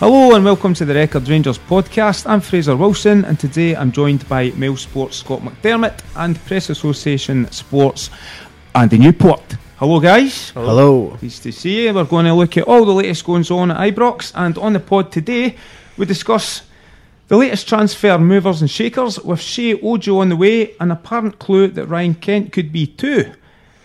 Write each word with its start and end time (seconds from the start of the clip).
Hello 0.00 0.34
and 0.34 0.42
welcome 0.42 0.72
to 0.72 0.86
the 0.86 0.94
Record 0.94 1.28
Rangers 1.28 1.58
podcast. 1.58 2.26
I'm 2.26 2.40
Fraser 2.40 2.74
Wilson 2.74 3.22
and 3.26 3.38
today 3.38 3.76
I'm 3.76 3.92
joined 3.92 4.26
by 4.30 4.48
Mail 4.52 4.74
Sports 4.74 5.18
Scott 5.18 5.40
McDermott 5.40 6.00
and 6.16 6.42
Press 6.46 6.70
Association 6.70 7.52
Sports 7.52 8.08
Andy 8.74 8.96
Newport. 8.96 9.42
Hello 9.76 10.00
guys. 10.00 10.52
Hello. 10.52 11.18
Pleased 11.18 11.42
to 11.42 11.52
see 11.52 11.84
you. 11.84 11.92
We're 11.92 12.04
going 12.04 12.24
to 12.24 12.32
look 12.32 12.56
at 12.56 12.64
all 12.64 12.86
the 12.86 12.94
latest 12.94 13.26
goings 13.26 13.50
on 13.50 13.70
at 13.70 13.94
Ibrox 13.94 14.32
and 14.34 14.56
on 14.56 14.72
the 14.72 14.80
pod 14.80 15.12
today 15.12 15.58
we 15.98 16.06
discuss 16.06 16.62
the 17.28 17.36
latest 17.36 17.68
transfer 17.68 18.16
movers 18.18 18.62
and 18.62 18.70
shakers 18.70 19.20
with 19.20 19.40
Sheyi 19.40 19.84
Ojo 19.84 20.20
on 20.20 20.30
the 20.30 20.36
way, 20.36 20.74
an 20.80 20.92
apparent 20.92 21.38
clue 21.38 21.68
that 21.68 21.84
Ryan 21.84 22.14
Kent 22.14 22.52
could 22.52 22.72
be 22.72 22.86
too. 22.86 23.34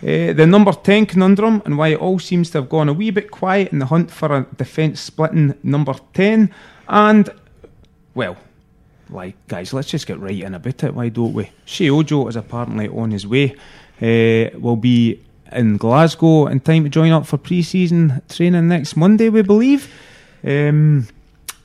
Uh, 0.02 0.34
the 0.34 0.46
number 0.46 0.72
10 0.72 1.06
conundrum 1.06 1.62
and 1.66 1.78
why 1.78 1.90
it 1.90 2.00
all 2.00 2.20
seems 2.20 2.50
to 2.52 2.60
have 2.60 2.70
gone 2.70 2.90
a 2.90 2.94
wee 2.94 3.12
bit 3.12 3.32
quiet 3.32 3.72
in 3.72 3.80
the 3.80 3.86
hunt 3.86 4.12
for 4.12 4.36
a 4.36 4.46
defence 4.58 5.00
splitting 5.00 5.56
number 5.64 5.96
10. 6.14 6.54
And, 6.88 7.30
well, 8.14 8.38
like, 9.10 9.36
guys, 9.48 9.74
let's 9.74 9.90
just 9.90 10.08
get 10.08 10.20
right 10.20 10.40
in 10.40 10.54
about 10.54 10.84
it, 10.84 10.94
why 10.94 11.10
don't 11.10 11.34
we? 11.34 11.52
Sheyi 11.66 11.90
Ojo 11.90 12.28
is 12.28 12.36
apparently 12.36 12.88
on 12.90 13.12
his 13.12 13.26
way. 13.26 13.56
Uh, 14.02 14.50
will 14.60 14.76
be 14.76 15.24
in 15.52 15.78
Glasgow 15.78 16.48
in 16.48 16.60
time 16.60 16.84
to 16.84 16.90
join 16.90 17.12
up 17.12 17.26
for 17.26 17.38
pre 17.38 17.62
season 17.62 18.22
training 18.28 18.68
next 18.68 18.96
Monday, 18.96 19.30
we 19.30 19.42
believe. 19.42 19.92
Um, 20.44 21.08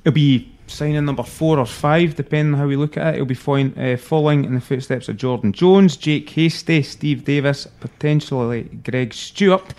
it'll 0.04 0.14
be 0.14 0.49
signing 0.70 1.04
number 1.04 1.22
four 1.22 1.58
or 1.58 1.66
five, 1.66 2.14
depending 2.14 2.54
on 2.54 2.60
how 2.60 2.66
we 2.66 2.76
look 2.76 2.96
at 2.96 3.14
it. 3.14 3.16
He'll 3.16 3.24
be 3.24 3.34
following, 3.34 3.76
uh, 3.78 3.96
following 3.96 4.44
in 4.44 4.54
the 4.54 4.60
footsteps 4.60 5.08
of 5.08 5.16
Jordan 5.16 5.52
Jones, 5.52 5.96
Jake 5.96 6.28
Hastie, 6.30 6.82
Steve 6.82 7.24
Davis, 7.24 7.66
potentially 7.80 8.64
Greg 8.84 9.12
Stewart. 9.12 9.74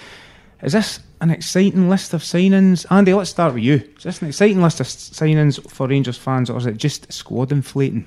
Is 0.61 0.73
this 0.73 0.99
an 1.21 1.31
exciting 1.31 1.89
list 1.89 2.13
of 2.13 2.21
signings? 2.21 2.85
Andy, 2.91 3.13
let's 3.13 3.29
start 3.29 3.53
with 3.53 3.63
you. 3.63 3.75
Is 3.97 4.03
this 4.03 4.21
an 4.21 4.27
exciting 4.27 4.61
list 4.61 4.79
of 4.79 4.87
signings 4.87 5.59
for 5.71 5.87
Rangers 5.87 6.17
fans, 6.17 6.49
or 6.49 6.57
is 6.57 6.65
it 6.65 6.77
just 6.77 7.11
squad 7.11 7.51
inflating? 7.51 8.05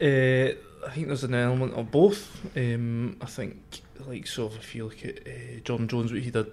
Uh, 0.00 0.50
I 0.86 0.90
think 0.92 1.08
there's 1.08 1.24
an 1.24 1.34
element 1.34 1.74
of 1.74 1.90
both. 1.90 2.30
Um, 2.56 3.16
I 3.20 3.26
think, 3.26 3.56
like, 4.06 4.26
so 4.26 4.46
if 4.46 4.74
you 4.74 4.84
look 4.84 5.04
at 5.04 5.26
uh, 5.26 5.60
Jordan 5.64 5.88
Jones, 5.88 6.12
what 6.12 6.22
he 6.22 6.30
did 6.30 6.46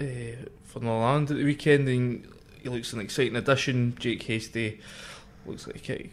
uh, 0.00 0.48
for 0.64 0.80
Norland 0.80 1.30
at 1.30 1.36
the 1.36 1.44
weekend, 1.44 1.88
and 1.88 2.26
he 2.62 2.68
looks 2.68 2.92
an 2.92 3.00
exciting 3.00 3.36
addition. 3.36 3.96
Jake 3.98 4.22
Hastie 4.22 4.80
looks 5.50 5.66
like 5.66 5.88
a 5.90 6.10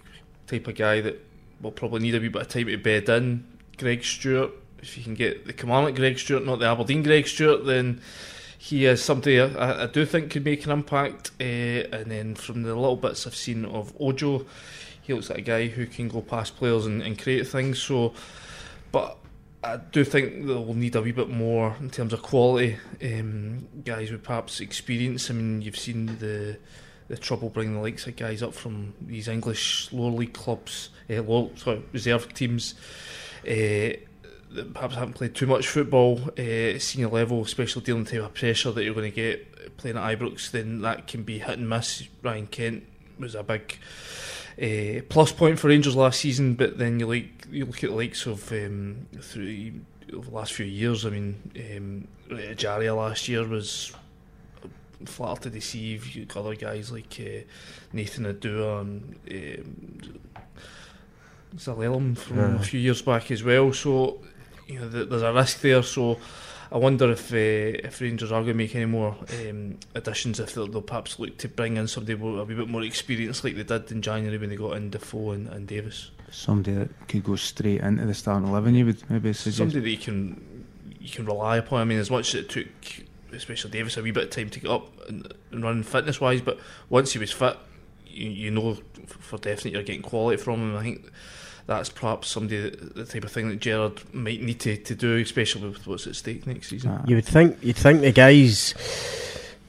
type 0.48 0.68
of 0.68 0.76
guy 0.76 1.02
that 1.02 1.24
will 1.62 1.72
probably 1.72 2.02
need 2.02 2.16
a 2.16 2.20
wee 2.20 2.28
bit 2.28 2.44
of 2.44 2.48
time 2.48 2.68
to 2.68 2.78
bed 2.78 3.10
in. 3.10 3.46
Greg 3.78 4.04
Stewart, 4.04 4.52
if 4.82 4.98
you 4.98 5.04
can 5.04 5.14
get 5.14 5.46
the 5.46 5.54
commandment 5.54 5.96
Greg 5.96 6.20
Stewart, 6.20 6.46
not 6.46 6.60
the 6.60 6.66
Aberdeen 6.66 7.04
Greg 7.04 7.28
Stewart, 7.28 7.66
then 7.66 8.02
he 8.58 8.86
is 8.86 9.04
somebody 9.04 9.40
I, 9.40 9.84
I 9.84 9.86
do 9.88 10.06
think 10.06 10.32
could 10.32 10.44
make 10.44 10.66
an 10.66 10.72
impact. 10.72 11.32
Uh, 11.40 11.44
and 11.44 12.12
then 12.12 12.36
from 12.36 12.64
the 12.64 12.76
little 12.76 12.96
bits 12.96 13.28
I've 13.28 13.36
seen 13.36 13.66
of 13.66 13.94
Ojo, 14.00 14.46
he 15.02 15.14
looks 15.14 15.30
like 15.30 15.40
a 15.40 15.42
guy 15.42 15.68
who 15.68 15.86
can 15.86 16.10
go 16.10 16.22
past 16.22 16.58
players 16.58 16.86
and, 16.86 17.02
and 17.02 17.22
create 17.22 17.48
things. 17.48 17.80
So, 17.80 18.14
but 18.92 19.18
I 19.64 19.78
do 19.78 20.04
think 20.04 20.46
they'll 20.46 20.74
need 20.74 20.96
a 20.96 21.02
wee 21.02 21.12
bit 21.12 21.30
more 21.30 21.76
in 21.80 21.90
terms 21.90 22.14
of 22.14 22.22
quality. 22.22 22.78
Um, 23.02 23.68
guys 23.86 24.12
with 24.12 24.24
perhaps 24.24 24.60
experience. 24.60 25.30
I 25.30 25.34
mean, 25.34 25.62
you've 25.62 25.78
seen 25.78 26.18
the 26.20 26.58
the 27.08 27.18
trouble 27.18 27.50
bringing 27.50 27.76
the 27.76 27.82
likes 27.82 28.08
of 28.08 28.16
guys 28.16 28.44
up 28.44 28.54
from 28.54 28.94
these 29.02 29.28
English 29.28 29.92
lower 29.92 30.12
league 30.12 30.34
clubs, 30.34 30.90
uh, 31.10 31.22
low, 31.22 31.52
sorry, 31.56 31.84
reserve 31.92 32.34
teams. 32.34 32.76
Uh, 33.46 33.96
that 34.50 34.74
perhaps 34.74 34.96
haven't 34.96 35.14
played 35.14 35.36
too 35.36 35.46
much 35.46 35.68
football 35.68 36.22
uh, 36.40 36.80
senior 36.80 37.10
level, 37.10 37.42
especially 37.42 37.82
dealing 37.82 38.04
with 38.04 38.12
the 38.12 38.30
pressure 38.30 38.72
that 38.72 38.84
you're 38.84 38.94
going 38.94 39.12
to 39.12 39.16
get 39.16 39.78
playing 39.78 39.98
at 39.98 40.20
Ibrox, 40.20 40.52
then 40.52 40.82
that 40.82 41.08
can 41.08 41.24
be 41.24 41.40
hit 41.40 41.58
and 41.58 41.70
miss. 41.70 42.08
Ryan 42.24 42.48
Kent 42.48 42.84
was 43.20 43.36
a 43.36 43.44
big 43.44 43.78
uh, 44.62 45.02
plus 45.10 45.32
point 45.32 45.60
for 45.60 45.68
Rangers 45.68 45.96
last 45.96 46.20
season, 46.20 46.56
but 46.56 46.78
then 46.78 47.00
you 47.00 47.08
like 47.08 47.48
you 47.52 47.66
look 47.66 47.84
at 47.84 47.90
the 47.90 47.96
likes 47.96 48.26
of 48.26 48.52
um, 48.52 49.08
through 49.22 49.74
over 50.14 50.30
the 50.30 50.36
last 50.36 50.54
few 50.54 50.66
years. 50.66 51.06
I 51.06 51.10
mean, 51.10 51.52
um, 51.56 52.08
Ejaria 52.30 52.96
last 52.96 53.28
year 53.28 53.48
was 53.48 53.94
flatter 55.06 55.42
to 55.44 55.50
deceive. 55.50 56.16
You 56.16 56.26
got 56.26 56.38
other 56.46 56.56
guys 56.56 56.92
like 56.92 57.18
uh, 57.20 57.42
Nathan 57.94 58.26
Oduwa 58.26 58.82
and 58.82 60.20
um, 61.78 62.16
from 62.16 62.38
Yeah. 62.38 62.56
a 62.56 62.60
few 62.60 62.80
years 62.80 63.02
back 63.02 63.32
as 63.32 63.44
well. 63.44 63.74
So 63.74 64.22
you 64.68 64.80
know 64.80 64.90
th- 64.90 65.10
there's 65.10 65.22
a 65.22 65.34
risk 65.34 65.62
there. 65.62 65.84
So 65.84 66.18
I 66.72 66.78
wonder 66.78 67.12
if 67.12 67.32
uh, 67.32 67.36
if 67.88 68.02
Rangers 68.02 68.32
are 68.32 68.42
going 68.42 68.48
to 68.48 68.54
make 68.54 68.76
any 68.76 68.86
more 68.86 69.16
um, 69.48 69.78
additions, 69.96 70.40
if 70.40 70.54
they'll, 70.54 70.68
they'll 70.68 70.82
perhaps 70.82 71.18
look 71.20 71.38
to 71.38 71.48
bring 71.48 71.78
in 71.78 71.88
somebody 71.88 72.16
with 72.16 72.40
a 72.40 72.44
wee 72.44 72.56
bit 72.56 72.68
more 72.70 72.84
experience, 72.84 73.44
like 73.44 73.56
they 73.56 73.64
did 73.64 73.92
in 73.92 74.02
January 74.02 74.38
when 74.38 74.50
they 74.50 74.56
got 74.58 74.76
in 74.78 74.90
Defoe 74.90 75.32
and, 75.32 75.48
and 75.48 75.68
Davis. 75.68 76.12
Somebody 76.30 76.74
that 76.74 77.08
could 77.08 77.24
go 77.24 77.38
straight 77.38 77.80
into 77.80 78.06
the 78.06 78.14
starting 78.14 78.50
11, 78.50 78.76
you 78.76 78.86
would 78.88 79.10
maybe 79.10 79.32
suggest. 79.32 79.60
Somebody 79.60 79.80
that 79.80 79.90
you 79.90 79.98
can 79.98 80.66
you 81.00 81.10
can 81.10 81.26
rely 81.26 81.56
upon. 81.58 81.80
I 81.80 81.86
mean, 81.86 82.00
as 82.00 82.12
much 82.12 82.34
as 82.36 82.42
it 82.42 82.50
took, 82.50 82.68
especially 83.38 83.72
Davis, 83.72 83.98
a 83.98 84.02
wee 84.02 84.12
bit 84.12 84.26
of 84.26 84.30
time 84.30 84.50
to 84.50 84.60
get 84.60 84.70
up 84.70 85.08
and, 85.08 85.34
and 85.52 85.64
run 85.64 85.84
fitness 85.84 86.20
wise, 86.20 86.42
but 86.42 86.60
once 86.90 87.14
he 87.14 87.20
was 87.20 87.32
fit, 87.32 87.58
you, 88.06 88.30
you 88.30 88.52
know 88.52 88.78
for 89.08 89.38
definite 89.38 89.74
you're 89.74 89.84
getting 89.84 90.02
quality 90.02 90.42
from 90.42 90.60
him. 90.62 90.76
I 90.76 90.84
think 90.84 91.12
that's 91.68 91.90
perhaps 91.90 92.30
somebody 92.30 92.70
the 92.70 93.06
type 93.06 93.24
of 93.24 93.32
thing 93.32 93.50
that 93.50 93.60
Gerrard 93.60 94.02
might 94.14 94.42
need 94.42 94.60
to, 94.62 94.78
to 94.78 94.96
do, 94.96 95.18
especially 95.18 95.70
with 95.70 95.86
what's 95.86 96.08
at 96.08 96.16
stake 96.16 96.48
next 96.48 96.70
season. 96.70 97.02
You 97.06 97.16
would 97.16 97.26
think 97.26 97.58
you'd 97.62 97.76
think 97.76 98.02
the 98.02 98.12
guys, 98.12 98.74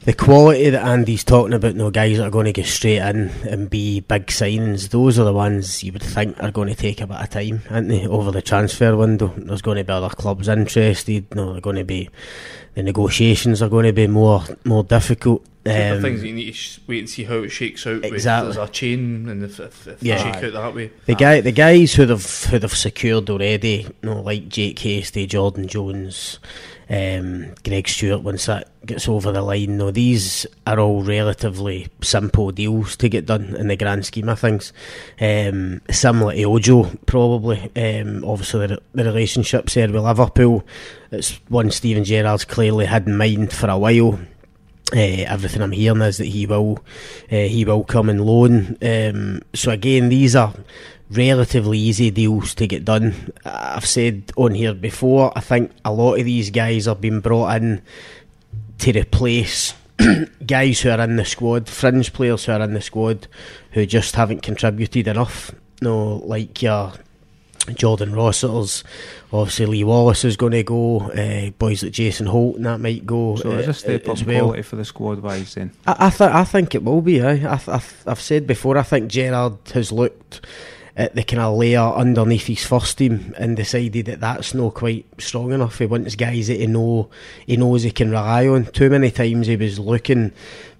the 0.01 0.13
quality 0.15 0.71
that 0.71 0.87
Andy's 0.87 1.25
talking 1.25 1.53
about, 1.53 1.75
no 1.75 1.91
guys 1.91 2.17
that 2.19 2.27
are 2.27 2.31
going 2.31 2.47
to 2.47 2.53
get 2.53 2.67
straight 2.67 2.99
in 2.99 3.29
and 3.49 3.69
be 3.69 4.01
big 4.01 4.27
signings. 4.27 4.89
Those 4.91 5.19
are 5.19 5.25
the 5.25 5.33
ones 5.33 5.83
you 5.83 5.93
would 5.93 6.03
think 6.03 6.43
are 6.43 6.51
going 6.51 6.69
to 6.69 6.75
take 6.75 7.01
a 7.01 7.07
bit 7.07 7.21
of 7.21 7.31
time, 7.31 7.63
aren't 7.71 7.89
they? 7.89 8.07
Over 8.07 8.31
the 8.31 8.41
transfer 8.43 8.97
window, 8.97 9.33
there's 9.37 9.63
going 9.63 9.77
to 9.79 9.85
be 9.85 9.93
other 9.93 10.09
clubs 10.09 10.49
interested. 10.49 11.35
No, 11.35 11.53
they're 11.53 11.61
going 11.61 11.77
to 11.77 11.85
be 11.85 12.09
the 12.75 12.83
negotiations 12.83 13.61
are 13.61 13.69
going 13.69 13.87
to 13.87 13.93
be 13.93 14.07
more 14.07 14.45
more 14.65 14.85
difficult. 14.85 15.45
Um, 15.67 16.01
things 16.01 16.23
that 16.23 16.29
you 16.29 16.35
need 16.35 16.55
to 16.55 16.81
wait 16.87 17.01
and 17.01 17.11
see 17.11 17.25
how 17.25 17.39
it 17.43 17.51
shakes 17.51 17.87
out. 17.87 18.03
Exactly. 18.03 18.49
With, 18.49 18.57
there's 18.57 18.69
a 18.69 18.73
chain, 18.73 19.29
and 19.29 19.43
if, 19.43 19.61
if, 19.61 19.87
if 19.87 20.03
Yeah. 20.03 20.17
shake 20.23 20.45
out 20.45 20.53
that 20.55 20.75
way, 20.75 20.91
The 21.05 21.15
guy, 21.15 21.43
the 21.43 21.53
guys 21.53 21.93
who 21.93 22.07
they've 22.07 22.45
who 22.45 22.59
they've 22.59 22.73
secured 22.73 23.29
already, 23.29 23.87
you 24.03 24.09
know, 24.09 24.23
like 24.23 24.49
Jake 24.49 24.79
Hastie, 24.79 25.27
Jordan 25.27 25.67
Jones, 25.69 26.39
um, 26.91 27.55
Greg 27.65 27.89
Stewart. 27.89 28.23
Once 28.23 28.47
that 28.47 28.69
gets 28.87 29.09
over 29.09 29.33
the 29.33 29.43
line, 29.43 29.77
no, 29.77 29.91
these 29.91 30.47
are 30.67 30.79
all 30.79 31.03
relatively 31.03 31.89
simple 32.03 32.51
deals 32.51 32.97
to 32.97 33.09
get 33.09 33.27
done 33.27 33.55
in 33.57 33.69
the 33.69 33.77
grand 33.77 34.07
scheme 34.07 34.29
of 34.29 34.41
things. 34.41 34.73
Um, 35.21 35.81
similar 35.91 36.35
to 36.35 36.45
Ojo, 36.45 36.85
probably. 37.07 37.71
Um, 37.77 38.25
obviously, 38.25 38.67
the, 38.67 38.83
the 38.93 39.05
relationships 39.05 39.75
there 39.75 39.89
with 39.89 40.03
Liverpool. 40.03 40.65
It's 41.11 41.33
one 41.49 41.71
Steven 41.71 42.05
Gerrard's 42.05 42.45
clearly 42.45 42.87
had 42.87 43.07
in 43.07 43.17
mind 43.17 43.53
for 43.53 43.69
a 43.69 43.79
while. 43.79 44.19
Uh, 44.91 45.29
everything 45.29 45.61
I'm 45.61 45.73
hearing 45.73 46.01
is 46.01 46.17
that 46.17 46.25
he 46.25 46.47
will 46.47 46.79
uh, 47.31 47.37
he 47.37 47.67
will 47.67 47.85
come 47.85 48.09
and 48.09 48.25
loan. 48.25 48.79
Um, 48.81 49.43
so 49.55 49.71
again, 49.71 50.09
these 50.09 50.35
are 50.35 50.55
relatively 51.11 51.79
easy 51.79 52.11
deals 52.11 52.55
to 52.57 52.67
get 52.67 52.85
done. 52.85 53.33
I've 53.45 53.87
said 53.87 54.33
on 54.37 54.55
here 54.55 54.75
before. 54.75 55.33
I 55.37 55.41
think 55.41 55.73
a 55.85 55.93
lot 55.93 56.19
of 56.19 56.25
these 56.25 56.51
guys 56.51 56.87
are 56.89 56.95
being 56.97 57.21
brought 57.21 57.57
in 57.57 57.83
to 58.79 58.93
replace 58.93 59.75
guys 60.47 60.81
who 60.81 60.91
are 60.91 61.01
in 61.01 61.17
the 61.17 61.25
squad, 61.25 61.69
fringe 61.69 62.13
players 62.13 62.45
who 62.45 62.53
are 62.53 62.63
in 62.63 62.75
the 62.75 62.81
squad, 62.81 63.27
who 63.73 63.87
just 63.87 64.15
haven't 64.15 64.43
contributed 64.43 65.09
enough. 65.09 65.53
No, 65.81 66.17
like 66.17 66.61
your 66.63 66.93
Jordan 67.75 68.13
Rossiter's 68.13 68.83
obviously 69.33 69.67
Lee 69.67 69.85
Wallace 69.85 70.25
is 70.25 70.37
going 70.37 70.53
to 70.53 70.63
go. 70.63 71.01
Uh, 71.11 71.51
boys 71.51 71.83
like 71.83 71.93
Jason 71.93 72.27
Holt 72.27 72.57
and 72.57 72.67
that 72.67 72.81
might 72.81 73.05
go. 73.07 73.37
So 73.37 73.51
is 73.53 73.67
uh, 73.67 73.71
a 73.71 73.75
step 73.75 74.09
up 74.09 74.15
as 74.15 74.25
well. 74.25 74.41
quality 74.45 74.63
for 74.63 74.77
the 74.77 74.85
squad 74.85 75.21
wise 75.21 75.55
then? 75.55 75.73
I 75.87 76.07
I, 76.07 76.11
th- 76.11 76.31
I 76.31 76.45
think 76.45 76.75
it 76.75 76.83
will 76.85 77.03
be. 77.03 77.21
Aye. 77.23 77.33
I 77.33 77.57
th- 77.57 77.69
I 77.69 77.79
th- 77.79 78.07
I've 78.07 78.21
said 78.21 78.47
before. 78.47 78.79
I 78.79 78.83
think 78.83 79.11
Gerrard 79.11 79.59
has 79.75 79.93
looked 79.93 80.41
at 80.99 81.15
the 81.15 81.23
kind 81.23 81.41
of 81.41 81.57
layer 81.57 81.79
underneath 81.79 82.49
his 82.49 82.67
first 82.67 82.99
team 82.99 83.33
and 83.39 83.57
decided 83.57 84.07
that 84.07 84.19
that's 84.19 84.53
not 84.53 84.75
quite 84.75 85.07
strong 85.19 85.53
enough. 85.53 85.79
He 85.79 85.87
wants 85.87 86.17
guys 86.17 86.49
that 86.49 86.59
he 86.59 86.67
know 86.67 87.09
he 87.47 87.57
knows 87.57 87.85
he 87.85 87.93
can 87.93 88.11
rely 88.11 88.49
on. 88.49 88.67
Too 88.67 88.91
many 88.91 89.13
times 89.13 89.47
he 89.47 89.55
was 89.55 89.79
looking 89.79 90.33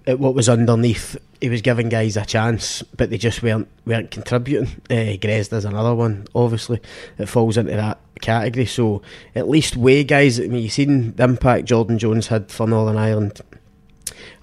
at 0.05 0.19
what 0.19 0.35
was 0.35 0.49
underneath. 0.49 1.15
He 1.39 1.47
was 1.47 1.61
giving 1.61 1.87
guys 1.87 2.17
a 2.17 2.25
chance, 2.25 2.83
but 2.83 3.09
they 3.09 3.17
just 3.17 3.41
weren't 3.41 3.69
weren't 3.85 4.11
contributing. 4.11 4.81
Uh, 4.89 5.15
Grezda's 5.15 5.63
another 5.63 5.95
one, 5.95 6.27
obviously, 6.35 6.81
that 7.15 7.27
falls 7.27 7.55
into 7.55 7.71
that 7.71 7.99
category. 8.19 8.65
So 8.65 9.01
at 9.35 9.47
least 9.47 9.77
way 9.77 10.03
guys. 10.03 10.37
I 10.37 10.47
mean, 10.47 10.63
you've 10.63 10.73
seen 10.73 11.15
the 11.15 11.23
impact 11.23 11.63
Jordan 11.63 11.97
Jones 11.97 12.27
had 12.27 12.51
for 12.51 12.67
Northern 12.67 12.97
Ireland. 12.97 13.39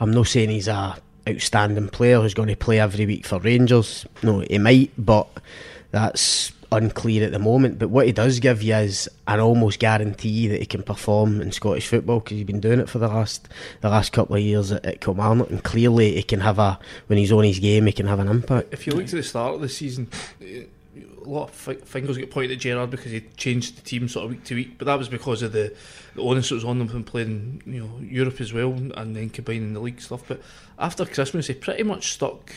I'm 0.00 0.10
not 0.10 0.28
saying 0.28 0.48
he's 0.48 0.68
a 0.68 0.96
outstanding 1.28 1.88
player 1.88 2.20
who's 2.20 2.34
going 2.34 2.48
to 2.48 2.56
play 2.56 2.78
every 2.80 3.06
week 3.06 3.26
for 3.26 3.38
Rangers. 3.38 4.06
No, 4.22 4.40
he 4.40 4.58
might, 4.58 4.92
but 4.98 5.28
that's 5.90 6.52
unclear 6.72 7.24
at 7.24 7.32
the 7.32 7.38
moment. 7.38 7.78
But 7.78 7.90
what 7.90 8.06
he 8.06 8.12
does 8.12 8.40
give 8.40 8.62
you 8.62 8.74
is 8.74 9.08
an 9.26 9.40
almost 9.40 9.78
guarantee 9.78 10.48
that 10.48 10.60
he 10.60 10.66
can 10.66 10.82
perform 10.82 11.40
in 11.40 11.52
Scottish 11.52 11.86
football 11.86 12.20
because 12.20 12.36
he's 12.36 12.46
been 12.46 12.60
doing 12.60 12.80
it 12.80 12.88
for 12.88 12.98
the 12.98 13.08
last 13.08 13.48
the 13.80 13.88
last 13.88 14.12
couple 14.12 14.36
of 14.36 14.42
years 14.42 14.72
at, 14.72 14.84
at 14.84 15.00
Kilmarnock, 15.00 15.50
and 15.50 15.62
clearly 15.62 16.14
he 16.14 16.22
can 16.22 16.40
have 16.40 16.58
a 16.58 16.78
when 17.06 17.18
he's 17.18 17.32
on 17.32 17.44
his 17.44 17.58
game, 17.58 17.86
he 17.86 17.92
can 17.92 18.06
have 18.06 18.18
an 18.18 18.28
impact. 18.28 18.72
If 18.72 18.86
you 18.86 18.92
look 18.92 19.06
to 19.06 19.16
the 19.16 19.22
start 19.22 19.54
of 19.54 19.60
the 19.60 19.68
season, 19.68 20.08
a 21.26 21.28
lot 21.28 21.48
of 21.48 21.54
fi- 21.54 21.74
fingers 21.74 22.16
get 22.16 22.30
pointed 22.30 22.52
at 22.52 22.58
Gerrard 22.58 22.90
because 22.90 23.10
he 23.12 23.20
changed 23.36 23.76
the 23.76 23.82
team 23.82 24.08
sort 24.08 24.24
of 24.26 24.30
week 24.30 24.44
to 24.44 24.54
week, 24.54 24.78
but 24.78 24.84
that 24.86 24.98
was 24.98 25.08
because 25.08 25.42
of 25.42 25.52
the, 25.52 25.74
the 26.14 26.22
onus 26.22 26.48
that 26.50 26.54
was 26.54 26.64
on 26.64 26.78
them 26.78 26.88
from 26.88 27.02
playing 27.04 27.62
you 27.66 27.80
know 27.82 27.90
Europe 28.00 28.40
as 28.40 28.52
well 28.52 28.72
and 28.72 29.16
then 29.16 29.28
combining 29.30 29.74
the 29.74 29.80
league 29.80 30.00
stuff. 30.00 30.22
But 30.28 30.40
after 30.78 31.04
Christmas, 31.04 31.48
he 31.48 31.54
pretty 31.54 31.82
much 31.82 32.12
stuck 32.12 32.54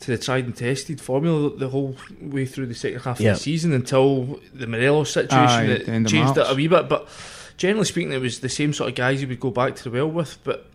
to 0.00 0.10
the 0.10 0.18
tried 0.18 0.44
and 0.46 0.56
tested 0.56 1.00
formula 1.00 1.56
the 1.56 1.68
whole 1.68 1.96
way 2.20 2.46
through 2.46 2.66
the 2.66 2.74
second 2.74 3.00
half 3.00 3.20
Yeah. 3.20 3.32
of 3.32 3.36
the 3.38 3.42
season 3.42 3.72
until 3.72 4.40
the 4.52 4.66
Morelos 4.66 5.12
situation 5.12 5.60
Aye, 5.60 5.66
that 5.66 5.86
the 5.86 5.92
end 5.92 6.08
changed 6.08 6.36
it 6.36 6.46
a 6.48 6.54
wee 6.54 6.68
bit. 6.68 6.88
But 6.88 7.08
generally 7.56 7.86
speaking, 7.86 8.12
it 8.12 8.20
was 8.20 8.40
the 8.40 8.48
same 8.48 8.72
sort 8.72 8.90
of 8.90 8.96
guys 8.96 9.20
he 9.20 9.26
would 9.26 9.40
go 9.40 9.50
back 9.50 9.76
to 9.76 9.84
the 9.84 9.90
well 9.90 10.10
with. 10.10 10.38
But 10.44 10.66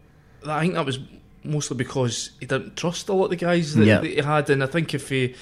I 0.47 0.61
think 0.61 0.73
that 0.75 0.85
was 0.85 0.99
mostly 1.43 1.77
because 1.77 2.31
he 2.39 2.45
didn't 2.45 2.75
trust 2.75 3.07
a 3.09 3.13
lot 3.13 3.25
of 3.25 3.29
the 3.31 3.35
guys 3.35 3.75
that, 3.75 3.85
Yeah. 3.85 3.99
that 3.99 4.07
he 4.09 4.17
had, 4.17 4.49
and 4.49 4.63
I 4.63 4.67
think 4.67 4.93
if 4.93 5.09
he 5.09 5.35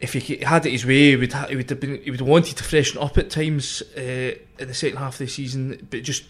if 0.00 0.12
he 0.12 0.36
had 0.38 0.64
it 0.66 0.70
his 0.70 0.86
way, 0.86 1.10
he 1.10 1.16
would 1.16 1.32
ha- 1.32 1.46
he 1.48 1.56
would 1.56 1.68
have 1.70 1.80
been 1.80 2.00
he 2.02 2.10
would 2.10 2.20
have 2.20 2.28
wanted 2.28 2.56
to 2.56 2.64
freshen 2.64 2.98
up 2.98 3.18
at 3.18 3.30
times 3.30 3.82
uh, 3.96 4.00
in 4.58 4.68
the 4.68 4.74
second 4.74 4.98
half 4.98 5.14
of 5.14 5.18
the 5.18 5.26
season, 5.26 5.86
but 5.90 6.02
just 6.02 6.24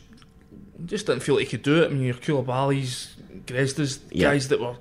just 0.86 1.06
didn't 1.06 1.22
feel 1.22 1.34
like 1.34 1.44
he 1.44 1.50
could 1.50 1.62
do 1.62 1.82
it. 1.82 1.86
I 1.86 1.88
mean, 1.88 2.02
your 2.02 2.14
Coulibaly's, 2.14 3.14
Grezda's, 3.46 4.00
Yeah. 4.10 4.30
guys 4.30 4.48
that 4.48 4.60
were 4.60 4.76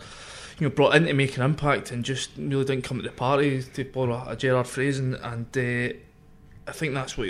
you 0.60 0.68
know 0.68 0.70
brought 0.70 0.96
in 0.96 1.06
to 1.06 1.14
make 1.14 1.36
an 1.38 1.44
impact 1.44 1.92
and 1.92 2.04
just 2.06 2.30
really 2.38 2.66
didn't 2.66 2.84
come 2.84 2.98
to 2.98 3.04
the 3.04 3.10
party 3.12 3.62
to 3.62 3.84
borrow 3.86 4.24
a 4.28 4.36
Gerrard 4.36 4.68
phrase, 4.68 5.00
and, 5.00 5.16
and 5.16 5.58
uh, 5.58 5.94
I 6.68 6.72
think 6.72 6.94
that's 6.94 7.18
what 7.18 7.28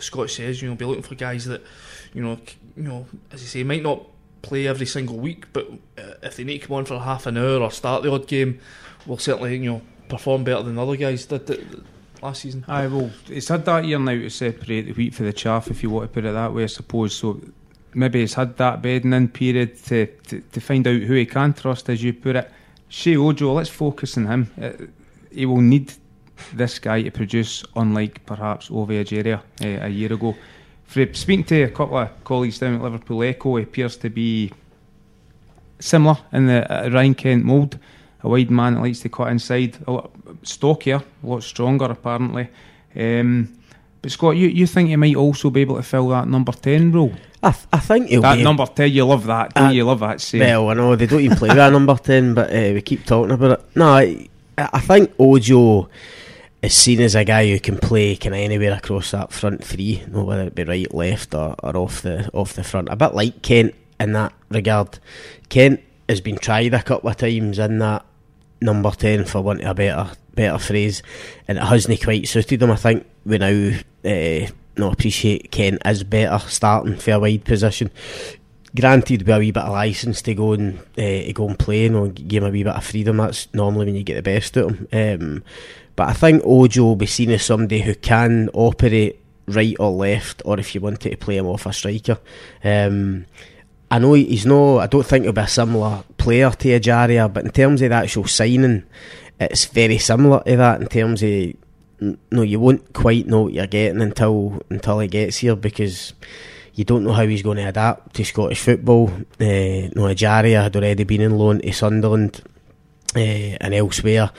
Scott 0.00 0.30
says. 0.30 0.62
You 0.62 0.68
know, 0.68 0.74
be 0.76 0.84
looking 0.84 1.02
for 1.02 1.14
guys 1.14 1.44
that 1.46 1.62
you 2.14 2.22
know 2.22 2.38
you 2.76 2.82
know 2.84 3.06
as 3.32 3.42
you 3.42 3.48
say 3.48 3.64
might 3.64 3.82
not 3.82 4.06
play 4.42 4.66
every 4.66 4.86
single 4.86 5.18
week, 5.18 5.52
but 5.52 5.68
uh, 5.98 6.14
if 6.22 6.36
they 6.36 6.44
need 6.44 6.60
to 6.60 6.66
come 6.68 6.76
on 6.76 6.84
for 6.84 6.98
half 7.00 7.26
an 7.26 7.36
hour 7.36 7.58
or 7.58 7.70
start 7.70 8.02
the 8.02 8.10
odd 8.12 8.26
game, 8.26 8.60
we'll 9.06 9.18
certainly 9.18 9.56
you 9.56 9.70
know 9.70 9.82
perform 10.10 10.44
better 10.44 10.62
than 10.62 10.78
other 10.78 10.96
guys 10.96 11.24
did 11.24 11.82
last 12.22 12.42
season. 12.42 12.64
Aye, 12.68 12.88
well, 12.88 13.10
it's 13.28 13.48
had 13.48 13.64
that 13.64 13.86
year 13.86 13.98
now 13.98 14.12
to 14.12 14.28
separate 14.28 14.82
the 14.82 14.92
wheat 14.92 15.14
for 15.14 15.22
the 15.22 15.32
chaff, 15.32 15.68
if 15.68 15.82
you 15.82 15.90
want 15.90 16.10
to 16.10 16.14
put 16.14 16.24
it 16.24 16.32
that 16.32 16.52
way, 16.52 16.64
I 16.64 16.66
suppose. 16.66 17.16
So 17.16 17.40
maybe 17.94 18.22
it's 18.22 18.34
had 18.34 18.56
that 18.58 18.82
bedding 18.82 19.12
in 19.12 19.28
period 19.28 19.82
to, 19.84 20.06
to, 20.06 20.40
to 20.40 20.60
find 20.60 20.86
out 20.86 21.00
who 21.00 21.14
he 21.14 21.26
can 21.26 21.54
trust, 21.54 21.88
as 21.88 22.02
you 22.02 22.12
put 22.12 22.36
it. 22.36 22.50
Sheyi 22.90 23.16
Ojo, 23.16 23.52
let's 23.52 23.70
focus 23.70 24.16
on 24.18 24.26
him. 24.26 24.50
Uh, 24.60 24.72
he 25.32 25.46
will 25.46 25.60
need 25.60 25.92
this 26.52 26.78
guy 26.78 27.02
to 27.02 27.10
produce, 27.10 27.64
unlike 27.76 28.24
perhaps 28.26 28.70
Ovie 28.70 29.04
Ejaria 29.04 29.38
uh, 29.38 29.86
a 29.86 29.88
year 29.88 30.12
ago. 30.12 30.34
For 30.84 31.06
speaking 31.14 31.44
to 31.44 31.62
a 31.62 31.70
couple 31.70 31.98
of 31.98 32.24
colleagues 32.24 32.58
down 32.58 32.74
at 32.74 32.82
Liverpool 32.82 33.22
Echo, 33.22 33.56
he 33.56 33.62
appears 33.62 33.96
to 33.98 34.10
be 34.10 34.52
similar 35.78 36.18
in 36.32 36.46
the 36.46 36.86
uh, 36.86 36.90
Ryan 36.90 37.14
Kent 37.14 37.44
mould. 37.44 37.78
A 38.22 38.28
wide 38.28 38.50
man 38.50 38.74
that 38.74 38.80
likes 38.82 39.00
to 39.00 39.08
cut 39.08 39.28
inside, 39.28 39.78
a 39.86 39.92
lot 39.92 40.10
stockier, 40.42 41.02
a 41.22 41.26
lot 41.26 41.42
stronger 41.42 41.86
apparently. 41.86 42.48
Um, 42.94 43.56
but 44.02 44.10
Scott, 44.10 44.36
you, 44.36 44.48
you 44.48 44.66
think 44.66 44.88
he 44.88 44.96
might 44.96 45.16
also 45.16 45.50
be 45.50 45.60
able 45.62 45.76
to 45.76 45.82
fill 45.82 46.08
that 46.08 46.28
number 46.28 46.52
ten 46.52 46.92
role? 46.92 47.12
I, 47.42 47.52
th- 47.52 47.66
I 47.72 47.78
think 47.78 48.08
he'll 48.08 48.22
That 48.22 48.36
be 48.36 48.42
number 48.42 48.66
ten, 48.66 48.90
you 48.90 49.04
love 49.06 49.26
that, 49.26 49.54
don't 49.54 49.68
Uh, 49.68 49.70
you? 49.70 49.84
Love 49.84 50.00
that 50.00 50.20
saying. 50.20 50.42
Well, 50.42 50.68
I 50.68 50.74
know 50.74 50.96
they 50.96 51.06
don't 51.06 51.20
even 51.20 51.36
play 51.36 51.48
that 51.48 51.72
number 51.72 51.96
ten, 51.96 52.34
but 52.34 52.50
uh, 52.50 52.72
we 52.74 52.82
keep 52.82 53.04
talking 53.06 53.32
about 53.32 53.60
it. 53.60 53.66
No, 53.76 53.88
I, 53.88 54.28
I 54.58 54.80
think 54.80 55.12
Ojo 55.18 55.88
is 56.62 56.74
seen 56.74 57.00
as 57.00 57.14
a 57.14 57.24
guy 57.24 57.48
who 57.48 57.58
can 57.58 57.78
play 57.78 58.16
kind 58.16 58.34
of 58.34 58.40
anywhere 58.40 58.74
across 58.74 59.12
that 59.12 59.32
front 59.32 59.64
three, 59.64 60.02
you 60.02 60.06
know, 60.08 60.24
whether 60.24 60.42
it 60.42 60.54
be 60.54 60.64
right, 60.64 60.92
left, 60.92 61.34
or, 61.34 61.54
or 61.62 61.76
off 61.78 62.02
the 62.02 62.28
off 62.34 62.52
the 62.52 62.64
front. 62.64 62.88
A 62.90 62.96
bit 62.96 63.14
like 63.14 63.40
Kent 63.40 63.74
in 63.98 64.12
that 64.12 64.34
regard. 64.50 64.98
Kent 65.48 65.80
has 66.08 66.20
been 66.20 66.36
tried 66.36 66.74
a 66.74 66.82
couple 66.82 67.08
of 67.08 67.16
times 67.16 67.58
in 67.58 67.78
that 67.78 68.04
number 68.60 68.90
ten, 68.90 69.24
for 69.24 69.42
want 69.42 69.62
of 69.62 69.70
a 69.70 69.74
better 69.74 70.10
better 70.34 70.58
phrase, 70.58 71.02
and 71.48 71.58
it 71.58 71.64
hasn't 71.64 72.02
quite 72.02 72.28
suited 72.28 72.62
him. 72.62 72.70
I 72.70 72.76
think 72.76 73.06
we 73.24 73.38
now. 73.38 73.70
Uh, 74.04 74.50
appreciate 74.82 75.50
Kent 75.50 75.82
as 75.84 76.04
better 76.04 76.38
starting 76.48 76.96
for 76.96 77.10
a 77.10 77.20
wide 77.20 77.44
position 77.44 77.90
granted 78.74 79.22
with 79.22 79.36
a 79.36 79.38
wee 79.38 79.50
bit 79.50 79.62
of 79.62 79.72
license 79.72 80.22
to 80.22 80.34
go 80.34 80.52
and 80.52 80.78
uh, 80.78 81.26
to 81.26 81.32
go 81.32 81.48
and 81.48 81.58
play 81.58 81.86
and 81.86 81.94
you 81.94 82.00
know, 82.00 82.08
give 82.08 82.42
him 82.42 82.48
a 82.48 82.52
wee 82.52 82.62
bit 82.62 82.74
of 82.74 82.84
freedom. 82.84 83.16
That's 83.16 83.52
normally 83.54 83.86
when 83.86 83.96
you 83.96 84.02
get 84.02 84.14
the 84.14 84.22
best 84.22 84.56
of 84.56 84.78
him. 84.90 85.22
Um, 85.22 85.44
but 85.96 86.08
I 86.08 86.12
think 86.12 86.42
Ojo 86.44 86.82
will 86.82 86.96
be 86.96 87.06
seen 87.06 87.30
as 87.30 87.44
somebody 87.44 87.80
who 87.80 87.94
can 87.94 88.48
operate 88.52 89.20
right 89.46 89.76
or 89.80 89.90
left, 89.90 90.42
or 90.44 90.58
if 90.58 90.74
you 90.74 90.80
wanted 90.80 91.10
to 91.10 91.16
play 91.16 91.36
him 91.36 91.46
off 91.46 91.66
a 91.66 91.72
striker. 91.72 92.18
Um, 92.62 93.26
I 93.90 93.98
know 93.98 94.12
he's 94.12 94.46
no. 94.46 94.78
I 94.78 94.86
don't 94.86 95.04
think 95.04 95.24
he'll 95.24 95.32
be 95.32 95.40
a 95.40 95.48
similar 95.48 96.04
player 96.16 96.50
to 96.50 96.68
Ejaria, 96.68 97.32
but 97.32 97.44
in 97.44 97.50
terms 97.50 97.82
of 97.82 97.90
the 97.90 97.96
actual 97.96 98.26
signing, 98.26 98.84
it's 99.40 99.64
very 99.64 99.98
similar 99.98 100.42
to 100.44 100.56
that. 100.56 100.80
In 100.80 100.86
terms 100.86 101.22
of 101.22 101.54
no, 102.30 102.42
you 102.42 102.60
won't 102.60 102.92
quite 102.92 103.26
know 103.26 103.42
what 103.42 103.52
you're 103.52 103.66
getting 103.66 104.00
until 104.00 104.62
until 104.70 105.00
he 105.00 105.08
gets 105.08 105.38
here 105.38 105.56
because 105.56 106.12
you 106.74 106.84
don't 106.84 107.04
know 107.04 107.12
how 107.12 107.26
he's 107.26 107.42
going 107.42 107.56
to 107.56 107.68
adapt 107.68 108.14
to 108.14 108.24
Scottish 108.24 108.60
football. 108.60 109.08
Uh, 109.40 109.90
no, 109.94 110.06
Ejaria 110.06 110.62
had 110.62 110.76
already 110.76 111.04
been 111.04 111.20
in 111.20 111.36
loan 111.36 111.60
to 111.60 111.72
Sunderland 111.72 112.42
uh, 113.16 113.18
and 113.18 113.74
elsewhere, 113.74 114.30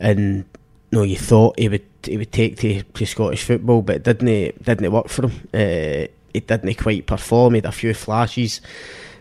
and 0.00 0.44
no, 0.90 1.04
you 1.04 1.16
thought 1.16 1.58
he 1.58 1.68
would 1.68 1.86
he 2.02 2.16
would 2.16 2.32
take 2.32 2.56
to, 2.58 2.82
to 2.82 3.06
Scottish 3.06 3.44
football, 3.44 3.82
but 3.82 3.96
it 3.96 4.02
didn't 4.02 4.28
it 4.28 4.62
didn't 4.64 4.92
work 4.92 5.08
for 5.08 5.28
him. 5.28 5.48
Uh, 5.54 6.08
he 6.36 6.40
didn't 6.40 6.74
quite 6.76 7.06
perform. 7.06 7.54
He 7.54 7.58
had 7.58 7.66
a 7.66 7.72
few 7.72 7.94
flashes, 7.94 8.60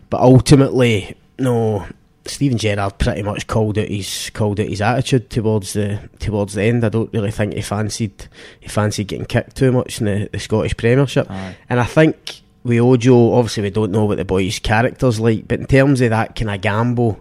but 0.10 0.22
ultimately, 0.22 1.16
no. 1.40 1.88
Steven 2.28 2.58
Gerrard 2.58 2.98
pretty 2.98 3.22
much 3.22 3.46
called 3.46 3.78
out 3.78 3.88
his 3.88 4.32
called 4.34 4.60
out 4.60 4.68
his 4.68 4.82
attitude 4.82 5.30
towards 5.30 5.74
the 5.74 6.10
towards 6.18 6.56
the 6.56 6.64
end. 6.64 6.84
I 6.84 6.90
don't 6.90 7.14
really 7.14 7.30
think 7.30 7.54
he 7.54 7.62
fancied 7.62 8.28
he 8.60 8.68
fancied 8.68 9.08
getting 9.08 9.28
kicked 9.28 9.56
too 9.56 9.72
much 9.72 10.00
in 10.00 10.06
the, 10.08 10.30
the 10.32 10.40
Scottish 10.40 10.76
Premiership. 10.76 11.30
Aye. 11.30 11.56
And 11.70 11.80
I 11.80 11.86
think 11.86 12.42
with 12.64 12.80
Ojo, 12.80 13.34
obviously 13.34 13.64
we 13.64 13.70
don't 13.70 13.92
know 13.92 14.06
what 14.06 14.18
the 14.18 14.26
boy's 14.26 14.58
character's 14.58 15.20
like, 15.20 15.48
but 15.48 15.60
in 15.60 15.68
terms 15.68 16.02
of 16.02 16.10
that 16.10 16.36
kind 16.36 16.50
of 16.50 16.62
gamble, 16.62 17.20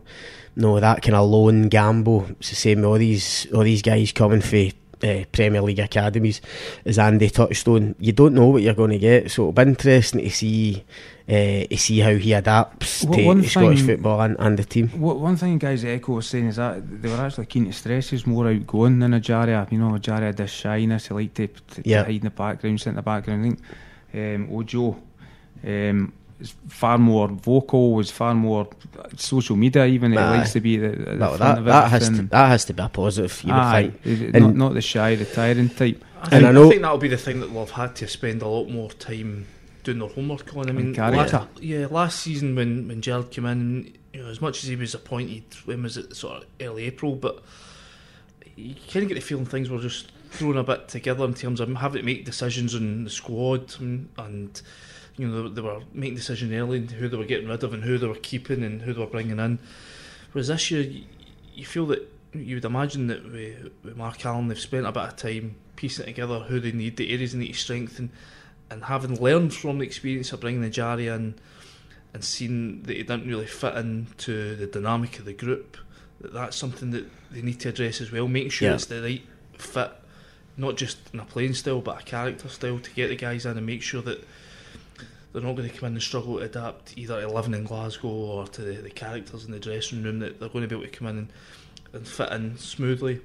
no, 0.57 0.81
that 0.81 1.03
kind 1.03 1.17
of 1.17 1.29
lone 1.29 1.69
gamble, 1.69 2.25
it's 2.41 2.49
the 2.49 2.57
same 2.57 2.79
with 2.79 2.87
all 2.87 2.99
these 2.99 3.47
all 3.53 3.63
these 3.63 3.83
guys 3.83 4.11
coming 4.11 4.41
for 4.41 4.71
uh, 5.05 5.25
Premier 5.31 5.61
League 5.61 5.79
academies, 5.79 6.41
as 6.85 6.99
Andy 6.99 7.31
touched 7.31 7.69
on. 7.69 7.95
You 7.99 8.13
don't 8.13 8.35
know 8.35 8.47
what 8.47 8.63
you're 8.63 8.75
going 8.75 8.93
to 8.93 8.99
get, 8.99 9.31
so 9.31 9.43
it'll 9.43 9.53
be 9.53 9.63
interesting 9.63 10.21
to 10.21 10.31
see 10.31 10.85
uh, 11.29 11.65
to 11.69 11.77
see 11.77 12.01
how 12.01 12.15
he 12.15 12.33
adapts 12.33 13.05
Well, 13.05 13.35
to, 13.35 13.43
to 13.43 13.49
Scottish 13.49 13.83
football 13.83 14.21
and, 14.21 14.37
and 14.39 14.59
the 14.59 14.65
team. 14.65 14.89
What, 15.01 15.19
one 15.21 15.37
thing 15.37 15.59
guys 15.59 15.85
at 15.85 15.91
Echo 15.91 16.15
was 16.15 16.27
saying 16.27 16.49
is 16.49 16.57
that 16.57 17.03
they 17.03 17.09
were 17.09 17.17
actually 17.17 17.47
keen 17.47 17.67
to 17.67 17.73
stress 17.73 18.11
he's 18.11 18.27
more 18.27 18.49
outgoing 18.49 18.99
than 18.99 19.13
Ejaria. 19.13 19.71
You 19.73 19.79
know, 19.79 19.91
Ejaria 19.93 20.27
had 20.27 20.37
this 20.37 20.51
shyness, 20.51 21.09
he 21.09 21.15
liked 21.15 21.35
to, 21.37 21.49
to, 21.49 21.83
to 21.83 22.05
hide 22.05 22.17
in 22.17 22.21
the 22.23 22.31
background, 22.31 22.81
sit 22.81 22.91
in 22.91 22.97
the 22.97 23.03
background. 23.03 23.41
I 23.41 23.49
think 23.49 24.51
um, 24.51 24.57
Ojo 24.57 24.97
um, 25.65 26.13
is 26.41 26.55
far 26.69 26.99
more 26.99 27.29
vocal, 27.29 27.93
was 27.95 28.11
far 28.11 28.35
more 28.35 28.69
social 29.17 29.57
media 29.57 29.87
even. 29.87 30.13
He 30.13 30.19
Aye. 30.19 30.39
likes 30.39 30.53
to 30.55 30.61
be 30.61 30.77
the, 30.77 30.89
the 30.89 31.17
Well, 31.19 31.37
front 31.37 31.39
that, 31.41 31.59
of 31.59 31.65
that 31.67 31.91
has 31.91 32.09
to 32.11 32.23
that 32.23 32.49
has 32.49 32.65
to 32.67 32.75
be 32.75 32.83
a 32.83 32.89
positive. 32.89 33.43
You 33.45 33.53
would 33.53 33.59
Aye, 33.61 33.91
think. 34.03 34.03
he's 34.21 34.33
not, 34.35 34.55
not 34.57 34.75
the 34.75 34.81
shy, 34.83 35.15
retiring 35.15 35.69
type. 35.71 36.05
I 36.23 36.23
And 36.23 36.31
think, 36.31 36.45
I 36.45 36.49
I, 36.49 36.53
know- 36.53 36.69
think 36.71 36.83
that'll 36.83 36.99
be 36.99 37.09
the 37.09 37.17
thing 37.17 37.41
that 37.41 37.49
they'll 37.49 37.61
have 37.67 37.71
had 37.71 37.97
to 37.97 38.09
spend 38.09 38.43
a 38.43 38.49
lot 38.49 38.69
more 38.69 38.91
time 38.91 39.47
doing 39.83 39.99
their 39.99 40.09
homework 40.09 40.57
on. 40.57 40.69
I 40.69 40.73
mean, 40.73 40.95
last, 40.95 41.35
yeah, 41.61 41.87
last 41.91 42.21
season 42.21 42.55
when 42.57 42.89
when 42.89 43.01
Gerrard 43.03 43.31
came 43.31 43.45
in, 43.47 43.93
you 44.13 44.23
know, 44.23 44.29
as 44.31 44.41
much 44.41 44.63
as 44.63 44.69
he 44.69 44.77
was 44.77 44.95
appointed, 44.95 45.45
when 45.67 45.83
was 45.83 45.97
it 45.97 46.17
sort 46.17 46.39
of 46.43 46.49
early 46.61 46.85
April, 46.85 47.15
but 47.15 47.43
you 48.57 48.75
kind 48.91 49.03
of 49.03 49.09
get 49.09 49.15
the 49.17 49.21
feeling 49.21 49.45
things 49.45 49.69
were 49.69 49.81
just 49.81 50.11
thrown 50.31 50.57
a 50.57 50.65
bit 50.65 50.89
together 50.89 51.25
in 51.25 51.35
terms 51.35 51.61
of 51.61 51.69
having 51.77 52.01
to 52.01 52.05
make 52.07 52.25
decisions 52.25 52.75
on 52.75 53.05
the 53.05 53.11
squad 53.11 53.75
and, 53.79 54.09
and 54.19 54.63
you 55.17 55.29
know 55.29 55.49
they, 55.49 55.55
they 55.55 55.61
were 55.61 55.81
making 55.93 56.17
decisions 56.17 56.53
early 56.53 56.79
and 56.79 56.91
who 56.91 57.09
they 57.09 57.17
were 57.17 57.25
getting 57.25 57.49
rid 57.49 57.63
of 57.63 57.73
and 57.73 57.85
who 57.85 57.99
they 57.99 58.07
were 58.07 58.15
keeping 58.15 58.63
and 58.63 58.83
who 58.83 58.93
they 58.93 59.01
were 59.01 59.07
bringing 59.07 59.39
in. 59.39 59.59
Whereas 60.33 60.49
this 60.49 60.71
year, 60.71 60.91
you, 61.55 61.65
feel 61.65 61.87
that 61.87 62.11
you 62.33 62.57
would 62.57 62.65
imagine 62.65 63.07
that 63.07 63.25
with, 63.25 63.71
with 63.85 63.97
Mark 63.97 64.25
Allen, 64.27 64.49
they've 64.49 64.59
spent 64.59 64.87
a 64.87 64.93
bit 64.93 65.03
of 65.05 65.17
time 65.17 65.55
piecing 65.77 66.07
together 66.07 66.41
who 66.41 66.59
they 66.59 66.73
need, 66.73 66.97
the 66.97 67.13
areas 67.13 67.33
they 67.33 67.39
need 67.39 67.53
to 67.53 67.59
strengthen, 67.59 68.11
and 68.71 68.85
having 68.85 69.21
learned 69.21 69.55
from 69.55 69.79
the 69.79 69.85
experience 69.85 70.33
of 70.33 70.41
bringing 70.41 70.63
the 70.63 70.71
Ejaria 70.71 71.15
in 71.15 71.35
and 72.13 72.25
seeing 72.25 72.83
that 72.83 72.97
he 72.97 73.03
didn't 73.03 73.29
really 73.29 73.47
fit 73.47 73.77
into 73.77 74.57
the 74.57 74.67
dynamic 74.67 75.19
of 75.19 75.25
the 75.25 75.33
group, 75.33 75.77
that 76.21 76.33
that's 76.33 76.57
something 76.57 76.91
that 76.91 77.07
they 77.31 77.43
need 77.43 77.61
to 77.61 77.69
address 77.69 78.01
as 78.01 78.11
well, 78.11 78.27
making 78.27 78.51
sure 78.51 78.69
Yeah. 78.69 78.75
it's 78.75 78.87
the 78.87 79.03
right 79.03 79.23
fit, 79.59 79.93
not 80.57 80.77
just 80.77 80.99
in 81.13 81.21
a 81.21 81.25
playing 81.25 81.55
style 81.55 81.81
but 81.81 82.01
a 82.01 82.05
character 82.05 82.49
style 82.49 82.79
to 82.79 82.91
get 82.93 83.09
the 83.09 83.17
guys 83.17 83.47
in 83.47 83.57
and 83.57 83.67
make 83.67 83.83
sure 83.83 84.03
that 84.03 84.25
they're 85.35 85.43
not 85.43 85.57
going 85.57 85.69
to 85.69 85.77
come 85.77 85.89
in 85.89 85.93
and 85.95 86.03
struggle 86.03 86.39
to 86.39 86.45
adapt 86.45 86.97
either 86.97 87.21
to 87.21 87.29
living 87.29 87.53
in 87.53 87.65
Glasgow 87.65 88.09
or 88.09 88.47
to 88.47 88.63
the, 88.63 88.75
the 88.81 88.89
characters 88.91 89.45
in 89.45 89.51
the 89.51 89.59
dressing 89.59 90.03
room, 90.03 90.21
that 90.21 90.41
they're 90.41 90.49
going 90.49 90.63
to 90.63 90.69
be 90.69 90.77
able 90.81 90.91
to 90.91 90.97
come 90.97 91.09
in 91.09 91.19
and, 91.19 91.29
and 91.93 92.09
fit 92.09 92.31
in 92.33 92.57
smoothly. 92.57 93.21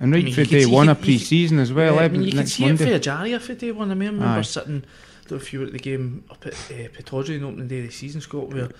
And 0.00 0.10
right 0.12 0.22
I 0.22 0.24
mean, 0.24 0.34
for 0.34 0.44
day 0.44 0.64
one 0.66 0.88
of 0.88 0.98
could- 0.98 1.08
you 1.08 1.12
could- 1.18 1.18
pre-season 1.20 1.58
as 1.58 1.72
well. 1.72 1.96
Yeah, 1.96 2.00
I 2.00 2.04
eh, 2.04 2.08
mean, 2.08 2.22
you 2.22 2.32
can 2.32 2.46
see 2.46 2.64
Monday. 2.64 2.90
it 2.94 3.04
for 3.04 3.10
Ejaria 3.10 3.40
for 3.40 3.54
day 3.54 3.70
one. 3.72 3.90
I 3.90 3.94
mean, 3.94 4.08
I 4.08 4.12
remember 4.12 4.38
Aye. 4.38 4.42
sitting, 4.42 4.76
I 4.84 5.22
don't 5.28 5.30
know 5.32 5.36
if 5.36 5.52
you 5.52 5.60
were 5.60 5.66
at 5.66 5.72
the 5.72 5.78
game 5.78 6.24
up 6.30 6.46
at 6.46 6.54
uh, 6.54 6.88
Pittodrie 6.88 7.36
on 7.36 7.44
opening 7.44 7.68
day 7.68 7.80
of 7.80 7.86
the 7.86 7.92
season, 7.92 8.22
Scott, 8.22 8.48
where 8.48 8.70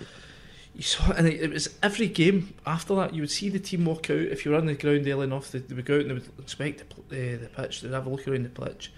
you 0.73 0.81
saw, 0.81 1.11
and 1.11 1.27
it, 1.27 1.39
it 1.41 1.51
was 1.51 1.69
every 1.83 2.07
game 2.07 2.55
after 2.65 2.95
that, 2.95 3.13
you 3.13 3.21
would 3.21 3.29
see 3.29 3.49
the 3.49 3.59
team 3.59 3.85
walk 3.85 4.09
out. 4.09 4.17
If 4.17 4.43
you 4.43 4.51
were 4.51 4.57
on 4.57 4.65
the 4.65 4.73
ground 4.73 5.07
early 5.07 5.25
enough, 5.25 5.51
they, 5.51 5.59
they 5.59 5.75
would 5.75 5.85
go 5.85 5.95
out 5.97 6.01
and 6.01 6.09
they 6.09 6.13
would 6.15 6.29
inspect 6.39 6.83
the, 7.09 7.35
uh, 7.35 7.37
the 7.39 7.49
pitch, 7.55 7.81
they'd 7.81 7.91
have 7.91 8.07
a 8.07 8.09
look 8.09 8.27
around 8.27 8.43
the 8.43 8.49
pitch. 8.49 8.91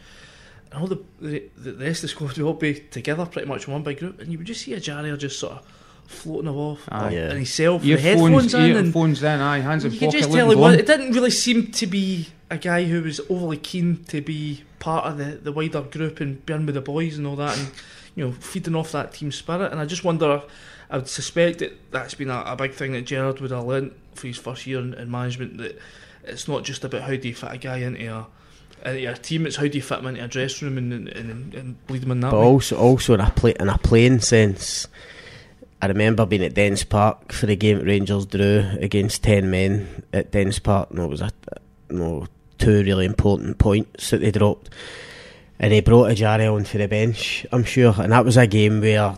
And 0.74 0.82
all 0.82 0.88
the, 0.88 1.04
the, 1.22 1.50
the 1.56 1.74
rest 1.86 2.00
of 2.00 2.02
the 2.04 2.08
squad 2.10 2.38
would 2.38 2.40
all 2.40 2.54
be 2.54 2.74
together 2.74 3.26
pretty 3.26 3.48
much 3.48 3.68
in 3.68 3.74
one 3.74 3.84
big 3.84 4.00
group, 4.00 4.20
and 4.20 4.32
you 4.32 4.40
would 4.40 4.48
just 4.48 4.62
see 4.62 4.72
Ejaria 4.72 5.16
just 5.18 5.40
sort 5.40 5.54
of 5.54 5.66
floating 6.08 6.50
off 6.50 6.82
Aye. 6.90 7.12
Yeah. 7.12 7.20
and 7.26 7.34
himself, 7.34 7.82
the 7.82 7.92
Earphones, 7.92 8.04
headphones 8.04 8.54
in, 8.54 8.78
and 8.78 8.88
earphones 8.88 9.24
in, 9.24 9.40
aye, 9.40 9.60
hands 9.60 9.86
in 9.86 9.92
you 9.92 10.00
could 10.00 10.06
pocket, 10.08 10.20
just 10.20 10.32
tell 10.34 10.48
looking 10.48 10.60
it, 10.60 10.62
was, 10.62 10.76
it 10.76 10.88
didn't 10.88 11.12
really 11.12 11.30
seem 11.30 11.72
to 11.72 11.88
be 11.88 12.28
a 12.50 12.58
guy 12.58 12.84
who 12.86 13.02
was 13.04 13.20
overly 13.30 13.58
keen 13.58 14.04
to 14.06 14.22
be 14.22 14.64
part 14.80 15.06
of 15.06 15.18
the, 15.18 15.26
the 15.36 15.52
wider 15.52 15.82
group 15.82 16.20
and 16.20 16.46
being 16.46 16.66
with 16.66 16.76
the 16.76 16.82
boys 16.82 17.18
and 17.18 17.26
all 17.26 17.36
that 17.36 17.58
and 17.58 17.72
you 18.16 18.26
know 18.26 18.32
feeding 18.34 18.76
off 18.76 18.92
that 18.92 19.14
team 19.14 19.32
spirit 19.32 19.72
and 19.72 19.80
I 19.80 19.86
just 19.86 20.04
wonder 20.04 20.44
I 20.90 20.98
would 20.98 21.08
suspect 21.08 21.60
that 21.60 21.92
that's 21.92 22.14
been 22.14 22.30
a, 22.30 22.44
a 22.46 22.56
big 22.56 22.74
thing 22.74 22.92
that 22.94 23.06
Gerrard 23.06 23.40
would 23.40 23.52
have 23.52 23.66
learnt 23.66 23.94
for 24.14 24.28
his 24.28 24.38
first 24.38 24.68
year 24.68 24.80
in, 24.80 24.94
in 24.94 25.10
management 25.10 25.58
that 25.60 25.80
it's 26.24 26.48
not 26.48 26.64
just 26.64 26.84
about 26.84 27.02
how 27.02 27.16
do 27.16 27.28
you 27.28 27.34
fit 27.34 27.52
a 27.52 27.58
guy 27.58 27.78
into 27.78 28.06
a 28.06 28.28
Uh, 28.86 28.92
into 28.92 29.12
a 29.12 29.18
team 29.18 29.46
it's 29.46 29.56
how 29.56 29.68
do 29.68 29.78
you 29.78 29.82
fit 29.82 29.98
them 29.98 30.08
into 30.08 30.24
a 30.24 30.28
dressing 30.28 30.68
room 30.68 30.78
and, 30.78 31.08
and, 31.10 31.54
and, 31.54 31.88
bleed 31.88 32.04
him 32.04 32.12
in 32.12 32.20
that 32.20 32.32
But 32.32 32.42
way 32.42 32.46
also, 32.46 32.78
also 32.78 33.14
in 33.14 33.22
a 33.22 33.30
play, 33.30 33.56
in 33.58 33.70
a 33.70 33.78
playing 33.78 34.20
sense, 34.20 34.88
I 35.82 35.88
remember 35.88 36.26
being 36.26 36.44
at 36.44 36.54
Dens 36.54 36.84
Park 36.84 37.32
for 37.32 37.46
the 37.46 37.56
game 37.56 37.80
Rangers 37.80 38.26
drew 38.26 38.70
against 38.80 39.24
ten 39.24 39.50
men 39.50 40.04
at 40.12 40.32
Dens 40.32 40.60
Park. 40.60 40.94
No, 40.94 41.06
it 41.06 41.10
was 41.10 41.22
a 41.22 41.32
no 41.90 42.28
two 42.58 42.84
really 42.84 43.06
important 43.06 43.58
points 43.58 44.10
that 44.10 44.20
they 44.22 44.32
dropped, 44.32 44.70
and 45.60 45.72
they 45.72 45.82
brought 45.82 46.12
Ejaria 46.12 46.54
on 46.54 46.66
for 46.66 46.78
the 46.78 46.88
bench. 46.88 47.46
I'm 47.52 47.64
sure, 47.64 47.94
and 47.98 48.12
that 48.12 48.26
was 48.26 48.38
a 48.38 48.48
game 48.48 48.82
where. 48.82 49.18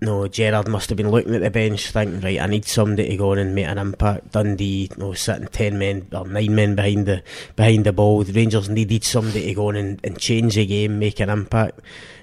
No, 0.00 0.28
Gerrard 0.28 0.68
must 0.68 0.90
have 0.90 0.96
been 0.96 1.10
looking 1.10 1.34
at 1.34 1.40
the 1.40 1.50
bench 1.50 1.90
thinking, 1.90 2.20
right, 2.20 2.40
I 2.40 2.46
need 2.46 2.64
somebody 2.64 3.08
to 3.08 3.16
go 3.16 3.32
on 3.32 3.38
and 3.38 3.52
make 3.52 3.66
an 3.66 3.78
impact. 3.78 4.30
Dundee, 4.30 4.88
no, 4.96 5.12
sitting 5.12 5.48
ten 5.48 5.76
men 5.76 6.06
or 6.12 6.24
nine 6.24 6.54
men 6.54 6.76
behind 6.76 7.06
the 7.06 7.24
behind 7.56 7.84
the 7.84 7.92
ball. 7.92 8.22
The 8.22 8.32
Rangers 8.32 8.68
needed 8.68 9.02
somebody 9.02 9.46
to 9.46 9.54
go 9.54 9.68
on 9.68 9.76
and, 9.76 10.00
and 10.04 10.16
change 10.16 10.54
the 10.54 10.66
game, 10.66 11.00
make 11.00 11.18
an 11.18 11.30
impact. 11.30 11.80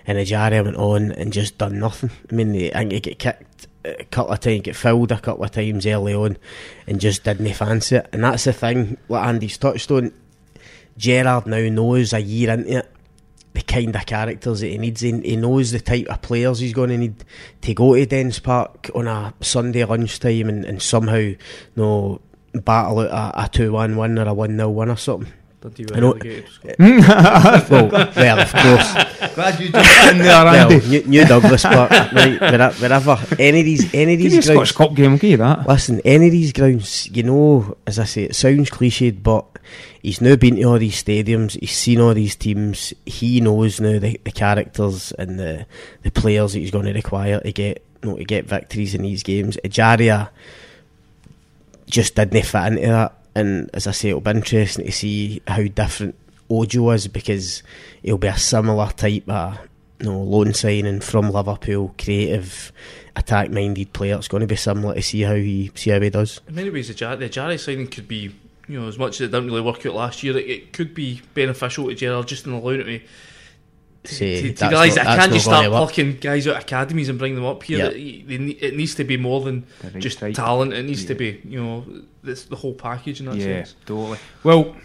And 0.08 0.18
Ejaria 0.18 0.64
went 0.64 0.78
on 0.78 1.12
and 1.12 1.34
just 1.34 1.58
done 1.58 1.80
nothing. 1.80 2.12
I 2.32 2.36
mean, 2.36 2.54
they, 2.54 2.72
I 2.72 2.78
think 2.78 2.94
he 2.94 3.00
get 3.02 3.20
kicked 3.20 3.68
a 3.84 4.06
couple 4.06 4.32
of 4.32 4.40
times, 4.40 4.62
get 4.62 4.78
fouled 4.78 5.12
a 5.12 5.20
couple 5.20 5.44
of 5.44 5.52
times 5.52 5.86
early 5.86 6.14
on, 6.14 6.38
and 6.88 7.02
just 7.02 7.26
didn't 7.26 7.54
fancy 7.56 7.98
it. 7.98 8.08
And 8.14 8.24
that's 8.24 8.46
the 8.46 8.54
thing, 8.54 8.98
what 9.08 9.26
Andy's 9.26 9.58
touched 9.58 9.92
on. 9.92 10.14
Gerrard 10.98 11.46
now 11.46 11.68
knows 11.68 12.14
a 12.14 12.20
year 12.20 12.52
into 12.52 12.78
it 12.78 12.95
the 13.56 13.62
kind 13.62 13.96
of 13.96 14.06
characters 14.06 14.60
that 14.60 14.68
he 14.68 14.78
needs. 14.78 15.02
He, 15.02 15.20
he 15.22 15.36
knows 15.36 15.72
the 15.72 15.80
type 15.80 16.08
of 16.08 16.22
players 16.22 16.60
he's 16.60 16.74
going 16.74 16.90
to 16.90 16.98
need 16.98 17.24
to 17.62 17.74
go 17.74 17.96
to 17.96 18.06
Dens 18.06 18.40
Park 18.40 18.92
on 18.94 19.08
a 19.08 19.34
Sunday 19.42 19.84
lunchtime 19.84 20.50
and, 20.50 20.66
and 20.66 20.82
somehow 20.82 21.18
you 21.18 21.38
know, 21.76 22.22
battle 22.54 23.00
out 23.00 23.36
a, 23.36 23.46
a 23.46 23.50
2 23.50 23.72
1 23.72 23.96
win 23.96 24.20
or 24.20 24.28
a 24.28 24.34
1 24.34 24.58
0 24.58 24.70
win 24.70 24.90
or 24.90 24.98
something. 24.98 25.34
Dundee 25.70 25.86
I 25.92 25.96
were 25.96 26.02
know- 26.02 26.14
relegated, 26.14 26.46
well, 27.70 27.90
well, 28.16 28.40
of 28.40 28.52
course. 28.52 29.34
Glad 29.36 29.60
you 29.60 29.70
jumped 29.72 30.12
in 30.12 30.18
there, 30.20 30.46
well, 30.46 30.72
Andy. 30.72 30.88
New, 30.88 31.04
New 31.04 31.26
Douglas 31.26 31.64
Park, 31.64 31.90
right, 31.92 32.40
where- 32.42 32.72
wherever. 32.74 33.18
Any 33.40 33.60
of 33.60 33.66
these, 33.66 33.94
any 33.94 34.14
of 34.14 34.20
Give 34.20 34.32
these 34.32 34.46
grounds. 34.48 34.70
Scottish 34.70 34.72
Cup 34.74 34.96
game, 34.96 35.12
I'll 35.14 35.18
give 35.18 35.32
you 35.32 35.38
that. 35.38 35.68
Listen, 35.68 36.02
any 36.06 36.28
of 36.28 36.32
these 36.32 36.54
grounds, 36.54 37.08
you 37.12 37.24
know, 37.24 37.78
as 37.88 38.00
I 38.00 38.06
say, 38.06 38.24
it 38.24 38.36
sounds 38.36 38.70
cliched, 38.70 39.24
but 39.24 39.46
he's 40.02 40.22
now 40.22 40.36
been 40.36 40.56
to 40.58 40.64
all 40.64 40.78
these 40.80 41.02
stadiums, 41.04 41.60
he's 41.60 41.72
seen 41.76 42.00
all 42.00 42.14
these 42.14 42.36
teams, 42.36 42.94
he 43.06 43.42
knows 43.42 43.82
now 43.82 43.98
the, 44.00 44.20
the 44.24 44.32
characters 44.32 45.12
and 45.14 45.40
the, 45.40 45.66
the 46.04 46.12
players 46.12 46.54
that 46.54 46.60
he's 46.60 46.72
going 46.72 46.86
to 46.86 46.94
require 46.94 47.40
to 47.40 47.52
get 47.52 47.84
you 48.04 48.10
know, 48.12 48.18
to 48.18 48.24
get 48.24 48.46
victories 48.46 48.94
in 48.94 49.02
these 49.02 49.24
games. 49.24 49.58
Ejaria 49.64 50.30
just 51.90 52.16
didn't 52.16 52.44
fit 52.46 52.68
into 52.68 52.82
that, 52.88 53.14
and 53.36 53.70
as 53.74 53.86
I 53.86 53.92
say, 53.92 54.10
it'll 54.10 54.22
be 54.22 54.32
interesting 54.32 54.86
to 54.86 54.92
see 54.92 55.42
how 55.48 55.64
different 55.64 56.16
Ojo 56.50 56.92
is 56.92 57.08
because 57.08 57.64
he'll 58.02 58.18
be 58.18 58.28
a 58.28 58.38
similar 58.38 58.88
type 58.92 59.28
of 59.28 59.60
you 60.00 60.06
know, 60.08 60.20
loan 60.22 60.54
signing 60.54 61.02
from 61.02 61.32
Liverpool, 61.32 61.94
creative, 61.98 62.72
attack 63.16 63.50
minded 63.50 63.94
player. 63.94 64.16
It's 64.16 64.28
going 64.28 64.42
to 64.42 64.48
be 64.48 64.56
similar 64.56 64.96
to 64.96 65.02
see 65.02 65.22
how 65.22 65.36
he 65.36 65.72
see 65.76 65.92
how 65.92 66.00
he 66.00 66.10
does. 66.10 66.42
In 66.48 66.56
many 66.56 66.70
ways, 66.70 66.88
the, 66.88 66.94
Jar- 66.94 67.16
the 67.16 67.30
Ejaria 67.30 67.60
signing 67.60 67.88
could 67.88 68.08
be, 68.08 68.36
you 68.68 68.80
know, 68.80 68.88
as 68.88 68.98
much 68.98 69.16
as 69.16 69.22
it 69.22 69.32
didn't 69.32 69.48
really 69.48 69.62
work 69.62 69.86
out 69.86 69.96
last 69.96 70.24
year, 70.24 70.38
it, 70.38 70.50
it 70.50 70.74
could 70.74 70.94
be 70.94 71.22
beneficial 71.34 71.88
to 71.88 71.96
Gerrard 71.96 72.28
just 72.28 72.46
in 72.46 72.54
allowing 72.54 72.82
it 72.82 72.84
to, 72.84 73.02
See, 74.08 74.42
to, 74.42 74.54
to 74.54 74.70
realise 74.70 74.96
not- 74.96 75.06
that 75.06 75.12
I 75.12 75.16
can't 75.18 75.30
not 75.32 75.36
just 75.36 75.46
start 75.46 75.72
work. 75.72 75.78
plucking 75.78 76.18
guys 76.18 76.48
out 76.48 76.56
of 76.58 76.62
academies 76.64 77.10
and 77.10 77.18
bring 77.20 77.36
them 77.36 77.46
up 77.46 77.64
here. 77.64 77.92
Yeah. 77.92 78.36
It, 78.36 78.64
it 78.64 78.76
needs 78.76 78.96
to 78.96 79.04
be 79.04 79.18
more 79.18 79.42
than 79.42 79.66
right 79.84 80.00
just 80.00 80.20
type. 80.20 80.36
talent. 80.36 80.74
It 80.74 80.84
needs 80.84 81.06
to 81.06 81.16
be, 81.16 81.42
you 81.44 81.62
know, 81.64 81.86
this, 82.24 82.46
the 82.46 82.56
whole 82.56 82.74
package 82.74 83.20
in 83.20 83.26
that 83.28 83.36
Yeah, 83.36 83.64
sense. 83.64 83.76
totally. 83.86 84.18
Well, 84.44 84.76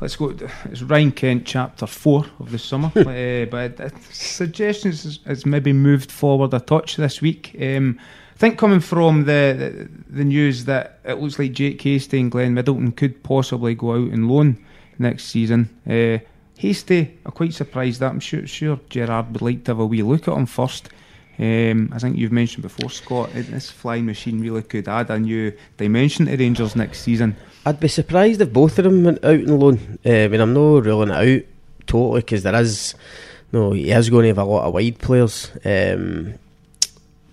let's 0.00 0.16
go. 0.16 0.34
It's 0.66 0.82
Ryan 0.82 1.12
Kent, 1.12 1.46
chapter 1.46 1.86
four 1.86 2.26
of 2.40 2.50
the 2.50 2.58
summer. 2.58 2.88
uh, 2.96 3.44
but 3.46 3.80
uh, 3.80 3.90
suggestions 4.10 5.04
has, 5.04 5.18
has 5.26 5.46
maybe 5.46 5.72
moved 5.72 6.10
forward 6.12 6.52
a 6.54 6.60
touch 6.60 6.96
this 6.96 7.20
week. 7.20 7.56
Um, 7.60 7.98
I 8.34 8.36
think 8.36 8.58
coming 8.58 8.80
from 8.80 9.24
the, 9.26 9.88
the 10.08 10.16
the 10.18 10.24
news 10.24 10.64
that 10.64 10.98
it 11.04 11.14
looks 11.20 11.38
like 11.38 11.52
Jake 11.52 11.80
Hastie 11.80 12.18
and 12.18 12.32
Glenn 12.32 12.52
Middleton 12.54 12.90
could 12.90 13.22
possibly 13.22 13.76
go 13.76 13.92
out 13.92 14.10
and 14.10 14.28
loan 14.28 14.58
next 14.98 15.26
season. 15.26 15.70
Uh, 15.88 16.18
Hastie, 16.58 17.18
I'm 17.24 17.32
quite 17.32 17.52
surprised 17.52 18.00
that. 18.00 18.10
I'm 18.10 18.20
sure, 18.20 18.46
sure 18.46 18.78
Gerrard 18.88 19.32
would 19.32 19.42
like 19.42 19.64
to 19.64 19.72
have 19.72 19.80
a 19.80 19.86
wee 19.86 20.02
look 20.02 20.28
at 20.28 20.36
him 20.36 20.46
first. 20.46 20.88
Um, 21.38 21.90
I 21.92 21.98
think 21.98 22.16
you've 22.16 22.32
mentioned 22.32 22.62
before, 22.62 22.90
Scott, 22.90 23.30
this 23.34 23.70
flying 23.70 24.06
machine 24.06 24.40
really 24.40 24.62
could 24.62 24.86
add 24.86 25.10
a 25.10 25.18
new 25.18 25.52
dimension 25.76 26.26
to 26.26 26.36
Rangers 26.36 26.76
next 26.76 27.00
season. 27.00 27.36
I'd 27.66 27.80
be 27.80 27.88
surprised 27.88 28.40
if 28.40 28.52
both 28.52 28.78
of 28.78 28.84
them 28.84 29.02
went 29.02 29.24
out 29.24 29.40
on 29.40 29.58
loan. 29.58 29.98
Uh, 30.06 30.10
I 30.10 30.28
mean, 30.28 30.40
I'm 30.40 30.54
not 30.54 30.84
ruling 30.84 31.10
it 31.10 31.12
out 31.12 31.42
totally 31.86 32.20
because 32.20 32.44
there 32.44 32.54
is, 32.54 32.94
no, 33.52 33.72
he 33.72 33.90
is 33.90 34.10
going 34.10 34.24
to 34.24 34.28
have 34.28 34.38
a 34.38 34.44
lot 34.44 34.64
of 34.64 34.74
wide 34.74 34.98
players. 35.00 35.50
Um, 35.64 36.34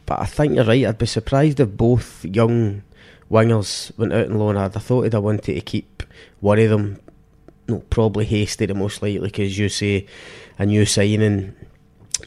but 0.08 0.20
I 0.20 0.26
think 0.26 0.56
you're 0.56 0.66
right. 0.66 0.86
I'd 0.86 0.98
be 0.98 1.06
surprised 1.06 1.60
if 1.60 1.78
both 1.78 2.26
young 2.26 2.82
wingers 3.30 3.96
went 4.00 4.14
out 4.14 4.32
on 4.32 4.40
loan. 4.40 4.58
I'd 4.58 4.74
have 4.74 4.84
thought 4.84 5.06
I'd 5.06 5.14
have 5.14 5.24
wanted 5.24 5.54
to 5.54 5.62
keep 5.62 6.04
one 6.40 6.60
of 6.60 6.70
them. 6.72 7.00
No, 7.68 7.80
probably 7.90 8.26
Hastie 8.26 8.66
the 8.66 8.74
most 8.74 9.02
likely 9.02 9.28
because 9.28 9.58
you 9.58 9.70
say 9.70 10.08
a 10.58 10.66
new 10.66 10.86
signing. 10.86 11.56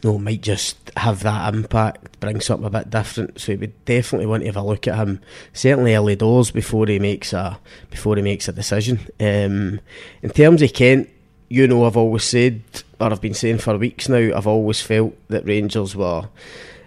No, 0.02 0.18
might 0.18 0.42
just 0.42 0.90
have 0.96 1.22
that 1.22 1.54
impact, 1.54 2.18
bring 2.20 2.40
something 2.40 2.66
a 2.66 2.70
bit 2.70 2.90
different. 2.90 3.40
So 3.40 3.54
we 3.54 3.68
definitely 3.84 4.26
want 4.26 4.42
to 4.42 4.48
have 4.48 4.56
a 4.56 4.62
look 4.62 4.88
at 4.88 4.96
him, 4.96 5.20
certainly 5.52 5.94
early 5.94 6.16
doors 6.16 6.50
before 6.50 6.86
he 6.86 6.98
makes 6.98 7.32
a 7.32 7.58
before 7.90 8.16
he 8.16 8.22
makes 8.22 8.48
a 8.48 8.52
decision. 8.52 8.98
Um, 9.20 9.80
in 10.22 10.30
terms 10.34 10.62
of 10.62 10.72
Kent, 10.72 11.08
you 11.48 11.66
know, 11.68 11.84
I've 11.84 11.96
always 11.96 12.24
said, 12.24 12.62
or 13.00 13.12
I've 13.12 13.20
been 13.20 13.34
saying 13.34 13.58
for 13.58 13.76
weeks 13.78 14.08
now, 14.08 14.36
I've 14.36 14.46
always 14.46 14.80
felt 14.80 15.14
that 15.28 15.46
Rangers 15.46 15.94
were 15.94 16.28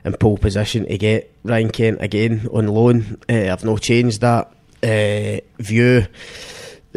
in 0.04 0.13
pole 0.13 0.38
position 0.38 0.86
to 0.86 0.98
get 0.98 1.32
Ryan 1.44 1.70
Kent 1.70 2.01
again 2.01 2.48
on 2.51 2.68
loan. 2.68 3.20
Uh, 3.30 3.51
I've 3.51 3.63
not 3.63 3.82
changed 3.82 4.22
that 4.22 4.51
uh, 4.84 5.39
view. 5.62 6.08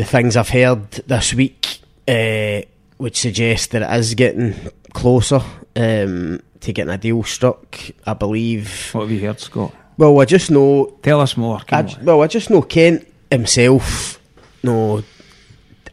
The 0.01 0.07
things 0.07 0.35
I've 0.35 0.49
heard 0.49 0.91
this 0.93 1.35
week 1.35 1.81
uh, 2.09 2.63
would 2.97 3.15
suggest 3.17 3.73
that 3.73 3.83
it 3.83 3.99
is 3.99 4.15
getting 4.15 4.55
closer 4.95 5.43
um, 5.77 6.41
to 6.61 6.73
getting 6.73 6.89
a 6.91 6.97
deal 6.97 7.23
struck. 7.23 7.79
I 8.07 8.15
believe. 8.15 8.95
What 8.95 9.03
have 9.03 9.11
you 9.11 9.21
heard, 9.21 9.39
Scott? 9.41 9.75
Well, 9.99 10.19
I 10.19 10.25
just 10.25 10.51
know 10.51 10.97
Tell 11.03 11.21
us 11.21 11.37
more. 11.37 11.59
I, 11.59 11.65
Come 11.65 11.87
j- 11.87 11.97
on. 11.99 12.05
well, 12.07 12.23
I 12.23 12.29
just 12.29 12.49
know 12.49 12.63
Kent 12.63 13.07
himself. 13.31 14.19
No, 14.63 15.03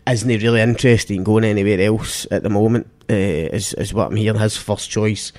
isn't 0.10 0.30
he 0.30 0.38
really 0.38 0.62
interested 0.62 1.14
in 1.14 1.26
going 1.26 1.44
anywhere 1.44 1.82
else 1.82 2.26
at 2.32 2.44
the 2.44 2.50
moment. 2.50 2.88
Uh, 3.10 3.14
is 3.58 3.74
is 3.74 3.94
what 3.94 4.08
I'm 4.08 4.16
hearing. 4.16 4.40
His 4.40 4.56
first 4.56 4.90
choice 4.90 5.34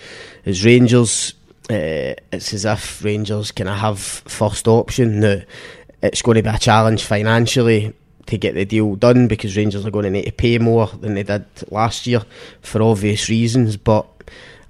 is 0.44 0.62
Rangers. 0.62 1.32
Uh, 1.70 2.12
it's 2.32 2.52
as 2.52 2.66
if 2.66 3.02
Rangers 3.02 3.50
can 3.50 3.66
have 3.66 3.98
first 3.98 4.68
option. 4.68 5.20
Now, 5.20 5.40
it's 6.02 6.20
going 6.20 6.36
to 6.36 6.42
be 6.42 6.50
a 6.50 6.58
challenge 6.58 7.02
financially 7.04 7.94
to 8.28 8.38
get 8.38 8.54
the 8.54 8.64
deal 8.64 8.94
done 8.94 9.28
because 9.28 9.56
Rangers 9.56 9.84
are 9.84 9.90
going 9.90 10.04
to 10.04 10.10
need 10.10 10.26
to 10.26 10.32
pay 10.32 10.58
more 10.58 10.86
than 10.86 11.14
they 11.14 11.22
did 11.22 11.44
last 11.70 12.06
year 12.06 12.22
for 12.60 12.82
obvious 12.82 13.28
reasons. 13.28 13.76
But 13.76 14.06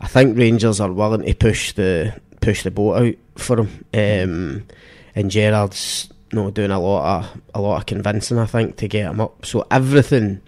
I 0.00 0.06
think 0.06 0.38
Rangers 0.38 0.80
are 0.80 0.92
willing 0.92 1.22
to 1.22 1.34
push 1.34 1.72
the 1.72 2.18
push 2.40 2.62
the 2.62 2.70
boat 2.70 3.02
out 3.02 3.14
for 3.36 3.60
him. 3.60 3.84
Um, 3.94 4.66
and 5.14 5.30
Gerrard's 5.30 6.08
you 6.30 6.38
know, 6.38 6.50
doing 6.50 6.70
a 6.70 6.78
lot 6.78 7.18
of 7.18 7.40
a 7.54 7.60
lot 7.60 7.78
of 7.78 7.86
convincing, 7.86 8.38
I 8.38 8.46
think, 8.46 8.76
to 8.76 8.88
get 8.88 9.10
him 9.10 9.20
up. 9.20 9.44
So 9.44 9.66
everything, 9.70 10.40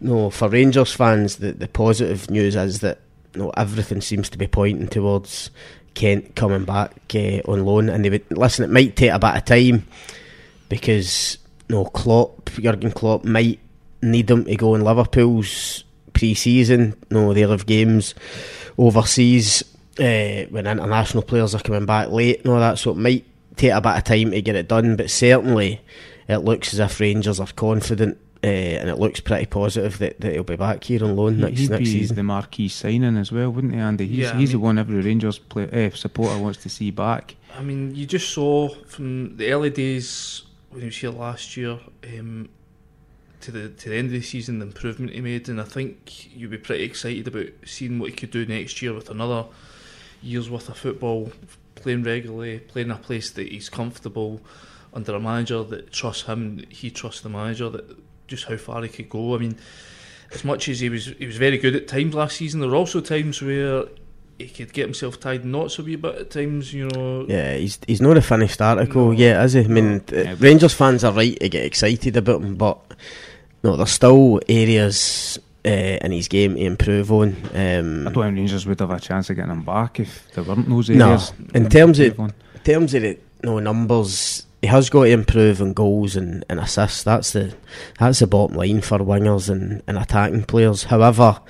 you 0.00 0.08
know, 0.08 0.30
for 0.30 0.48
Rangers 0.48 0.92
fans, 0.92 1.36
the 1.36 1.52
the 1.52 1.68
positive 1.68 2.30
news 2.30 2.56
is 2.56 2.80
that 2.80 2.98
you 3.34 3.42
know, 3.42 3.52
everything 3.56 4.00
seems 4.00 4.28
to 4.30 4.38
be 4.38 4.46
pointing 4.46 4.88
towards 4.88 5.50
Kent 5.94 6.34
coming 6.34 6.64
back 6.64 6.94
uh, 7.14 7.40
on 7.46 7.64
loan. 7.64 7.88
And 7.88 8.04
they 8.04 8.10
would 8.10 8.30
listen. 8.30 8.64
It 8.64 8.70
might 8.70 8.96
take 8.96 9.12
a 9.12 9.18
bit 9.18 9.36
of 9.36 9.44
time 9.44 9.86
because 10.68 11.38
you 11.70 11.76
know, 11.76 11.84
Klopp, 11.84 12.50
Jurgen 12.50 12.90
Klopp 12.90 13.24
might 13.24 13.60
need 14.02 14.26
them 14.26 14.44
to 14.44 14.56
go 14.56 14.74
in 14.74 14.82
Liverpool's 14.82 15.84
pre-season. 16.12 16.96
You 17.10 17.16
know, 17.16 17.32
they'll 17.32 17.52
have 17.52 17.64
games 17.66 18.14
overseas 18.76 19.62
uh, 19.98 20.46
when 20.50 20.66
international 20.66 21.22
players 21.22 21.54
are 21.54 21.60
coming 21.62 21.86
back 21.86 22.08
late 22.10 22.40
and 22.40 22.52
all 22.52 22.58
that. 22.60 22.78
So 22.78 22.90
it 22.90 22.96
might 22.96 23.24
take 23.56 23.72
a 23.72 23.80
bit 23.80 23.96
of 23.96 24.04
time 24.04 24.30
to 24.32 24.42
get 24.42 24.56
it 24.56 24.68
done, 24.68 24.96
but 24.96 25.10
certainly 25.10 25.80
it 26.28 26.38
looks 26.38 26.72
as 26.72 26.80
if 26.80 26.98
Rangers 26.98 27.38
are 27.38 27.46
confident. 27.54 28.18
Uh, 28.42 28.46
and 28.46 28.88
it 28.88 28.98
looks 28.98 29.20
pretty 29.20 29.44
positive 29.44 29.98
that, 29.98 30.18
that 30.20 30.32
he'll 30.32 30.42
be 30.42 30.56
back 30.56 30.82
here 30.82 31.04
on 31.04 31.14
loan 31.14 31.38
next, 31.38 31.60
He'd 31.60 31.70
next 31.70 31.80
be 31.80 31.84
season. 31.84 32.16
the 32.16 32.22
marquee 32.22 32.68
signing 32.68 33.18
as 33.18 33.30
well, 33.30 33.50
wouldn't 33.50 33.74
he, 33.74 33.78
Andy? 33.78 34.06
He's, 34.06 34.16
Yeah, 34.16 34.32
I 34.32 34.38
he's 34.38 34.52
the 34.52 34.58
one 34.58 34.78
every 34.78 35.02
Rangers 35.02 35.38
play, 35.38 35.68
uh, 35.86 35.94
supporter 35.94 36.38
wants 36.38 36.62
to 36.62 36.70
see 36.70 36.90
back. 36.90 37.36
I 37.54 37.62
mean, 37.62 37.94
you 37.94 38.06
just 38.06 38.30
saw 38.30 38.70
from 38.86 39.36
the 39.36 39.52
early 39.52 39.68
days 39.68 40.42
when 40.70 40.80
he 40.80 40.86
was 40.86 40.96
here 40.96 41.10
last 41.10 41.56
year 41.56 41.78
um, 42.18 42.48
to 43.40 43.50
the 43.50 43.68
to 43.68 43.88
the 43.88 43.96
end 43.96 44.06
of 44.06 44.12
the 44.12 44.22
season 44.22 44.58
the 44.58 44.66
improvement 44.66 45.12
he 45.12 45.20
made, 45.20 45.48
and 45.48 45.60
I 45.60 45.64
think 45.64 46.34
you'd 46.34 46.50
be 46.50 46.58
pretty 46.58 46.84
excited 46.84 47.28
about 47.28 47.48
seeing 47.64 47.98
what 47.98 48.10
he 48.10 48.16
could 48.16 48.30
do 48.30 48.46
next 48.46 48.80
year 48.80 48.92
with 48.92 49.10
another 49.10 49.46
year's 50.22 50.50
worth 50.50 50.68
of 50.68 50.76
football, 50.76 51.32
playing 51.74 52.02
regularly, 52.02 52.60
playing 52.60 52.88
in 52.88 52.96
a 52.96 52.98
place 52.98 53.30
that 53.30 53.48
he's 53.48 53.68
comfortable 53.68 54.40
under 54.92 55.14
a 55.14 55.20
manager 55.20 55.62
that 55.64 55.92
trusts 55.92 56.24
him, 56.24 56.64
he 56.68 56.90
trusts 56.90 57.20
the 57.20 57.28
manager 57.28 57.68
that 57.70 57.96
just 58.28 58.44
how 58.44 58.56
far 58.56 58.82
he 58.82 58.88
could 58.88 59.08
go. 59.08 59.34
I 59.34 59.38
mean, 59.38 59.56
as 60.32 60.44
much 60.44 60.68
as 60.68 60.80
he 60.80 60.88
was 60.88 61.06
he 61.06 61.26
was 61.26 61.36
very 61.36 61.58
good 61.58 61.74
at 61.74 61.88
times 61.88 62.14
last 62.14 62.36
season, 62.36 62.60
there 62.60 62.70
were 62.70 62.76
also 62.76 63.00
times 63.00 63.42
where 63.42 63.84
he 64.44 64.48
could 64.48 64.72
get 64.72 64.84
himself 64.86 65.18
tied 65.20 65.42
in 65.42 65.50
knots 65.52 65.78
a 65.78 65.82
wee 65.82 65.96
bit 65.96 66.14
at 66.16 66.30
times, 66.30 66.72
you 66.72 66.88
know. 66.88 67.26
Yeah, 67.28 67.54
he's 67.56 67.78
he's 67.86 68.00
not 68.00 68.16
a 68.16 68.22
finished 68.22 68.60
article 68.60 69.06
No. 69.06 69.10
yet, 69.12 69.44
is 69.44 69.52
he? 69.54 69.60
I 69.60 69.68
mean, 69.68 70.02
uh, 70.12 70.16
Yeah. 70.16 70.34
Rangers 70.38 70.74
fans 70.74 71.04
are 71.04 71.12
right 71.12 71.38
to 71.40 71.48
get 71.48 71.64
excited 71.64 72.16
about 72.16 72.42
him, 72.42 72.56
but 72.56 72.78
no, 73.62 73.76
there's 73.76 73.90
still 73.90 74.40
areas 74.48 75.38
uh, 75.64 75.68
in 75.68 76.12
his 76.12 76.28
game 76.28 76.54
to 76.54 76.60
improve 76.60 77.12
on. 77.12 77.36
Um, 77.54 78.08
I 78.08 78.10
don't 78.10 78.14
think 78.24 78.36
Rangers 78.36 78.66
would 78.66 78.80
have 78.80 78.90
a 78.90 78.98
chance 79.00 79.28
of 79.30 79.36
getting 79.36 79.50
him 79.52 79.62
back 79.64 80.00
if 80.00 80.32
there 80.32 80.44
weren't 80.44 80.68
those 80.68 80.88
areas. 80.90 81.32
No. 81.38 81.46
In 81.54 81.68
terms 81.68 81.98
of- 82.00 82.06
improve 82.06 82.20
on. 82.20 82.34
in 82.54 82.60
terms 82.62 82.94
of 82.94 83.02
the 83.02 83.18
no 83.42 83.58
numbers, 83.58 84.46
he 84.62 84.66
has 84.68 84.90
got 84.90 85.04
to 85.04 85.10
improve 85.10 85.62
on 85.62 85.72
goals 85.72 86.16
and, 86.16 86.44
and 86.50 86.60
assists. 86.60 87.02
That's 87.02 87.32
the 87.32 87.54
that's 87.98 88.18
the 88.18 88.26
bottom 88.26 88.56
line 88.56 88.80
for 88.82 88.98
wingers 88.98 89.48
and, 89.48 89.82
and 89.86 89.96
attacking 89.98 90.44
players. 90.44 90.84
However, 90.84 91.40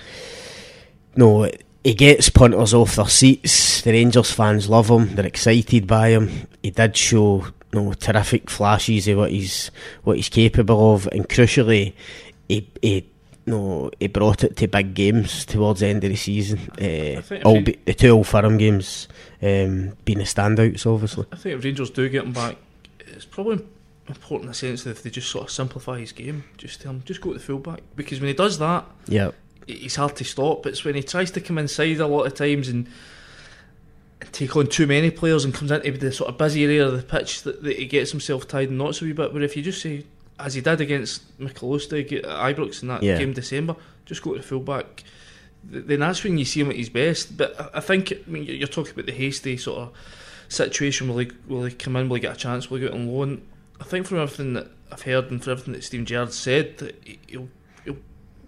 no, 1.16 1.50
he 1.84 1.94
gets 1.94 2.28
punters 2.28 2.75
off 2.75 2.96
their 2.96 3.08
seats. 3.08 3.82
The 3.82 3.92
Rangers 3.92 4.30
fans 4.30 4.68
love 4.68 4.88
him. 4.90 5.14
They're 5.14 5.26
excited 5.26 5.87
by 5.87 6.10
him. 6.10 6.46
He 6.62 6.70
did 6.70 6.96
show 6.96 7.46
no 7.72 7.92
terrific 7.94 8.50
flashes 8.50 9.08
of 9.08 9.18
what 9.18 9.30
he's 9.30 9.70
what 10.04 10.16
he's 10.16 10.28
capable 10.28 10.94
of, 10.94 11.08
and 11.12 11.28
crucially, 11.28 11.94
he 12.49 12.68
he. 12.82 13.06
No, 13.46 13.90
he 13.99 14.06
brought 14.06 14.44
it 14.44 14.54
to 14.58 14.68
big 14.68 14.94
games 14.94 15.44
towards 15.46 15.80
the 15.80 15.87
end 15.87 16.04
of 16.04 16.10
the 16.10 16.16
season. 16.16 16.60
Uh, 16.80 17.20
all 17.45 17.60
be, 17.62 17.78
the 17.84 17.95
two 17.95 18.10
Old 18.10 18.26
Firm 18.26 18.58
games 18.58 19.08
um, 19.43 19.97
being 20.04 20.19
the 20.19 20.25
standouts, 20.25 20.86
obviously. 20.86 21.25
I 21.32 21.36
think 21.36 21.56
if 21.58 21.64
Rangers 21.64 21.90
do 21.90 22.08
get 22.10 22.25
him 22.25 22.32
back, 22.32 22.56
it's 23.00 23.25
probably 23.25 23.64
important 24.06 24.43
in 24.45 24.49
the 24.49 24.54
sense 24.54 24.84
that 24.84 24.90
if 24.90 25.02
they 25.02 25.10
just 25.10 25.30
sort 25.30 25.47
of 25.47 25.50
simplify 25.50 25.99
his 25.99 26.12
game, 26.12 26.45
just 26.58 26.82
tell 26.82 26.93
him 26.93 27.02
just 27.06 27.23
go 27.23 27.32
to 27.32 27.38
the 27.38 27.45
fullback 27.45 27.80
because 27.97 28.21
when 28.21 28.28
he 28.28 28.34
does 28.34 28.58
that, 28.58 28.84
Yeah, 29.08 29.30
he's 29.78 29.97
hard 29.97 30.17
to 30.17 30.25
stop. 30.25 30.67
It's 30.67 30.85
when 30.85 30.95
he 30.95 31.02
tries 31.02 31.30
to 31.33 31.41
come 31.41 31.59
inside 31.59 31.99
a 31.99 32.06
lot 32.06 32.26
of 32.26 32.35
times 32.35 32.69
and, 32.69 32.87
take 34.33 34.54
on 34.54 34.67
too 34.67 34.87
many 34.87 35.11
players 35.11 35.45
and 35.45 35.54
comes 35.54 35.71
into 35.71 35.93
the 35.93 36.13
sort 36.13 36.28
of 36.30 36.37
busy 36.39 36.63
area 36.65 36.87
of 36.87 36.93
the 36.97 37.02
pitch 37.02 37.43
that, 37.43 37.63
that 37.63 37.76
he 37.78 37.87
gets 37.87 38.11
himself 38.11 38.47
tied 38.47 38.69
in 38.69 38.76
knots 38.76 39.00
a 39.00 39.04
wee 39.04 39.13
bit. 39.13 39.33
But 39.33 39.43
if 39.43 39.56
you 39.56 39.63
just 39.63 39.80
say, 39.80 40.04
as 40.39 40.54
he 40.54 40.61
did 40.61 40.80
against 40.80 41.23
Mikael 41.41 41.71
Lustig 41.71 42.13
at 42.13 42.25
Ibrox 42.25 42.83
in 42.83 42.89
that 42.89 43.02
Yeah. 43.02 43.19
game 43.19 43.33
December, 43.33 43.76
just 44.04 44.23
go 44.23 44.33
to 44.35 44.39
the 44.39 44.47
fullback. 44.47 45.04
Then 45.65 46.00
that's 46.00 46.23
when 46.23 46.39
you 46.39 46.45
see 46.45 46.61
him 46.61 46.71
at 46.71 46.76
his 46.76 46.91
best. 46.91 47.37
But 47.37 47.71
I- 47.75 47.80
think 47.80 48.13
I 48.13 48.30
mean, 48.30 48.45
you're 48.45 48.69
talking 48.69 48.93
about 48.93 49.06
the 49.06 49.13
Hastie 49.13 49.56
sort 49.56 49.78
of 49.78 49.93
situation. 50.49 51.09
Will 51.09 51.19
he 51.19 51.30
will 51.49 51.65
he 51.65 51.73
come 51.75 51.97
in? 51.97 52.09
Will 52.09 52.17
he 52.17 52.21
get 52.21 52.35
a 52.35 52.39
chance? 52.39 52.71
Will 52.71 52.78
he 52.78 52.87
go 52.87 52.93
out 52.93 52.99
on 53.00 53.09
loan? 53.09 53.43
I 53.80 53.85
think 53.85 54.06
from 54.06 54.19
everything 54.19 54.52
that 54.54 54.69
I've 54.93 55.02
heard 55.02 55.30
and 55.30 55.43
from 55.43 55.52
everything 55.52 55.73
that 55.75 55.85
Steven 55.85 56.06
Gerrard 56.06 56.33
said, 56.33 56.78
that 56.78 56.95
he- 57.04 57.19
he'll 57.26 57.41
he'll 57.41 57.49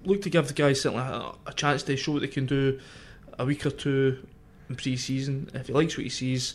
look 0.05 0.23
to 0.23 0.31
give 0.31 0.49
the 0.49 0.55
guys 0.55 0.81
certainly 0.81 1.05
a, 1.05 1.33
a 1.47 1.53
chance 1.53 1.83
to 1.85 1.97
show 1.97 2.13
what 2.13 2.23
they 2.23 2.29
can 2.29 2.47
do 2.47 2.81
a 3.39 3.45
week 3.45 3.65
or 3.67 3.71
two 3.71 4.27
in 4.69 4.77
pre-season. 4.77 5.51
If 5.55 5.69
he 5.69 5.73
likes 5.73 5.97
what 5.97 6.05
he 6.05 6.11
sees, 6.11 6.55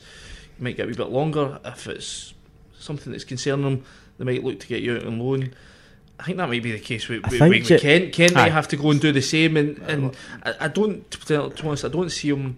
he 0.58 0.64
might 0.64 0.78
get 0.78 0.86
a 0.86 0.88
wee 0.88 0.94
bit 0.94 1.10
longer. 1.10 1.60
If 1.66 1.88
it's 1.88 2.34
something 2.80 3.12
that's 3.12 3.24
concerning 3.24 3.66
him, 3.66 3.86
they 4.18 4.26
might 4.26 4.44
look 4.44 4.60
to 4.60 4.68
get 4.68 4.82
you 4.82 4.98
out 4.98 5.06
on 5.06 5.20
loan. 5.20 5.54
I 6.20 6.24
think 6.24 6.38
that 6.38 6.50
might 6.50 6.64
be 6.64 6.72
the 6.72 6.80
case 6.80 7.08
with, 7.08 7.30
with, 7.30 7.40
with 7.40 7.66
Ge- 7.66 7.80
Kent. 7.80 8.14
Kent 8.14 8.36
Aye. 8.36 8.44
might 8.44 8.52
have 8.52 8.68
to 8.70 8.78
go 8.78 8.90
and 8.90 9.00
do 9.00 9.12
the 9.12 9.22
same, 9.22 9.56
and, 9.56 9.78
and 9.80 10.18
I, 10.44 10.56
I 10.62 10.68
don't, 10.68 11.10
to 11.12 11.54
be 11.54 11.64
honest, 11.64 11.86
I 11.86 11.90
don't 11.90 12.10
see 12.10 12.30
him 12.30 12.58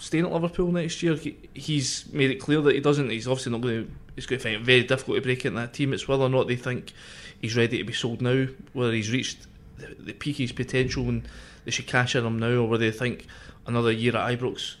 staying 0.00 0.26
at 0.26 0.32
Liverpool 0.32 0.72
next 0.72 1.02
year. 1.02 1.14
He, 1.14 1.36
he's 1.54 2.12
made 2.12 2.30
it 2.30 2.36
clear 2.36 2.60
that 2.62 2.74
he 2.74 2.80
doesn't. 2.80 3.08
He's 3.10 3.28
obviously 3.28 3.52
not 3.52 3.60
going 3.60 3.86
to. 3.86 3.90
He's 4.16 4.24
going 4.24 4.38
to 4.40 4.42
find 4.42 4.56
it 4.56 4.62
very 4.62 4.82
difficult 4.82 5.18
to 5.18 5.20
break 5.20 5.44
into 5.44 5.60
that 5.60 5.74
team. 5.74 5.92
It's 5.92 6.08
whether 6.08 6.22
or 6.22 6.30
not 6.30 6.48
they 6.48 6.56
think 6.56 6.94
he's 7.38 7.54
ready 7.54 7.78
to 7.78 7.84
be 7.84 7.92
sold 7.92 8.22
now, 8.22 8.46
whether 8.72 8.92
he's 8.92 9.12
reached 9.12 9.46
the, 9.78 9.94
the 9.98 10.12
peak 10.12 10.36
his 10.36 10.52
potential 10.52 11.08
and 11.08 11.28
they 11.64 11.70
should 11.70 11.86
cash 11.86 12.14
in 12.14 12.24
him 12.24 12.38
now, 12.38 12.48
or 12.48 12.68
whether 12.68 12.90
they 12.90 12.96
think 12.96 13.26
another 13.66 13.90
year 13.90 14.16
at 14.16 14.38
Ibrox 14.38 14.76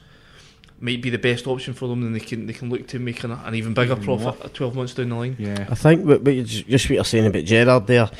might 0.78 1.00
be 1.00 1.10
the 1.10 1.18
best 1.18 1.46
option 1.46 1.74
for 1.74 1.88
them, 1.88 2.02
and 2.02 2.14
they 2.14 2.20
can 2.20 2.46
they 2.46 2.52
can 2.52 2.68
look 2.70 2.86
to 2.88 2.98
making 2.98 3.30
an, 3.30 3.38
an 3.44 3.54
even 3.54 3.74
bigger 3.74 3.96
profit 3.96 4.38
more. 4.38 4.48
twelve 4.50 4.76
months 4.76 4.94
down 4.94 5.08
the 5.08 5.16
line. 5.16 5.36
Yeah. 5.38 5.66
I 5.70 5.74
think 5.74 6.04
what, 6.04 6.22
what 6.22 6.34
you, 6.34 6.44
just 6.44 6.86
what 6.86 6.94
you're 6.94 7.04
saying 7.04 7.26
about 7.26 7.44
Gerrard 7.44 7.86
there 7.86 8.10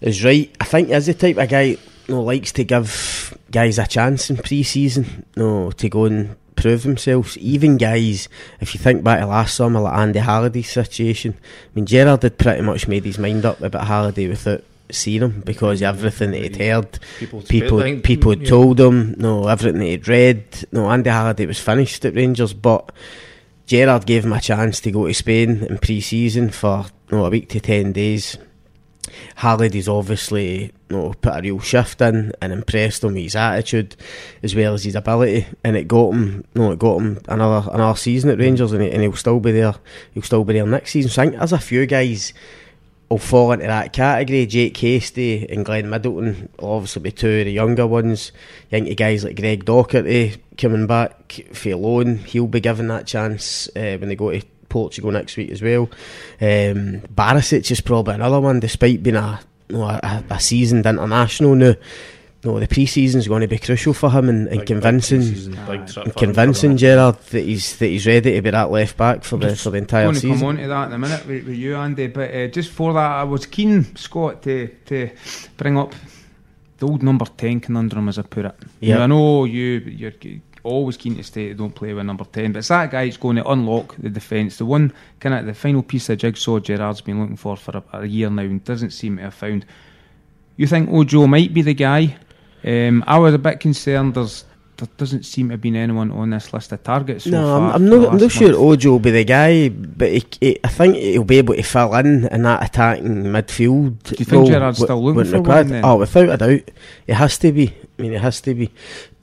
is 0.00 0.22
right. 0.22 0.54
I 0.60 0.64
think 0.64 0.88
he's 0.88 1.06
the 1.06 1.14
type 1.14 1.38
of 1.38 1.48
guy 1.48 1.62
you 1.62 1.78
know, 2.08 2.22
likes 2.22 2.52
to 2.52 2.64
give 2.64 3.36
guys 3.50 3.78
a 3.78 3.86
chance 3.86 4.30
in 4.30 4.36
pre-season, 4.36 5.26
you 5.36 5.42
know, 5.42 5.70
to 5.72 5.88
go 5.88 6.04
and 6.04 6.36
prove 6.56 6.82
themselves. 6.82 7.36
Even 7.38 7.76
guys, 7.76 8.28
if 8.60 8.74
you 8.74 8.80
think 8.80 9.02
back 9.04 9.20
to 9.20 9.26
last 9.26 9.54
summer, 9.54 9.80
like 9.80 9.98
Andy 9.98 10.18
Halliday's 10.18 10.70
situation, 10.70 11.34
I 11.38 11.68
mean, 11.74 11.86
Gerrard 11.86 12.22
had 12.22 12.38
pretty 12.38 12.62
much 12.62 12.88
made 12.88 13.04
his 13.04 13.18
mind 13.18 13.44
up 13.44 13.60
about 13.60 13.86
Halliday 13.86 14.28
without 14.28 14.62
seeing 14.90 15.22
him 15.22 15.42
because 15.44 15.82
everything 15.82 16.30
that 16.32 16.42
he'd 16.42 16.56
heard. 16.56 16.98
People 17.18 17.42
people 17.42 17.80
think- 17.80 18.04
people 18.04 18.30
had 18.30 18.42
yeah. 18.42 18.48
told 18.48 18.80
him 18.80 19.14
no 19.18 19.46
everything 19.48 19.80
that 19.80 19.86
he'd 19.86 20.08
read 20.08 20.44
no 20.72 20.90
Andy 20.90 21.10
Halliday 21.10 21.46
was 21.46 21.58
finished 21.60 22.04
at 22.04 22.14
Rangers 22.14 22.52
but 22.54 22.92
Gerrard 23.66 24.06
gave 24.06 24.24
him 24.24 24.32
a 24.32 24.40
chance 24.40 24.80
to 24.80 24.90
go 24.90 25.06
to 25.06 25.14
Spain 25.14 25.64
in 25.68 25.78
pre-season 25.78 26.50
for 26.50 26.86
no 27.10 27.24
a 27.26 27.30
week 27.30 27.48
to 27.50 27.60
10 27.60 27.92
days 27.92 28.38
Halliday's 29.36 29.88
obviously 29.88 30.72
no 30.90 31.12
put 31.20 31.38
a 31.38 31.42
real 31.42 31.60
shift 31.60 32.00
in 32.00 32.32
and 32.40 32.52
impressed 32.52 33.04
him 33.04 33.14
with 33.14 33.22
his 33.22 33.36
attitude 33.36 33.96
as 34.42 34.54
well 34.54 34.74
as 34.74 34.84
his 34.84 34.94
ability 34.94 35.46
and 35.64 35.76
it 35.76 35.88
got 35.88 36.12
him 36.12 36.44
no 36.54 36.72
it 36.72 36.78
got 36.78 36.98
him 36.98 37.20
another 37.28 37.68
another 37.72 37.96
season 37.96 38.30
at 38.30 38.38
Rangers 38.38 38.72
and, 38.72 38.82
he, 38.82 38.90
and 38.90 39.02
he'll 39.02 39.14
still 39.14 39.40
be 39.40 39.52
there 39.52 39.74
he'll 40.14 40.22
still 40.22 40.44
be 40.44 40.54
there 40.54 40.66
next 40.66 40.92
season 40.92 41.10
so 41.10 41.22
I 41.22 41.26
think 41.26 41.38
there's 41.38 41.52
a 41.52 41.58
few 41.58 41.86
guys 41.86 42.32
will 43.08 43.18
fall 43.18 43.52
into 43.52 43.66
that 43.66 43.92
category. 43.92 44.46
Jake 44.46 44.76
Hastie 44.76 45.46
and 45.48 45.64
Glenn 45.64 45.88
Middleton 45.88 46.48
will 46.58 46.72
obviously 46.72 47.02
be 47.02 47.12
two 47.12 47.40
of 47.40 47.44
the 47.46 47.52
younger 47.52 47.86
ones. 47.86 48.32
You 48.70 48.70
think 48.70 48.90
of 48.90 48.96
guys 48.96 49.24
like 49.24 49.36
Greg 49.36 49.64
Docherty 49.64 50.38
coming 50.56 50.86
back 50.86 51.40
for 51.52 51.74
loan, 51.76 52.18
he'll 52.18 52.46
be 52.46 52.60
given 52.60 52.88
that 52.88 53.06
chance 53.06 53.68
uh, 53.68 53.96
when 53.98 54.08
they 54.08 54.16
go 54.16 54.30
to 54.30 54.44
Portugal 54.68 55.10
next 55.10 55.36
week 55.36 55.50
as 55.50 55.62
well. 55.62 55.84
Um, 56.40 57.00
Barisic 57.14 57.70
is 57.70 57.80
probably 57.80 58.14
another 58.14 58.40
one, 58.40 58.60
despite 58.60 59.02
being 59.02 59.16
a, 59.16 59.40
you 59.68 59.76
know, 59.76 59.84
a, 59.84 60.24
a 60.30 60.40
seasoned 60.40 60.84
international 60.84 61.54
now. 61.54 61.74
No, 62.44 62.60
the 62.60 62.68
pre-season's 62.68 63.26
going 63.26 63.40
to 63.40 63.48
be 63.48 63.58
crucial 63.58 63.92
for 63.92 64.10
him 64.12 64.28
and, 64.28 64.46
and 64.46 64.50
Big- 64.50 64.58
big 64.60 64.66
convincing. 64.68 65.20
pre-season, 65.22 65.58
big 65.66 65.80
and 65.96 66.14
convincing. 66.16 66.76
Gerrard 66.76 67.18
that 67.30 67.40
he's 67.42 67.76
that 67.78 67.86
he's 67.86 68.06
ready 68.06 68.34
to 68.34 68.42
be 68.42 68.50
that 68.50 68.70
left 68.70 68.96
back 68.96 69.24
for 69.24 69.36
the 69.38 69.56
for 69.56 69.70
the 69.70 69.78
entire 69.78 70.04
going 70.04 70.14
to 70.14 70.28
come 70.28 70.44
on 70.44 70.56
to 70.58 70.68
that 70.68 70.86
in 70.86 70.92
a 70.92 70.98
minute 70.98 71.26
with, 71.26 71.46
with 71.46 71.56
you, 71.56 71.74
Andy. 71.74 72.06
But 72.06 72.32
uh, 72.32 72.46
just 72.46 72.70
for 72.70 72.92
that, 72.92 73.10
I 73.10 73.24
was 73.24 73.44
keen, 73.46 73.96
Scott, 73.96 74.42
to 74.42 74.68
to 74.86 75.10
bring 75.56 75.76
up 75.76 75.94
the 76.78 76.86
old 76.86 77.02
number 77.02 77.24
ten 77.36 77.58
conundrum, 77.58 78.08
as 78.08 78.18
I 78.20 78.22
put 78.22 78.44
it. 78.44 78.54
Yeah. 78.78 78.98
Now, 78.98 79.02
I 79.02 79.06
know 79.06 79.44
you 79.44 79.80
you're 79.80 80.12
always 80.62 80.96
keen 80.96 81.16
to 81.16 81.24
stay. 81.24 81.52
Don't 81.54 81.74
play 81.74 81.92
with 81.92 82.06
number 82.06 82.24
ten, 82.24 82.52
but 82.52 82.60
it's 82.60 82.68
that 82.68 82.92
guy 82.92 83.06
who's 83.06 83.16
going 83.16 83.34
to 83.36 83.48
unlock 83.50 83.96
the 83.98 84.10
defence. 84.10 84.58
The 84.58 84.64
one 84.64 84.92
kind 85.18 85.34
of 85.34 85.44
the 85.44 85.54
final 85.54 85.82
piece 85.82 86.08
of 86.08 86.18
jigsaw 86.18 86.60
Gerrard's 86.60 87.00
been 87.00 87.20
looking 87.20 87.36
for 87.36 87.56
for 87.56 87.78
a, 87.92 88.02
a 88.02 88.06
year 88.06 88.30
now 88.30 88.42
and 88.42 88.62
doesn't 88.62 88.90
seem 88.90 89.16
to 89.16 89.24
have 89.24 89.34
found. 89.34 89.66
You 90.56 90.68
think 90.68 90.88
Ojo 90.90 91.26
might 91.26 91.52
be 91.52 91.62
the 91.62 91.74
guy? 91.74 92.16
Um, 92.64 93.04
I 93.06 93.18
was 93.18 93.34
a 93.34 93.38
bit 93.38 93.60
concerned. 93.60 94.14
There's 94.14 94.44
there 94.78 94.88
doesn't 94.96 95.24
seem 95.24 95.48
to 95.48 95.54
have 95.54 95.60
been 95.60 95.74
anyone 95.74 96.12
on 96.12 96.30
this 96.30 96.52
list 96.52 96.70
of 96.70 96.82
targets. 96.84 97.24
So 97.24 97.30
no, 97.30 97.42
far 97.42 97.70
I'm, 97.70 97.74
I'm 97.74 97.88
not. 97.88 98.12
I'm 98.12 98.18
not 98.18 98.30
sure 98.30 98.48
month. 98.48 98.60
Ojo 98.60 98.90
will 98.92 98.98
be 99.00 99.10
the 99.10 99.24
guy, 99.24 99.68
but 99.70 100.10
he, 100.12 100.24
he, 100.40 100.58
I 100.62 100.68
think 100.68 100.94
he'll 100.94 101.24
be 101.24 101.38
able 101.38 101.54
to 101.54 101.62
fill 101.62 101.94
in 101.96 102.26
in 102.28 102.42
that 102.42 102.64
attacking 102.64 103.24
midfield. 103.24 104.02
Do 104.04 104.14
you 104.18 104.24
think 104.24 104.48
wh- 104.48 104.74
still 104.74 105.02
looking 105.02 105.24
for 105.30 105.40
one 105.42 105.68
then? 105.68 105.84
Oh, 105.84 105.96
without 105.96 106.28
a 106.28 106.36
doubt, 106.36 106.70
it 107.08 107.14
has 107.14 107.38
to 107.38 107.52
be. 107.52 107.74
I 107.98 108.02
mean, 108.02 108.12
it 108.12 108.20
has 108.20 108.40
to 108.42 108.54
be. 108.54 108.70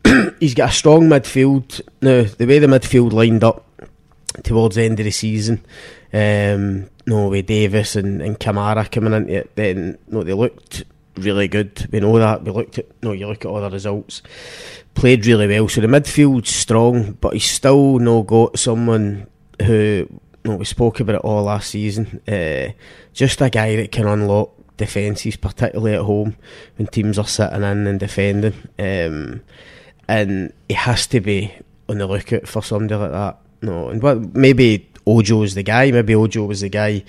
He's 0.39 0.54
got 0.54 0.71
a 0.71 0.74
strong 0.74 1.04
midfield 1.04 1.82
now. 2.02 2.24
The 2.24 2.45
way 2.45 2.60
the 2.60 2.67
midfield 2.67 3.13
lined 3.13 3.43
up 3.45 3.65
towards 4.43 4.76
the 4.76 4.84
end 4.84 5.00
of 5.00 5.06
the 5.06 5.12
season, 5.12 5.63
um, 6.12 6.89
no, 7.08 7.30
with 7.30 7.45
Davis 7.45 7.95
and, 7.95 8.21
and 8.21 8.38
Kamara 8.38 8.91
coming 8.91 9.13
into 9.13 9.34
it, 9.36 9.56
then 9.56 9.98
no, 10.10 10.24
they 10.24 10.34
looked 10.34 10.84
really 11.17 11.47
good. 11.47 11.88
We 11.91 11.99
know 11.99 12.17
that. 12.19 12.43
We 12.43 12.51
looked 12.51 12.80
at 12.80 12.88
no, 13.04 13.12
you 13.12 13.28
look 13.28 13.45
at 13.45 13.47
all 13.47 13.62
the 13.62 13.69
results. 13.69 14.21
Played 14.93 15.25
really 15.25 15.47
well. 15.47 15.67
So 15.67 15.82
the 15.82 15.88
midfield's 15.88 16.49
strong, 16.49 17.13
but 17.13 17.34
he's 17.34 17.49
still 17.49 17.99
no 17.99 18.23
got 18.23 18.60
someone 18.60 19.28
who 19.62 20.08
no, 20.43 20.56
we 20.56 20.65
spoke 20.65 20.99
about 20.99 21.15
it 21.15 21.21
all 21.21 21.43
last 21.43 21.71
season. 21.71 22.21
Uh, 22.28 22.71
just 23.13 23.41
a 23.41 23.49
guy 23.49 23.75
that 23.78 23.91
can 23.91 24.08
unlock 24.08 24.51
defences, 24.78 25.38
particularly 25.38 25.95
at 25.95 26.01
home 26.01 26.36
when 26.78 26.88
teams 26.88 27.17
are 27.17 27.28
sitting 27.28 27.63
in 27.63 27.88
and 27.88 27.99
defending. 27.99 28.54
Um, 28.78 29.41
and 30.08 30.54
he 30.67 30.75
has 30.75 31.08
to 31.08 31.19
be 31.19 31.54
on 31.89 31.97
the 31.97 32.08
lookout 32.08 32.47
for 32.47 32.62
somebody 32.62 32.95
like 32.95 33.12
that. 33.12 33.38
No, 33.62 33.89
and 33.89 34.01
what 34.01 34.36
maybe 34.36 34.89
Ojo's 35.08 35.56
the 35.56 35.63
guy. 35.63 35.91
Maybe 35.91 36.15
Ojo 36.15 36.45
was 36.45 36.62
the 36.62 36.69
guy 36.69 37.04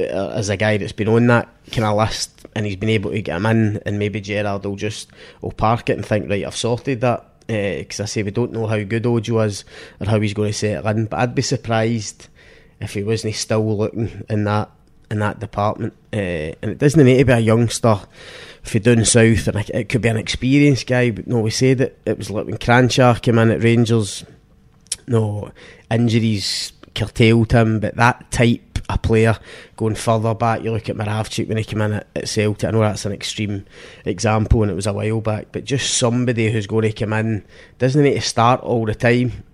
as 0.00 0.48
a 0.48 0.56
guy 0.56 0.76
that's 0.76 0.92
been 0.92 1.08
on 1.08 1.26
that 1.28 1.48
kind 1.72 1.84
of 1.84 1.96
list, 1.96 2.46
and 2.54 2.64
he's 2.66 2.76
been 2.76 2.88
able 2.88 3.10
to 3.10 3.22
get 3.22 3.36
him 3.36 3.46
in. 3.46 3.76
And 3.84 3.98
maybe 3.98 4.20
Gerrard 4.20 4.64
will 4.64 4.76
just 4.76 5.10
will 5.40 5.52
park 5.52 5.90
it 5.90 5.96
and 5.96 6.06
think, 6.06 6.28
right, 6.30 6.44
I've 6.44 6.56
sorted 6.56 7.00
that. 7.02 7.24
Because 7.46 8.00
I 8.00 8.04
say 8.04 8.22
we 8.22 8.30
don't 8.30 8.52
know 8.52 8.66
how 8.66 8.82
good 8.82 9.06
Ojo 9.06 9.40
is 9.40 9.64
or 10.00 10.06
how 10.06 10.20
he's 10.20 10.34
going 10.34 10.50
to 10.50 10.58
settle 10.58 10.86
in, 10.88 11.06
but 11.06 11.18
I'd 11.18 11.34
be 11.34 11.40
surprised 11.40 12.28
if 12.78 12.92
he 12.92 13.02
wasn't 13.02 13.34
still 13.36 13.76
looking 13.76 14.24
in 14.28 14.44
that 14.44 14.70
in 15.10 15.20
that 15.20 15.40
department. 15.40 15.94
Uh, 16.12 16.52
and 16.60 16.72
it 16.72 16.76
doesn't 16.78 17.02
need 17.02 17.16
to 17.16 17.24
be 17.24 17.32
a 17.32 17.38
youngster 17.38 17.98
if 18.62 18.74
you're 18.74 18.82
down 18.94 19.02
south, 19.06 19.48
and 19.48 19.56
it- 19.56 19.70
it 19.72 19.88
could 19.88 20.02
be 20.02 20.10
an 20.10 20.18
experienced 20.18 20.86
guy. 20.86 21.10
But 21.10 21.26
no, 21.26 21.40
we 21.40 21.48
said 21.50 21.80
it. 21.80 21.98
It 22.04 22.18
was 22.18 22.28
like 22.28 22.44
when 22.44 22.58
Cranshaw 22.58 23.14
came 23.22 23.38
in 23.38 23.50
at 23.50 23.62
Rangers. 23.62 24.26
No 25.06 25.50
injuries 25.90 26.72
curtailed 26.94 27.52
him, 27.52 27.80
but 27.80 27.96
that 27.96 28.30
type 28.30 28.67
of 28.88 29.02
player 29.02 29.38
going 29.76 29.94
further 29.94 30.34
back, 30.34 30.62
you 30.62 30.72
look 30.72 30.88
at 30.88 30.96
Moravcik 30.96 31.48
when 31.48 31.56
he 31.56 31.64
came 31.64 31.80
in 31.82 31.92
at, 31.94 32.06
at 32.14 32.28
Celtic. 32.28 32.68
I 32.68 32.70
know 32.70 32.80
that's 32.80 33.04
an 33.06 33.12
extreme 33.12 33.66
example, 34.04 34.62
and 34.62 34.70
it 34.70 34.74
was 34.74 34.86
a 34.86 34.92
while 34.92 35.20
back, 35.20 35.48
but 35.52 35.64
just 35.64 35.98
somebody 35.98 36.50
who's 36.50 36.66
going 36.66 36.90
to 36.90 36.92
come 36.92 37.12
in 37.12 37.44
doesn't 37.78 38.02
need 38.02 38.14
to 38.14 38.20
start 38.20 38.60
all 38.60 38.86
the 38.86 38.94
time 38.94 39.44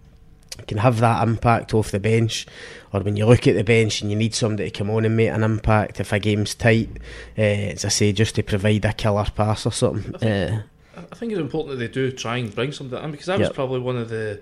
can 0.68 0.78
have 0.78 1.00
that 1.00 1.26
impact 1.26 1.74
off 1.74 1.90
the 1.90 2.00
bench, 2.00 2.46
or 2.92 3.00
when 3.00 3.16
you 3.16 3.26
look 3.26 3.46
at 3.46 3.56
the 3.56 3.64
bench 3.64 4.00
and 4.00 4.10
you 4.10 4.16
need 4.16 4.34
somebody 4.34 4.70
to 4.70 4.78
come 4.78 4.90
on 4.90 5.04
and 5.04 5.16
make 5.16 5.30
an 5.30 5.42
impact 5.42 6.00
if 6.00 6.12
a 6.12 6.18
game's 6.18 6.54
tight, 6.54 6.88
uh, 7.36 7.42
as 7.42 7.84
I 7.84 7.88
say, 7.88 8.12
just 8.12 8.36
to 8.36 8.42
provide 8.42 8.84
a 8.84 8.92
killer 8.92 9.26
pass 9.34 9.66
or 9.66 9.72
something. 9.72 10.14
Uh, 10.16 10.62
I 10.96 11.14
think 11.16 11.32
it's 11.32 11.40
important 11.40 11.76
that 11.76 11.84
they 11.84 11.92
do 11.92 12.12
try 12.12 12.36
and 12.36 12.54
bring 12.54 12.72
something 12.72 13.02
in 13.02 13.10
because 13.10 13.26
that 13.26 13.40
was 13.40 13.50
probably 13.50 13.80
one 13.80 13.96
of 13.96 14.08
the 14.08 14.40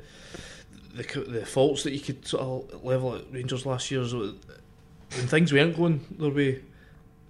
the, 0.95 1.03
the 1.27 1.47
faults 1.47 1.85
that 1.85 1.93
you 1.93 2.01
could 2.01 2.27
sort 2.27 2.43
of 2.43 2.85
level 2.85 3.17
at 3.17 3.33
Rangers 3.33 3.65
last 3.65 3.91
year. 3.91 4.03
is 4.03 4.13
when 5.17 5.27
things 5.27 5.53
weren't 5.53 5.77
going 5.77 6.05
their 6.19 6.31
way, 6.31 6.63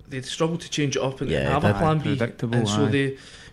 they'd 0.09 0.25
struggle 0.25 0.59
to 0.59 0.71
change 0.71 0.97
it 0.97 1.03
up 1.03 1.21
and 1.21 1.31
Yeah, 1.31 1.49
have 1.51 1.65
a 1.65 1.73
plan 1.75 1.99
B. 1.99 2.19
And 2.21 2.69
so 2.69 2.85
aye. 2.87 2.91
they, 2.91 3.05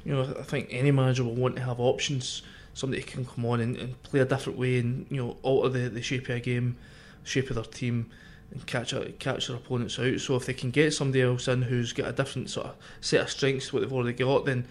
you 0.06 0.14
know, 0.14 0.24
I 0.40 0.44
think 0.44 0.68
any 0.72 0.92
manager 0.92 1.24
will 1.24 1.36
want 1.36 1.56
to 1.56 1.62
have 1.64 1.80
options. 1.80 2.42
Somebody 2.74 3.02
can 3.02 3.26
come 3.26 3.46
on 3.46 3.60
and, 3.60 3.76
and 3.78 4.02
play 4.04 4.20
a 4.22 4.26
different 4.26 4.58
way 4.58 4.80
and 4.80 5.06
you 5.10 5.18
know 5.18 5.38
alter 5.42 5.70
the, 5.70 5.90
the 5.90 6.02
shape 6.02 6.30
of 6.30 6.36
a 6.36 6.40
game, 6.40 6.78
shape 7.24 7.50
of 7.50 7.56
their 7.56 7.66
team, 7.66 8.10
and 8.52 8.66
catch 8.66 8.94
a, 8.94 9.12
catch 9.14 9.48
their 9.48 9.58
opponents 9.58 10.00
out. 10.00 10.20
So 10.20 10.36
if 10.36 10.46
they 10.46 10.54
can 10.54 10.72
get 10.72 10.94
somebody 10.94 11.22
else 11.22 11.48
in 11.48 11.62
who's 11.64 11.94
got 11.94 12.08
a 12.08 12.14
different 12.14 12.50
sort 12.50 12.68
of 12.68 12.76
set 13.02 13.22
of 13.22 13.30
strengths 13.30 13.68
to 13.70 13.76
what 13.76 13.82
they've 13.82 13.94
already 13.94 14.14
got, 14.14 14.46
then 14.46 14.66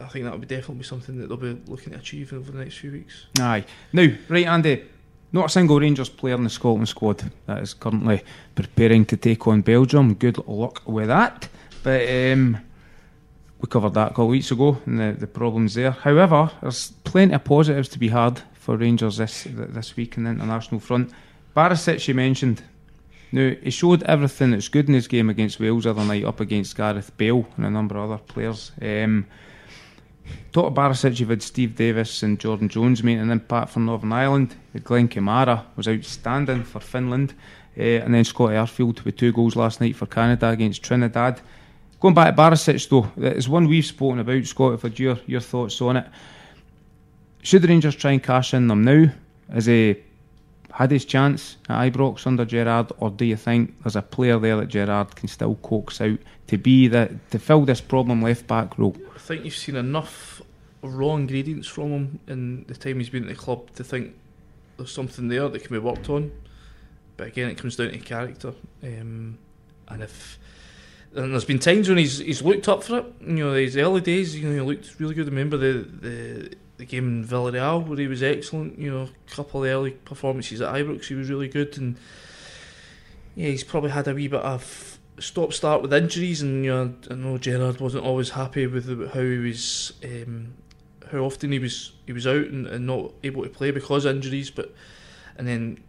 I 0.00 0.06
think 0.06 0.24
that 0.24 0.32
would 0.32 0.40
be 0.46 0.54
definitely 0.54 0.84
something 0.84 1.18
that 1.18 1.28
they'll 1.28 1.36
be 1.36 1.60
looking 1.66 1.92
to 1.92 1.98
achieve 1.98 2.32
over 2.32 2.50
the 2.50 2.58
next 2.58 2.78
few 2.78 2.92
weeks. 2.92 3.26
Aye. 3.40 3.64
Now, 3.92 4.08
right, 4.28 4.46
Andy. 4.46 4.84
Not 5.32 5.46
a 5.46 5.48
single 5.48 5.80
Rangers 5.80 6.10
player 6.10 6.34
in 6.34 6.44
the 6.44 6.50
Scotland 6.50 6.88
squad 6.88 7.30
that 7.46 7.62
is 7.62 7.72
currently 7.72 8.22
preparing 8.54 9.06
to 9.06 9.16
take 9.16 9.46
on 9.46 9.62
Belgium. 9.62 10.14
Good 10.14 10.46
luck 10.46 10.82
with 10.86 11.08
that. 11.08 11.48
But 11.82 12.06
um, 12.08 12.58
we 13.58 13.68
covered 13.68 13.94
that 13.94 14.08
a 14.08 14.10
couple 14.10 14.24
of 14.24 14.30
weeks 14.30 14.50
ago 14.50 14.76
and 14.84 15.00
the, 15.00 15.16
the 15.18 15.26
problems 15.26 15.74
there. 15.74 15.92
However, 15.92 16.50
there's 16.60 16.90
plenty 17.04 17.34
of 17.34 17.44
positives 17.44 17.88
to 17.90 17.98
be 17.98 18.08
had 18.08 18.42
for 18.52 18.76
Rangers 18.76 19.16
this 19.16 19.46
this 19.50 19.96
week 19.96 20.16
in 20.16 20.24
the 20.24 20.30
international 20.30 20.80
front. 20.80 21.10
Barisic, 21.56 22.06
you 22.08 22.14
mentioned. 22.14 22.62
Now, 23.32 23.54
he 23.62 23.70
showed 23.70 24.02
everything 24.02 24.50
that's 24.50 24.68
good 24.68 24.88
in 24.88 24.94
his 24.94 25.08
game 25.08 25.30
against 25.30 25.58
Wales 25.58 25.84
the 25.84 25.90
other 25.90 26.04
night 26.04 26.24
up 26.24 26.40
against 26.40 26.76
Gareth 26.76 27.16
Bale 27.16 27.46
and 27.56 27.64
a 27.64 27.70
number 27.70 27.96
of 27.96 28.10
other 28.10 28.22
players. 28.22 28.72
Um, 28.82 29.26
Of 30.54 30.74
Barisic, 30.74 31.18
you've 31.18 31.30
had 31.30 31.42
Steve 31.42 31.76
Davis 31.76 32.22
and 32.22 32.38
Jordan 32.38 32.68
Jones 32.68 33.02
making 33.02 33.22
an 33.22 33.30
impact 33.30 33.70
for 33.70 33.80
Northern 33.80 34.12
Ireland. 34.12 34.54
Glenn 34.84 35.08
Kamara 35.08 35.64
was 35.76 35.88
outstanding 35.88 36.62
for 36.62 36.80
Finland. 36.80 37.34
Uh, 37.76 38.04
and 38.04 38.14
then 38.14 38.24
Scott 38.24 38.50
Arfield 38.50 39.02
with 39.04 39.16
two 39.16 39.32
goals 39.32 39.56
last 39.56 39.80
night 39.80 39.96
for 39.96 40.06
Canada 40.06 40.48
against 40.48 40.82
Trinidad. 40.82 41.40
Going 42.00 42.14
back 42.14 42.36
to 42.36 42.42
Barisic 42.42 42.88
though, 42.88 43.10
it's 43.16 43.48
one 43.48 43.66
we've 43.66 43.84
spoken 43.84 44.18
about, 44.18 44.44
Scott, 44.44 44.74
if 44.74 44.84
I'd 44.84 44.98
your, 44.98 45.18
your 45.26 45.40
thoughts 45.40 45.80
on 45.80 45.96
it. 45.96 46.06
Should 47.42 47.62
the 47.62 47.68
Rangers 47.68 47.96
try 47.96 48.12
and 48.12 48.22
cash 48.22 48.52
in 48.52 48.68
them 48.68 48.82
now? 48.82 49.06
Has 49.52 49.66
he 49.66 49.96
had 50.72 50.90
his 50.90 51.04
chance 51.04 51.56
at 51.68 51.92
Ibrox 51.92 52.26
under 52.26 52.44
Gerrard, 52.44 52.92
or 52.98 53.10
do 53.10 53.24
you 53.24 53.36
think 53.36 53.74
there's 53.82 53.96
a 53.96 54.02
player 54.02 54.38
there 54.38 54.56
that 54.56 54.68
Gerrard 54.68 55.14
can 55.14 55.28
still 55.28 55.54
coax 55.56 56.00
out 56.00 56.18
to 56.46 56.58
be 56.58 56.88
the 56.88 57.14
to 57.30 57.38
fill 57.38 57.64
this 57.64 57.80
problem 57.80 58.22
left 58.22 58.46
back 58.46 58.78
role? 58.78 58.96
I 59.22 59.24
think 59.24 59.44
you've 59.44 59.54
seen 59.54 59.76
enough 59.76 60.42
raw 60.82 61.14
ingredients 61.14 61.68
from 61.68 61.92
him 61.92 62.20
in 62.26 62.64
the 62.66 62.74
time 62.74 62.98
he's 62.98 63.08
been 63.08 63.22
at 63.22 63.28
the 63.28 63.36
club 63.36 63.70
to 63.76 63.84
think 63.84 64.16
there's 64.76 64.90
something 64.90 65.28
there 65.28 65.48
that 65.48 65.62
can 65.62 65.72
be 65.72 65.78
worked 65.78 66.10
on. 66.10 66.32
But 67.16 67.28
again, 67.28 67.48
it 67.48 67.56
comes 67.56 67.76
down 67.76 67.92
to 67.92 67.98
character. 67.98 68.52
Um, 68.82 69.38
and 69.86 70.02
if 70.02 70.40
and 71.14 71.32
there's 71.32 71.44
been 71.44 71.60
times 71.60 71.88
when 71.88 71.98
he's 71.98 72.18
he's 72.18 72.42
looked 72.42 72.68
up 72.68 72.82
for 72.82 72.98
it. 72.98 73.14
You 73.20 73.34
know, 73.34 73.52
his 73.52 73.76
early 73.76 74.00
days, 74.00 74.36
you 74.36 74.48
know, 74.48 74.54
he 74.54 74.60
looked 74.60 74.98
really 74.98 75.14
good. 75.14 75.28
I 75.28 75.30
remember 75.30 75.56
the 75.56 75.88
the, 75.88 76.56
the 76.78 76.84
game 76.84 77.06
in 77.06 77.24
Villarreal 77.24 77.86
where 77.86 77.98
he 77.98 78.08
was 78.08 78.24
excellent. 78.24 78.76
You 78.76 78.90
know, 78.90 79.02
a 79.02 79.30
couple 79.30 79.62
of 79.62 79.70
early 79.70 79.92
performances 79.92 80.60
at 80.60 80.74
Ibrox, 80.74 81.04
he 81.04 81.14
was 81.14 81.30
really 81.30 81.48
good. 81.48 81.78
And 81.78 81.96
yeah, 83.36 83.50
he's 83.50 83.62
probably 83.62 83.90
had 83.90 84.08
a 84.08 84.14
wee 84.14 84.26
bit 84.26 84.40
of 84.40 84.98
stop 85.22 85.52
start 85.52 85.82
with 85.82 85.92
injuries, 85.92 86.42
and 86.42 86.64
you 86.64 86.70
know, 86.70 86.94
I 87.10 87.14
know 87.14 87.38
Gerrard 87.38 87.80
wasn't 87.80 88.04
always 88.04 88.30
happy 88.30 88.66
with 88.66 89.12
how 89.12 89.20
he 89.20 89.38
was, 89.38 89.92
um, 90.04 90.54
how 91.10 91.18
often 91.18 91.52
he 91.52 91.58
was 91.58 91.92
he 92.06 92.12
was 92.12 92.26
out 92.26 92.46
and, 92.46 92.66
and 92.66 92.86
not 92.86 93.12
able 93.22 93.42
to 93.44 93.48
play 93.48 93.70
because 93.70 94.04
of 94.04 94.14
injuries. 94.16 94.50
But 94.50 94.74
and 95.36 95.46
then 95.46 95.82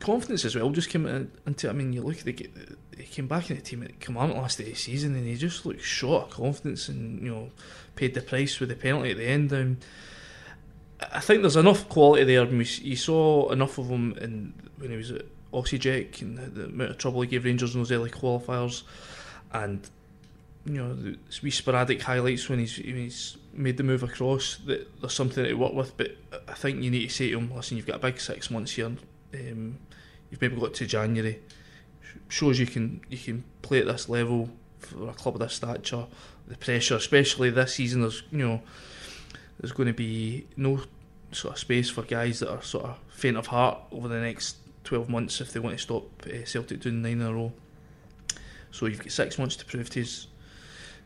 confidence 0.00 0.44
as 0.44 0.56
well 0.56 0.70
just 0.70 0.90
came 0.90 1.06
in- 1.06 1.30
into. 1.46 1.68
I 1.68 1.72
mean, 1.72 1.92
you 1.92 2.02
look 2.02 2.18
at 2.18 2.24
the 2.24 2.50
he 2.96 3.04
came 3.04 3.28
back 3.28 3.48
in 3.50 3.56
the 3.56 3.62
team 3.62 3.82
at 3.84 4.00
Command 4.00 4.34
last 4.34 4.58
day 4.58 4.64
of 4.64 4.70
the 4.70 4.76
season, 4.76 5.14
and 5.14 5.26
he 5.26 5.36
just 5.36 5.64
looked 5.64 5.82
short 5.82 6.24
of 6.24 6.30
confidence, 6.30 6.88
and 6.88 7.22
you 7.22 7.30
know, 7.30 7.50
paid 7.94 8.14
the 8.14 8.20
price 8.20 8.58
with 8.60 8.68
the 8.68 8.76
penalty 8.76 9.12
at 9.12 9.16
the 9.16 9.26
end. 9.26 9.52
Um, 9.52 9.78
I 11.12 11.20
think 11.20 11.42
there's 11.42 11.56
enough 11.56 11.88
quality 11.88 12.24
there. 12.24 12.42
and 12.42 12.78
You 12.80 12.96
saw 12.96 13.50
enough 13.50 13.78
of 13.78 13.88
him 13.88 14.18
in, 14.20 14.52
when 14.78 14.90
he 14.90 14.96
was 14.96 15.12
at 15.12 15.26
Osijek 15.52 16.20
and 16.22 16.38
the, 16.38 16.46
the 16.50 16.64
amount 16.66 16.90
of 16.90 16.98
trouble 16.98 17.20
he 17.22 17.28
gave 17.28 17.44
Rangers 17.44 17.74
in 17.74 17.80
those 17.80 17.92
early 17.92 18.10
qualifiers, 18.10 18.82
and 19.52 19.88
you 20.64 20.74
know 20.74 20.94
the 20.94 21.18
wee 21.42 21.50
sporadic 21.50 22.02
highlights 22.02 22.48
when 22.48 22.58
he's 22.58 22.78
when 22.78 22.96
he's 22.96 23.36
made 23.52 23.76
the 23.76 23.82
move 23.82 24.02
across. 24.02 24.56
That 24.66 25.00
there's 25.00 25.14
something 25.14 25.44
to 25.44 25.54
work 25.54 25.72
with, 25.72 25.96
but 25.96 26.16
I 26.48 26.54
think 26.54 26.82
you 26.82 26.90
need 26.90 27.08
to 27.08 27.14
say 27.14 27.30
to 27.30 27.38
him, 27.38 27.54
"Listen, 27.54 27.76
you've 27.76 27.86
got 27.86 27.96
a 27.96 28.00
big 28.00 28.20
six 28.20 28.50
months 28.50 28.72
here. 28.72 28.86
Um, 28.86 29.78
you've 30.30 30.40
maybe 30.40 30.56
got 30.56 30.74
to 30.74 30.86
January. 30.86 31.40
Shows 32.28 32.58
you 32.58 32.66
can 32.66 33.00
you 33.08 33.18
can 33.18 33.44
play 33.62 33.80
at 33.80 33.86
this 33.86 34.08
level 34.08 34.50
for 34.78 35.08
a 35.08 35.14
club 35.14 35.36
of 35.36 35.40
this 35.40 35.54
stature. 35.54 36.06
the 36.46 36.56
pressure, 36.56 36.96
especially 36.96 37.50
this 37.50 37.74
season. 37.74 38.02
There's 38.02 38.22
you 38.30 38.46
know 38.46 38.62
there's 39.60 39.72
going 39.72 39.88
to 39.88 39.92
be 39.94 40.46
no 40.56 40.82
sort 41.32 41.54
of 41.54 41.60
space 41.60 41.90
for 41.90 42.02
guys 42.02 42.40
that 42.40 42.50
are 42.50 42.62
sort 42.62 42.84
of 42.84 42.98
faint 43.08 43.36
of 43.36 43.48
heart 43.48 43.78
over 43.92 44.08
the 44.08 44.20
next 44.20 44.56
12 44.88 45.10
months 45.10 45.42
if 45.42 45.52
they 45.52 45.60
want 45.60 45.76
to 45.76 45.82
stop 45.82 46.04
uh, 46.26 46.46
Celtic 46.46 46.80
doing 46.80 47.02
nine 47.02 47.20
in 47.20 47.22
a 47.22 47.32
row. 47.32 47.52
So 48.70 48.86
you've 48.86 48.98
got 48.98 49.12
six 49.12 49.38
months 49.38 49.54
to 49.56 49.66
prove 49.66 49.90
to 49.90 50.00
us 50.00 50.28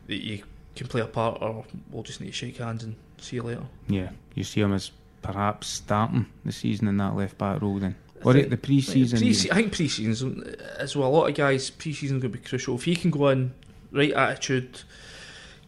that 0.07 0.23
you 0.23 0.43
can 0.73 0.87
play 0.87 1.01
a 1.01 1.05
part, 1.05 1.41
or 1.41 1.65
we'll 1.91 2.03
just 2.03 2.21
need 2.21 2.27
to 2.27 2.31
shake 2.31 2.57
hands 2.57 2.85
and 2.85 2.95
see 3.17 3.35
you 3.35 3.43
later. 3.43 3.63
Yeah, 3.89 4.11
you 4.35 4.45
see 4.45 4.61
him 4.61 4.71
as 4.71 4.91
perhaps 5.21 5.67
starting 5.67 6.27
the 6.45 6.53
season 6.53 6.87
in 6.87 6.95
that 6.97 7.17
left 7.17 7.37
back 7.37 7.61
role 7.61 7.77
then. 7.77 7.95
Or 8.23 8.37
at 8.37 8.49
the 8.49 8.55
pre-season. 8.55 9.19
Pre- 9.19 9.51
I 9.51 9.55
think 9.55 9.75
pre-season 9.75 10.55
as 10.79 10.95
well. 10.95 11.09
A 11.09 11.11
lot 11.11 11.27
of 11.27 11.35
guys, 11.35 11.69
pre-season 11.69 12.21
going 12.21 12.31
to 12.31 12.37
be 12.37 12.45
crucial. 12.45 12.75
If 12.75 12.85
he 12.85 12.95
can 12.95 13.11
go 13.11 13.27
in, 13.27 13.53
right 13.91 14.13
attitude, 14.13 14.81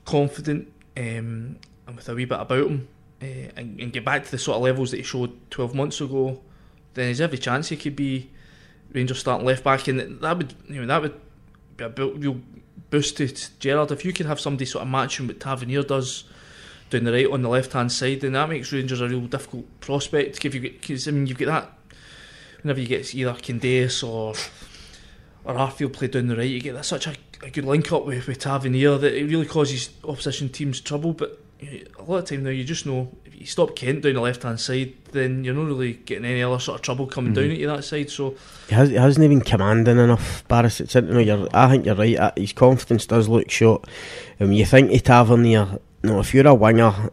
confident, 0.05 0.71
um, 0.95 1.57
and 1.85 1.95
with 1.97 2.07
a 2.07 2.15
wee 2.15 2.23
bit 2.23 2.39
about 2.39 2.67
him, 2.67 2.87
uh, 3.21 3.25
and, 3.57 3.77
and, 3.81 3.91
get 3.91 4.05
back 4.05 4.23
to 4.23 4.31
the 4.31 4.37
sort 4.37 4.55
of 4.55 4.63
levels 4.63 4.91
that 4.91 4.97
he 4.97 5.03
showed 5.03 5.33
12 5.51 5.75
months 5.75 5.99
ago, 5.99 6.39
then 6.95 7.05
there's 7.05 7.21
every 7.21 7.37
chance 7.37 7.69
he 7.69 7.77
could 7.77 7.95
be 7.95 8.31
Rangers 8.91 9.19
starting 9.19 9.45
left 9.45 9.63
back, 9.63 9.87
and 9.87 10.19
that 10.21 10.37
would 10.37 10.53
you 10.67 10.81
know 10.81 10.87
that 10.87 11.01
would 11.01 11.21
be 11.77 11.83
a 11.83 11.89
real 11.89 12.41
boost 12.89 13.17
to 13.17 13.27
Gerrard 13.59 13.91
if 13.91 14.05
you 14.05 14.13
could 14.13 14.25
have 14.25 14.39
somebody 14.39 14.65
sort 14.65 14.83
of 14.83 14.87
matching 14.89 15.27
what 15.27 15.39
Tavernier 15.39 15.83
does 15.83 16.23
down 16.89 17.03
the 17.03 17.11
right 17.11 17.29
on 17.29 17.41
the 17.41 17.49
left 17.49 17.73
hand 17.73 17.91
side, 17.91 18.21
then 18.21 18.33
that 18.33 18.49
makes 18.49 18.71
Rangers 18.71 19.01
a 19.01 19.09
real 19.09 19.21
difficult 19.21 19.65
prospect. 19.81 20.43
If 20.43 20.55
you 20.55 20.61
because 20.61 21.07
I 21.07 21.11
mean 21.11 21.27
you've 21.27 21.37
got 21.37 21.47
that 21.47 21.71
whenever 22.61 22.79
you 22.79 22.87
get 22.87 23.13
either 23.13 23.33
Candeias 23.33 24.03
or 24.03 24.33
or 25.43 25.53
Arfield 25.53 25.93
play 25.93 26.07
down 26.07 26.27
the 26.27 26.35
right, 26.35 26.49
you 26.49 26.59
get 26.59 26.73
that 26.73 26.85
such 26.85 27.05
a, 27.07 27.15
a 27.43 27.49
good 27.51 27.65
link 27.65 27.91
up 27.91 28.05
with, 28.05 28.25
with 28.27 28.39
Tavernier 28.39 28.97
that 28.97 29.13
it 29.13 29.25
really 29.25 29.45
causes 29.45 29.91
opposition 30.03 30.49
teams 30.49 30.81
trouble. 30.81 31.13
But 31.13 31.39
a 31.61 32.03
lot 32.03 32.17
of 32.17 32.25
time 32.25 32.43
now, 32.43 32.49
you 32.49 32.63
just 32.63 32.85
know 32.85 33.11
you 33.39 33.45
stop 33.45 33.75
Kent 33.75 34.01
down 34.03 34.13
the 34.13 34.21
left 34.21 34.43
hand 34.43 34.59
side, 34.59 34.93
then 35.11 35.43
you're 35.43 35.53
not 35.53 35.65
really 35.65 35.93
getting 35.93 36.25
any 36.25 36.43
other 36.43 36.59
sort 36.59 36.79
of 36.79 36.81
trouble 36.81 37.07
coming 37.07 37.33
mm-hmm. 37.33 37.41
down 37.41 37.51
at 37.51 37.57
you 37.57 37.67
that 37.67 37.83
side. 37.83 38.09
So 38.09 38.35
he, 38.67 38.75
has, 38.75 38.89
he 38.89 38.95
hasn't 38.95 39.23
even 39.23 39.41
commanding 39.41 39.97
enough. 39.97 40.47
Barisic, 40.47 40.93
you 40.95 41.13
know, 41.13 41.19
you're, 41.19 41.47
I 41.53 41.69
think 41.69 41.85
you're 41.85 41.95
right. 41.95 42.17
Uh, 42.17 42.31
his 42.35 42.53
confidence 42.53 43.05
does 43.05 43.27
look 43.27 43.49
short. 43.49 43.87
And 44.39 44.49
when 44.49 44.57
you 44.57 44.65
think 44.65 44.91
of 44.91 45.03
Tavernier, 45.03 45.79
know, 46.03 46.19
if 46.19 46.33
you're 46.33 46.47
a 46.47 46.53
winger 46.53 47.11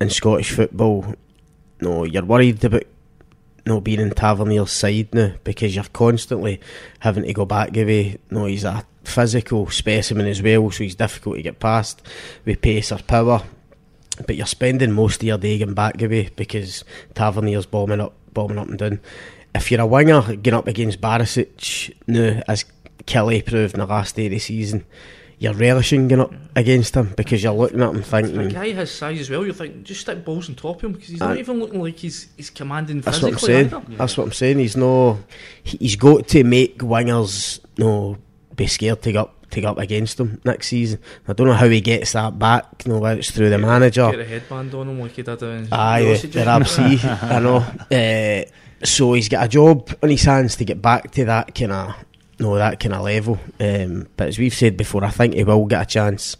in 0.00 0.10
Scottish 0.10 0.52
football, 0.52 1.14
no, 1.80 2.04
you're 2.04 2.24
worried 2.24 2.64
about 2.64 2.84
know, 3.68 3.80
being 3.80 4.00
in 4.00 4.10
Tavernier's 4.10 4.72
side 4.72 5.14
now 5.14 5.32
because 5.44 5.74
you're 5.74 5.84
constantly 5.92 6.60
having 7.00 7.24
to 7.24 7.32
go 7.32 7.44
back 7.44 7.76
away. 7.76 8.02
You 8.02 8.18
know, 8.30 8.46
he's 8.46 8.64
a 8.64 8.84
physical 9.04 9.70
specimen 9.70 10.26
as 10.26 10.42
well, 10.42 10.70
so 10.70 10.82
he's 10.82 10.96
difficult 10.96 11.36
to 11.36 11.42
get 11.42 11.60
past 11.60 12.02
with 12.44 12.60
pace 12.60 12.90
or 12.90 12.98
power. 12.98 13.42
But 14.26 14.36
you're 14.36 14.46
spending 14.46 14.92
most 14.92 15.22
of 15.22 15.26
your 15.26 15.38
day 15.38 15.58
going 15.58 15.74
back 15.74 16.00
away 16.02 16.30
because 16.34 16.84
Tavernier's 17.14 17.66
bombing 17.66 18.00
up, 18.00 18.14
bombing 18.32 18.58
up 18.58 18.68
and 18.68 18.78
down. 18.78 19.00
If 19.54 19.70
you're 19.70 19.80
a 19.80 19.86
winger 19.86 20.36
getting 20.36 20.58
up 20.58 20.68
against 20.68 21.00
Barisic 21.00 21.94
now, 22.06 22.42
as 22.48 22.64
Kelly 23.06 23.42
proved 23.42 23.74
in 23.74 23.80
the 23.80 23.86
last 23.86 24.16
day 24.16 24.26
of 24.26 24.32
the 24.32 24.38
season, 24.38 24.84
you're 25.38 25.54
relishing 25.54 26.08
going 26.08 26.20
up 26.20 26.34
against 26.56 26.94
him 26.94 27.14
because 27.16 27.42
you're 27.42 27.52
looking 27.52 27.80
at 27.80 27.94
him 27.94 28.02
thinking. 28.02 28.38
A 28.40 28.50
guy 28.50 28.72
his 28.72 28.90
size 28.90 29.20
as 29.20 29.30
well, 29.30 29.44
you're 29.44 29.54
thinking 29.54 29.84
just 29.84 30.00
stick 30.00 30.24
balls 30.24 30.48
on 30.48 30.56
top 30.56 30.76
of 30.76 30.82
him 30.82 30.92
because 30.92 31.08
he's 31.08 31.20
not 31.20 31.38
even 31.38 31.60
looking 31.60 31.80
like 31.80 31.96
he's 31.96 32.28
he's 32.36 32.50
commanding. 32.50 33.00
That's 33.00 33.22
what 33.22 33.32
I'm 33.32 33.38
saying. 33.38 33.68
That's 33.90 34.16
what 34.16 34.24
I'm 34.24 34.32
saying. 34.32 34.58
He's 34.58 34.76
no. 34.76 35.20
He's 35.62 35.96
got 35.96 36.26
to 36.28 36.44
make 36.44 36.78
wingers 36.78 37.60
no 37.78 38.18
be 38.56 38.66
scared 38.66 39.00
to 39.02 39.12
go 39.12 39.20
up 39.22 39.37
to 39.50 39.60
go 39.60 39.68
up 39.68 39.78
against 39.78 40.20
him 40.20 40.40
next 40.44 40.68
season. 40.68 41.00
I 41.26 41.32
don't 41.32 41.46
know 41.46 41.54
how 41.54 41.68
he 41.68 41.80
gets 41.80 42.12
that 42.12 42.38
back. 42.38 42.66
You 42.84 42.92
know, 42.92 42.98
whether 42.98 43.18
it's 43.18 43.30
through 43.30 43.50
the 43.50 43.58
manager. 43.58 44.10
Get 44.10 44.20
a 44.20 44.24
headband 44.24 44.74
on 44.74 44.88
him 44.88 45.00
like 45.00 45.12
he 45.12 45.22
did. 45.22 45.42
In 45.42 45.68
Aye, 45.72 46.16
the, 46.16 46.26
the 46.28 46.44
Rab 46.44 46.66
C. 46.66 46.98
I 47.02 47.38
know. 47.40 47.64
Uh, 47.90 48.44
so 48.84 49.14
he's 49.14 49.28
got 49.28 49.44
a 49.44 49.48
job 49.48 49.90
on 50.02 50.10
his 50.10 50.22
hands 50.22 50.54
to 50.56 50.64
get 50.64 50.80
back 50.80 51.10
to 51.10 51.24
that 51.24 51.52
kind 51.52 51.72
of 51.72 51.96
no 52.38 52.54
that 52.56 52.78
kind 52.78 52.94
of 52.94 53.02
level. 53.02 53.38
Um, 53.58 54.06
but 54.16 54.28
as 54.28 54.38
we've 54.38 54.54
said 54.54 54.76
before, 54.76 55.04
I 55.04 55.10
think 55.10 55.34
he 55.34 55.44
will 55.44 55.66
get 55.66 55.82
a 55.82 55.86
chance. 55.86 56.36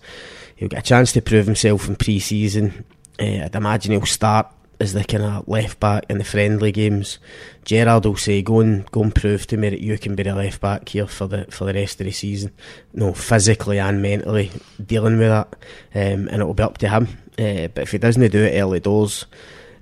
He'll 0.56 0.68
get 0.68 0.80
a 0.80 0.82
chance 0.82 1.12
to 1.12 1.22
prove 1.22 1.46
himself 1.46 1.88
in 1.88 1.96
pre-season. 1.96 2.84
Uh, 3.18 3.44
I'd 3.44 3.56
imagine 3.56 3.92
he'll 3.92 4.06
start 4.06 4.46
as 4.80 4.92
the 4.92 5.04
kind 5.04 5.24
of 5.24 5.48
left 5.48 5.80
back 5.80 6.04
in 6.08 6.18
the 6.18 6.24
friendly 6.24 6.70
games. 6.70 7.18
Gerrard 7.64 8.04
will 8.04 8.16
say, 8.16 8.42
"Go 8.42 8.60
and 8.60 8.90
go 8.90 9.02
and 9.02 9.14
prove 9.14 9.46
to 9.48 9.56
me 9.56 9.70
that 9.70 9.80
you 9.80 9.98
can 9.98 10.14
be 10.14 10.22
the 10.22 10.34
left 10.34 10.60
back 10.60 10.88
here 10.88 11.06
for 11.06 11.26
the 11.26 11.46
for 11.50 11.64
the 11.64 11.74
rest 11.74 12.00
of 12.00 12.06
the 12.06 12.12
season." 12.12 12.52
No, 12.92 13.12
physically 13.12 13.78
and 13.78 14.00
mentally 14.00 14.52
dealing 14.84 15.18
with 15.18 15.28
that, 15.28 15.56
um, 15.94 16.28
and 16.28 16.40
it'll 16.40 16.54
be 16.54 16.62
up 16.62 16.78
to 16.78 16.88
him. 16.88 17.08
Uh, 17.38 17.68
but 17.68 17.82
if 17.82 17.92
he 17.92 17.98
doesn't 17.98 18.30
do 18.30 18.44
it 18.44 18.60
early 18.60 18.80
doors, 18.80 19.26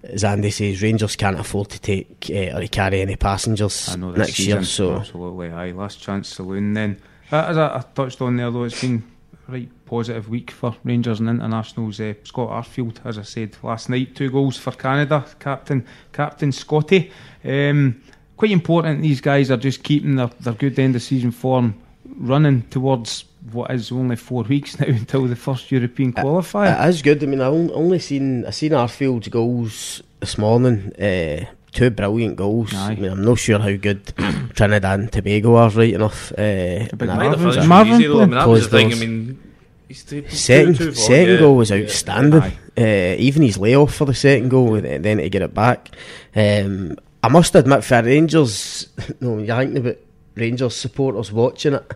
as 0.02 0.24
Andy 0.24 0.50
says, 0.50 0.82
Rangers 0.82 1.16
can't 1.16 1.38
afford 1.38 1.70
to 1.70 1.80
take 1.80 2.30
uh, 2.30 2.58
or 2.58 2.66
carry 2.66 3.00
any 3.00 3.16
passengers 3.16 3.96
next 3.96 4.34
season, 4.34 4.52
year. 4.52 4.64
So 4.64 4.96
absolutely, 4.96 5.50
aye. 5.50 5.72
Last 5.72 6.00
chance 6.00 6.28
saloon. 6.28 6.74
Then, 6.74 7.00
uh, 7.30 7.46
as 7.48 7.58
I, 7.58 7.76
I, 7.78 7.84
touched 7.94 8.20
on 8.20 8.36
there, 8.36 8.50
though, 8.50 8.64
it's 8.64 8.80
been 8.80 9.04
right 9.48 9.68
positive 9.84 10.28
week 10.28 10.50
for 10.50 10.76
Rangers 10.84 11.20
and 11.20 11.28
internationals. 11.28 12.00
Uh, 12.00 12.14
Scott 12.24 12.50
Arfield, 12.50 12.98
as 13.04 13.18
I 13.18 13.22
said 13.22 13.56
last 13.62 13.88
night, 13.88 14.14
two 14.14 14.30
goals 14.30 14.56
for 14.56 14.72
Canada. 14.72 15.24
Captain, 15.38 15.86
Captain 16.12 16.52
Scotty. 16.52 17.10
Um, 17.44 18.00
quite 18.36 18.50
important. 18.50 19.02
These 19.02 19.20
guys 19.20 19.50
are 19.50 19.56
just 19.56 19.82
keeping 19.82 20.16
their, 20.16 20.30
their 20.40 20.54
good 20.54 20.78
end 20.78 20.96
of 20.96 21.02
season 21.02 21.30
form 21.30 21.80
running 22.18 22.62
towards 22.70 23.24
what 23.52 23.70
is 23.70 23.92
only 23.92 24.16
four 24.16 24.42
weeks 24.48 24.78
now 24.80 24.86
until 24.86 25.26
the 25.26 25.36
first 25.36 25.70
European 25.70 26.12
qualifier. 26.12 26.84
It 26.84 26.88
is 26.88 27.02
good. 27.02 27.22
I 27.22 27.26
mean, 27.26 27.40
I 27.40 27.46
only 27.46 27.98
seen 27.98 28.44
I 28.44 28.50
seen 28.50 28.72
Arfield's 28.72 29.28
goals 29.28 30.02
this 30.20 30.38
morning. 30.38 30.92
Uh, 31.00 31.46
two 31.76 31.90
brilliant 31.90 32.36
goals. 32.36 32.74
Aye. 32.74 32.92
I 32.92 32.94
mean, 32.96 33.12
I'm 33.12 33.24
not 33.24 33.38
sure 33.38 33.58
how 33.58 33.74
good 33.76 34.06
Trinidad 34.54 35.00
and 35.00 35.12
Tobago 35.12 35.54
are, 35.56 35.70
right 35.70 35.94
enough. 35.94 36.32
Uh, 36.32 36.88
but 36.96 37.06
Marvin, 37.06 37.68
Marvin, 37.68 37.94
easy, 37.94 38.06
though. 38.06 38.22
I 38.22 38.26
mean, 38.26 38.30
that 38.30 38.48
was 38.48 38.68
the 38.68 38.78
thing. 38.78 38.92
I 38.92 38.96
mean, 38.96 39.54
second, 39.92 40.76
two, 40.76 40.86
two 40.86 40.94
second 40.94 41.34
yeah. 41.34 41.38
goal 41.38 41.56
was 41.56 41.70
outstanding. 41.70 42.42
Yeah. 42.76 43.14
Uh, 43.14 43.16
even 43.18 43.42
his 43.42 43.58
layoff 43.58 43.94
for 43.94 44.06
the 44.06 44.14
second 44.14 44.48
goal, 44.48 44.74
and 44.74 45.04
then 45.04 45.18
to 45.18 45.28
get 45.28 45.42
it 45.42 45.54
back. 45.54 45.90
Um, 46.34 46.96
I 47.22 47.28
must 47.28 47.54
admit, 47.54 47.84
for 47.84 48.02
Rangers, 48.02 48.88
no, 49.20 49.38
you're 49.38 49.56
thinking 49.56 49.78
about 49.78 49.96
Rangers 50.34 50.76
supporters 50.76 51.32
watching 51.32 51.74
it 51.74 51.92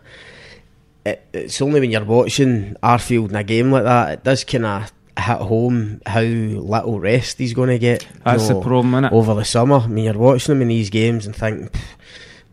it, 1.04 1.26
it's 1.32 1.62
only 1.62 1.80
when 1.80 1.90
you're 1.90 2.04
watching 2.04 2.76
Arfield 2.82 3.30
in 3.30 3.36
a 3.36 3.44
game 3.44 3.70
like 3.70 3.84
that, 3.84 4.12
it 4.12 4.24
does 4.24 4.44
kind 4.44 4.66
of 4.66 4.92
hit 5.18 5.38
home 5.38 6.00
how 6.06 6.20
little 6.20 7.00
rest 7.00 7.38
he's 7.38 7.54
going 7.54 7.68
to 7.68 7.78
get. 7.78 8.06
That's 8.24 8.48
know, 8.48 8.56
the 8.56 8.60
problem, 8.62 8.94
Over 9.12 9.34
the 9.34 9.44
summer, 9.44 9.76
I 9.76 9.86
mean, 9.86 10.04
you're 10.04 10.14
watching 10.14 10.56
him 10.56 10.62
in 10.62 10.68
these 10.68 10.90
games 10.90 11.26
and 11.26 11.34
thinking, 11.34 11.70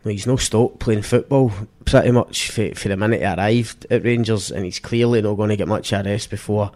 well, 0.04 0.12
he's 0.12 0.26
no 0.26 0.36
stop 0.36 0.78
playing 0.78 1.02
football 1.02 1.52
pretty 1.84 2.10
much 2.10 2.50
for, 2.50 2.74
for 2.74 2.88
the 2.88 2.96
minute 2.96 3.20
he 3.20 3.26
arrived 3.26 3.86
at 3.90 4.04
Rangers, 4.04 4.50
and 4.50 4.64
he's 4.64 4.78
clearly 4.78 5.22
not 5.22 5.34
going 5.34 5.50
to 5.50 5.56
get 5.56 5.68
much 5.68 5.92
of 5.92 6.04
a 6.06 6.08
rest 6.08 6.30
before 6.30 6.72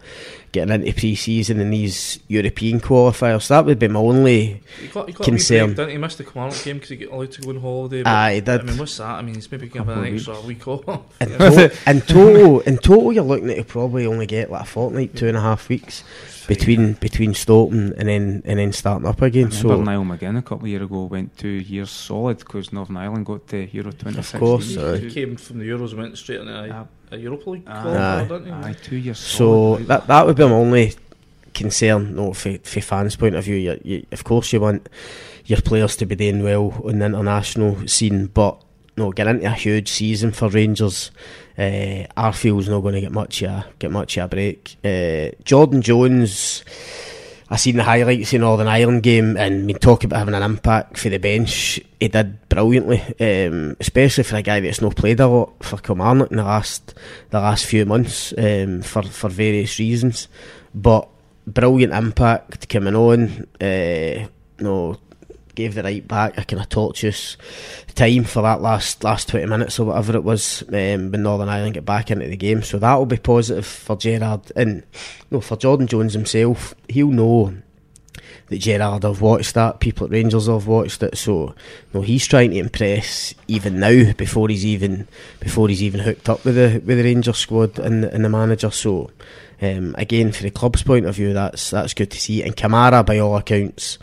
getting 0.53 0.73
into 0.73 0.93
pre-season 0.93 1.59
in 1.59 1.71
these 1.71 2.19
European 2.29 2.79
qualifiers. 2.79 3.49
That 3.49 3.65
would 3.65 3.79
be 3.79 3.89
my 3.89 3.99
only 3.99 4.61
he 4.79 4.87
got, 4.87 5.07
he 5.07 5.13
got 5.13 5.25
concern. 5.25 5.73
Break, 5.73 5.89
he? 5.89 5.97
missed 5.97 6.19
the 6.19 6.23
Kilmarnock 6.23 6.63
game 6.63 6.77
because 6.77 6.89
he 6.89 6.95
got 6.97 7.11
allowed 7.11 7.31
to 7.31 7.41
go 7.41 7.49
on 7.49 7.59
holiday. 7.59 8.03
Ah, 8.05 8.29
he 8.29 8.39
did. 8.39 8.61
I 8.61 8.63
mean, 8.63 8.77
what's 8.77 8.95
that? 8.97 9.07
I 9.07 9.21
mean, 9.21 9.35
he's 9.35 9.51
maybe 9.51 9.67
given 9.67 9.97
an 9.97 10.13
extra 10.13 10.39
week 10.41 10.65
off. 10.67 10.85
In, 11.19 11.27
to- 11.37 11.73
in 11.87 12.01
total, 12.01 12.59
in 12.61 12.77
total, 12.77 13.11
you're 13.11 13.23
looking 13.23 13.49
at 13.49 13.55
he'll 13.55 13.65
probably 13.65 14.05
only 14.05 14.27
get 14.27 14.49
like 14.49 14.61
a 14.61 14.65
fortnight, 14.65 15.15
two 15.15 15.27
and 15.27 15.35
a 15.35 15.41
half 15.41 15.67
weeks 15.67 16.03
between 16.47 16.93
between 16.93 17.33
Stockton 17.33 17.93
and 17.97 18.07
then 18.07 18.41
and 18.45 18.59
then 18.59 18.71
starting 18.73 19.07
up 19.07 19.21
again. 19.21 19.51
so 19.51 19.81
Niall 19.81 20.03
McGinn 20.03 20.37
a 20.37 20.41
couple 20.41 20.65
of 20.65 20.69
years 20.69 20.83
ago 20.83 21.05
went 21.05 21.37
two 21.37 21.47
years 21.47 21.89
solid 21.89 22.39
because 22.39 22.71
Northern 22.71 22.97
Ireland 22.97 23.25
got 23.25 23.47
the 23.47 23.67
Euro 23.71 23.91
2016. 23.91 24.35
Of 24.35 24.39
course, 24.39 25.01
he 25.01 25.11
came 25.11 25.35
from 25.35 25.59
the 25.59 25.69
Euros 25.69 25.91
and 25.91 25.99
went 25.99 26.17
straight 26.17 26.41
into 26.41 26.53
a, 26.53 26.87
a 27.13 27.17
Europa 27.17 27.49
League 27.49 27.63
aye, 27.67 28.25
didn't 28.27 28.45
he? 28.45 28.51
Aye, 28.51 28.75
two 28.83 28.95
years. 28.97 29.19
So 29.19 29.77
that 29.77 30.07
that 30.07 30.25
would 30.25 30.35
be 30.35 30.43
my 30.43 30.51
only 30.51 30.93
concern. 31.53 32.15
No, 32.15 32.33
for 32.33 32.57
for 32.63 32.81
fans' 32.81 33.15
point 33.15 33.35
of 33.35 33.43
view, 33.43 33.55
you, 33.55 33.79
you, 33.83 34.05
of 34.11 34.23
course 34.23 34.51
you 34.51 34.59
want 34.59 34.89
your 35.45 35.61
players 35.61 35.95
to 35.97 36.05
be 36.05 36.15
doing 36.15 36.43
well 36.43 36.81
on 36.85 36.99
the 36.99 37.05
international 37.05 37.87
scene, 37.87 38.27
but 38.27 38.61
no, 38.97 39.11
get 39.11 39.27
into 39.27 39.45
a 39.45 39.51
huge 39.51 39.89
season 39.89 40.31
for 40.31 40.49
Rangers. 40.49 41.11
Uh, 41.57 42.05
Arfield's 42.17 42.69
not 42.69 42.81
going 42.81 42.95
to 42.95 43.01
get 43.01 43.11
much 43.11 43.43
of 43.43 43.65
get 43.79 43.91
much 43.91 44.17
of 44.17 44.25
a 44.25 44.27
break. 44.27 44.75
Uh, 44.83 45.29
Jordan 45.43 45.81
Jones, 45.81 46.63
I 47.49 47.57
seen 47.57 47.75
the 47.75 47.83
highlights 47.83 48.33
in 48.33 48.41
Northern 48.41 48.67
Ireland 48.67 49.03
game, 49.03 49.37
and 49.37 49.65
we 49.67 49.73
talk 49.73 50.03
about 50.03 50.19
having 50.19 50.33
an 50.33 50.43
impact 50.43 50.97
for 50.97 51.09
the 51.09 51.17
bench. 51.17 51.79
He 51.99 52.07
did 52.07 52.49
brilliantly, 52.49 53.01
um, 53.19 53.75
especially 53.79 54.23
for 54.23 54.37
a 54.37 54.41
guy 54.41 54.59
that's 54.59 54.81
not 54.81 54.95
played 54.95 55.19
a 55.19 55.27
lot 55.27 55.63
for 55.63 55.77
Kilmarnock 55.77 56.31
in 56.31 56.37
the 56.37 56.43
last 56.43 56.93
the 57.29 57.39
last 57.39 57.65
few 57.65 57.85
months 57.85 58.33
um, 58.37 58.81
for 58.81 59.03
for 59.03 59.29
various 59.29 59.77
reasons. 59.79 60.27
But 60.73 61.07
brilliant 61.45 61.93
impact 61.93 62.69
coming 62.69 62.95
on. 62.95 63.47
Uh, 63.61 64.27
no 64.59 64.97
gave 65.55 65.75
the 65.75 65.83
right 65.83 66.07
back 66.07 66.37
a 66.37 66.45
kind 66.45 66.61
of 66.61 66.69
tortuous 66.69 67.37
time 67.95 68.23
for 68.23 68.41
that 68.41 68.61
last 68.61 69.03
last 69.03 69.29
20 69.29 69.45
minutes 69.45 69.79
or 69.79 69.87
whatever 69.87 70.15
it 70.15 70.23
was 70.23 70.63
um, 70.69 71.11
when 71.11 71.23
Northern 71.23 71.49
Ireland 71.49 71.75
get 71.75 71.85
back 71.85 72.11
into 72.11 72.27
the 72.27 72.37
game. 72.37 72.63
So 72.63 72.79
that 72.79 72.95
will 72.95 73.05
be 73.05 73.17
positive 73.17 73.65
for 73.65 73.95
Gerrard 73.95 74.51
and 74.55 74.83
no 75.31 75.41
for 75.41 75.57
Jordan 75.57 75.87
Jones 75.87 76.13
himself. 76.13 76.73
He'll 76.89 77.07
know 77.07 77.55
that 78.47 78.57
Gerrard 78.57 79.03
have 79.03 79.21
watched 79.21 79.53
that, 79.55 79.79
people 79.79 80.05
at 80.05 80.11
Rangers 80.11 80.47
have 80.47 80.67
watched 80.67 81.03
it. 81.03 81.17
So 81.17 81.55
no, 81.93 82.01
he's 82.01 82.27
trying 82.27 82.51
to 82.51 82.57
impress 82.57 83.33
even 83.47 83.79
now 83.79 84.13
before 84.13 84.49
he's 84.49 84.65
even 84.65 85.07
before 85.39 85.69
he's 85.69 85.83
even 85.83 86.01
hooked 86.01 86.29
up 86.29 86.43
with 86.45 86.55
the 86.55 86.81
with 86.85 86.97
the 86.97 87.03
Rangers 87.03 87.37
squad 87.37 87.79
and, 87.79 88.05
and 88.05 88.25
the 88.25 88.29
manager. 88.29 88.71
So 88.71 89.11
um, 89.61 89.95
again, 89.97 90.31
for 90.31 90.43
the 90.43 90.51
club's 90.51 90.83
point 90.83 91.05
of 91.05 91.15
view, 91.15 91.33
that's 91.33 91.69
that's 91.69 91.93
good 91.93 92.11
to 92.11 92.19
see. 92.19 92.43
And 92.43 92.55
Kamara, 92.55 93.05
by 93.05 93.19
all 93.19 93.37
accounts, 93.37 93.97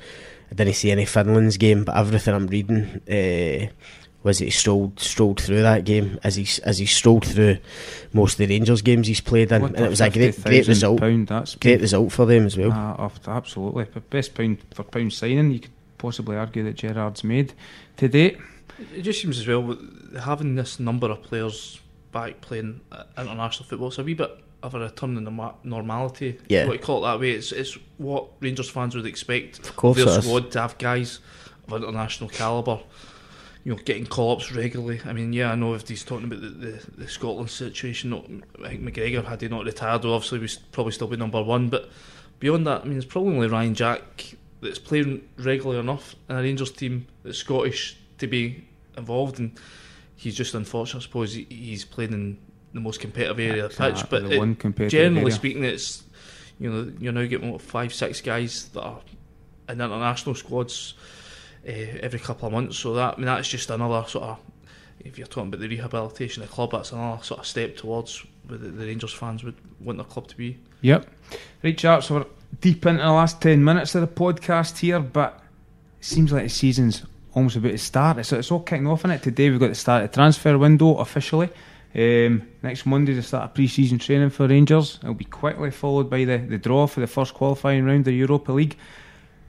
I 0.51 0.55
didn't 0.55 0.75
see 0.75 0.91
any 0.91 1.05
Finland's 1.05 1.57
game, 1.57 1.85
but 1.85 1.97
everything 1.97 2.35
I'm 2.35 2.47
reading. 2.47 3.01
Uh, 3.09 3.73
was 4.23 4.39
that 4.39 4.45
he 4.45 4.51
strolled 4.51 5.01
strolled 5.01 5.41
through 5.41 5.63
that 5.63 5.85
game 5.85 6.19
as 6.23 6.37
he 6.37 6.47
as 6.65 6.79
he 6.79 6.87
strolled 6.87 7.27
through 7.27 7.57
most 8.13 8.33
of 8.33 8.39
the 8.39 8.55
Rangers 8.55 8.83
games 8.83 9.07
he's 9.07 9.21
played 9.21 9.51
in, 9.51 9.63
What 9.63 9.75
and 9.75 9.87
it 9.87 9.89
was 9.89 10.01
a 10.01 10.11
great 10.11 10.43
great 10.45 10.69
result. 10.69 11.01
Pound, 11.01 11.29
that's 11.29 11.55
Great 11.55 11.81
result 11.81 12.13
for 12.13 12.27
them 12.27 12.45
as 12.47 12.57
well. 12.57 12.71
Ah, 12.73 13.11
absolutely. 13.27 13.87
Best 14.11 14.35
pound 14.35 14.59
for 14.75 14.83
pound 14.83 15.13
signing, 15.13 15.53
you 15.53 15.61
could 15.61 15.71
possibly 15.97 16.37
argue 16.37 16.65
that 16.65 16.77
Gerrard's 16.77 17.25
made 17.25 17.55
to 17.97 18.09
date. 18.09 18.39
It 18.95 19.03
just 19.03 19.23
seems 19.23 19.39
as 19.39 19.47
well 19.47 19.77
having 20.21 20.55
this 20.55 20.81
number 20.81 21.11
of 21.11 21.23
players 21.23 21.81
back 22.13 22.41
playing 22.41 22.81
uh, 22.93 23.05
international 23.17 23.69
football. 23.69 23.89
It's 23.89 23.99
a 23.99 24.05
wee 24.05 24.15
bit 24.15 24.31
of 24.63 24.75
a 24.75 24.81
return 24.81 25.17
in 25.17 25.25
norma- 25.25 25.55
normality. 25.65 26.39
Yeah. 26.49 26.67
what 26.67 26.75
you 26.75 26.79
call 26.79 27.05
it 27.05 27.09
that 27.09 27.21
way. 27.21 27.33
It's 27.33 27.53
it's 27.53 27.79
what 27.99 28.29
Rangers 28.41 28.71
fans 28.71 28.95
would 28.95 29.07
expect 29.07 29.59
Of 29.61 29.77
course, 29.77 29.97
their 29.97 30.23
squad 30.23 30.51
to 30.53 30.61
have 30.61 30.79
guys 30.79 31.21
of 31.67 31.83
international 31.83 32.31
calibre. 32.31 32.81
You 33.63 33.75
know, 33.75 33.83
getting 33.85 34.07
call 34.07 34.33
ups 34.33 34.53
regularly. 34.53 35.01
I 35.05 35.13
mean, 35.13 35.35
yeah, 35.35 35.53
I 35.53 35.55
know 35.55 35.75
if 35.75 35.87
he's 35.87 36.03
talking 36.03 36.25
about 36.25 36.41
the, 36.41 36.49
the, 36.49 36.91
the 36.97 37.09
Scotland 37.09 37.51
situation. 37.51 38.09
Not, 38.11 38.25
I 38.65 38.71
think 38.71 38.83
McGregor 38.83 39.23
had 39.23 39.43
he 39.43 39.49
not 39.49 39.67
retired, 39.67 40.03
well, 40.05 40.15
obviously, 40.15 40.39
would 40.39 40.57
probably 40.73 40.93
still 40.93 41.09
be 41.09 41.19
number 41.19 41.43
one. 41.43 41.69
But 41.69 41.91
beyond 42.39 42.67
that, 42.67 42.83
I 42.83 42.85
mean, 42.85 42.97
it's 42.97 43.05
probably 43.05 43.35
only 43.35 43.49
Ryan 43.49 43.75
Jack 43.75 44.35
that's 44.63 44.79
playing 44.79 45.29
regularly 45.37 45.79
enough 45.79 46.17
in 46.31 46.37
a 46.37 46.41
Rangers 46.41 46.71
team 46.71 47.07
that's 47.23 47.37
Scottish 47.39 47.99
to 48.17 48.27
be 48.27 48.65
involved. 48.97 49.39
And 49.39 49.59
he's 50.17 50.35
just 50.35 50.55
unfortunate, 50.55 51.01
I 51.01 51.03
suppose, 51.03 51.35
he's 51.35 51.85
playing 51.85 52.13
in 52.15 52.39
the 52.73 52.81
most 52.81 53.01
competitive 53.01 53.41
area 53.41 53.65
of 53.67 53.77
the 53.77 53.93
pitch. 53.93 54.05
But 54.09 54.29
the 54.29 54.43
it- 54.43 54.89
generally 54.89 55.23
area. 55.23 55.35
speaking, 55.35 55.65
it's 55.65 56.03
you 56.59 56.71
know 56.71 56.93
you're 56.99 57.13
now 57.13 57.27
getting 57.27 57.51
what, 57.53 57.63
five, 57.63 57.93
six 57.93 58.21
guys 58.21 58.69
that 58.71 58.83
are 58.83 59.01
in 59.69 59.81
international 59.81 60.35
squads 60.35 60.95
uh, 61.67 61.73
every 61.73 62.19
couple 62.19 62.47
of 62.47 62.53
months. 62.53 62.79
So 62.79 62.95
that 62.95 63.15
I 63.15 63.17
mean 63.17 63.27
that's 63.27 63.49
just 63.49 63.71
another 63.71 64.05
sort 64.09 64.25
of 64.25 64.39
if 65.05 65.19
you're 65.19 65.27
talking 65.27 65.49
about 65.49 65.61
the 65.61 65.69
rehabilitation 65.69 66.43
of 66.43 66.49
the 66.49 66.55
club, 66.55 66.73
that's 66.73 66.93
another 66.93 67.23
sort 67.23 67.41
of 67.41 67.47
step 67.47 67.77
towards 67.77 68.25
where 68.47 68.59
the, 68.59 68.69
the 68.69 68.87
Rangers 68.87 69.13
fans 69.13 69.43
would 69.45 69.57
want 69.81 69.99
their 69.99 70.05
club 70.05 70.27
to 70.29 70.37
be. 70.37 70.59
Yep. 70.83 71.07
Right, 71.63 71.77
chaps, 71.77 72.11
we're 72.11 72.27
deep 72.61 72.85
into 72.87 73.03
the 73.03 73.11
last 73.11 73.41
10 73.41 73.63
minutes 73.63 73.95
of 73.95 74.03
the 74.03 74.07
podcast 74.07 74.79
here, 74.79 75.01
but 75.01 75.43
it 75.99 76.05
seems 76.05 76.33
like 76.33 76.45
the 76.45 76.49
season's 76.49 77.05
almost 77.35 77.57
about 77.57 77.71
to 77.71 77.79
start. 77.79 78.19
It's, 78.19 78.33
it's 78.33 78.51
all 78.51 78.61
kicking 78.61 78.87
off 78.87 79.05
in 79.05 79.11
it. 79.11 79.23
Today 79.23 79.51
we've 79.51 79.61
got 79.61 79.69
to 79.69 79.75
start 79.75 80.11
the 80.11 80.15
transfer 80.15 80.57
window 80.59 80.97
officially. 80.97 81.49
Um, 81.95 82.43
next 82.63 82.87
Monday, 82.87 83.15
the 83.15 83.23
start 83.23 83.45
of 83.45 83.55
pre 83.55 83.67
season 83.67 83.99
training 83.99 84.31
for 84.31 84.47
Rangers. 84.47 84.99
It'll 85.03 85.15
be 85.15 85.25
quickly 85.25 85.71
followed 85.73 86.09
by 86.09 86.25
the, 86.25 86.39
the 86.39 86.59
draw 86.59 86.87
for 86.87 87.01
the 87.01 87.07
first 87.09 87.35
qualifying 87.35 87.85
round 87.85 88.01
of 88.01 88.05
the 88.07 88.15
Europa 88.15 88.53
League. 88.53 88.77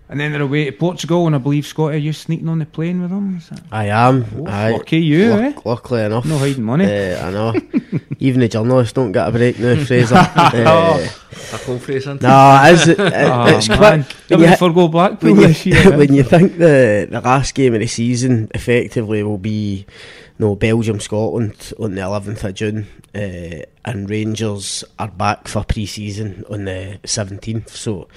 And 0.10 0.19
then 0.19 0.34
they're 0.34 0.41
away 0.41 0.65
to 0.65 0.73
Portugal, 0.73 1.25
and 1.27 1.34
I 1.36 1.39
believe, 1.39 1.65
Scotty, 1.65 1.95
are 1.95 1.99
you 1.99 2.12
sneaking 2.12 2.49
on 2.49 2.60
the 2.60 2.65
plane 2.65 3.01
with 3.01 3.12
them? 3.12 3.38
Is 3.38 3.47
that- 3.47 3.62
I 3.71 3.86
am. 3.86 4.25
Oh, 4.39 4.45
aye. 4.45 4.71
lucky 4.71 4.97
you, 4.97 5.30
Luck- 5.30 5.39
eh? 5.56 5.60
Luckily 5.63 6.01
enough. 6.04 6.25
No 6.25 6.38
hiding 6.38 6.63
money. 6.63 6.84
Uh, 6.86 7.27
I 7.27 7.32
know. 7.32 7.54
Even 8.19 8.41
the 8.41 8.49
journalists 8.49 8.91
don't 8.91 9.13
get 9.13 9.30
a 9.30 9.32
break 9.32 9.58
now, 9.58 9.75
Fraser. 9.86 10.15
uh, 10.17 11.08
A 11.54 11.58
cold 11.60 11.82
face 11.82 12.08
into 12.08 12.27
no, 12.27 12.62
it 12.65 12.73
is, 12.73 12.88
it, 12.89 12.99
it, 12.99 13.13
Oh, 13.13 13.45
it's 13.56 13.69
man. 13.69 14.04
quick. 14.04 14.15
When 14.39 14.39
you, 14.49 14.56
forgo 14.58 14.88
Blackpool 14.89 15.32
when, 15.34 15.41
this 15.43 15.65
year. 15.65 15.89
when 15.97 16.13
you 16.13 16.23
think 16.23 16.58
the, 16.58 17.08
the 17.10 17.21
last 17.21 17.56
game 17.56 17.73
of 17.73 17.80
the 17.80 17.88
season 17.88 18.49
effectively 18.54 19.23
will 19.23 19.38
be 19.38 19.86
no 20.41 20.56
Belgium 20.56 20.99
Scotland 20.99 21.71
on 21.80 21.93
the 21.93 22.01
11th 22.01 22.43
of 22.43 22.54
June, 22.56 22.88
uh, 23.13 23.63
and 23.86 24.10
Rangers 24.10 24.84
are 24.97 25.08
back 25.08 25.47
for 25.47 25.63
pre 25.63 25.86
season 25.86 26.43
on 26.49 26.65
the 26.65 26.99
17th. 27.04 27.69
So, 27.69 28.08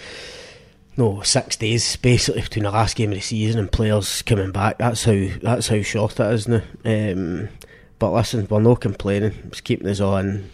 no, 0.96 1.20
six 1.20 1.56
days 1.56 1.96
basically 1.96 2.40
between 2.40 2.64
the 2.64 2.70
last 2.70 2.96
game 2.96 3.10
of 3.10 3.16
the 3.16 3.20
season 3.20 3.60
and 3.60 3.70
players 3.70 4.22
coming 4.22 4.52
back. 4.52 4.78
That's 4.78 5.04
how 5.04 5.26
that's 5.42 5.68
how 5.68 5.82
short 5.82 6.18
it 6.18 6.32
is 6.32 6.48
now. 6.48 6.62
Um, 6.84 7.50
but 7.98 8.12
listen, 8.12 8.48
we're 8.48 8.60
not 8.60 8.80
complaining. 8.80 9.34
It's 9.48 9.60
keeping 9.60 9.88
us 9.88 10.00
on. 10.00 10.50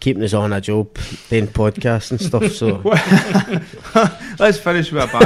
Keeping 0.00 0.22
us 0.22 0.32
on 0.32 0.54
a 0.54 0.62
job, 0.62 0.96
doing 1.28 1.46
podcasts 1.46 2.10
and 2.10 2.18
stuff. 2.18 2.52
So 2.52 2.80
Let's 4.38 4.58
finish 4.58 4.90
with 4.90 5.02
a 5.02 5.18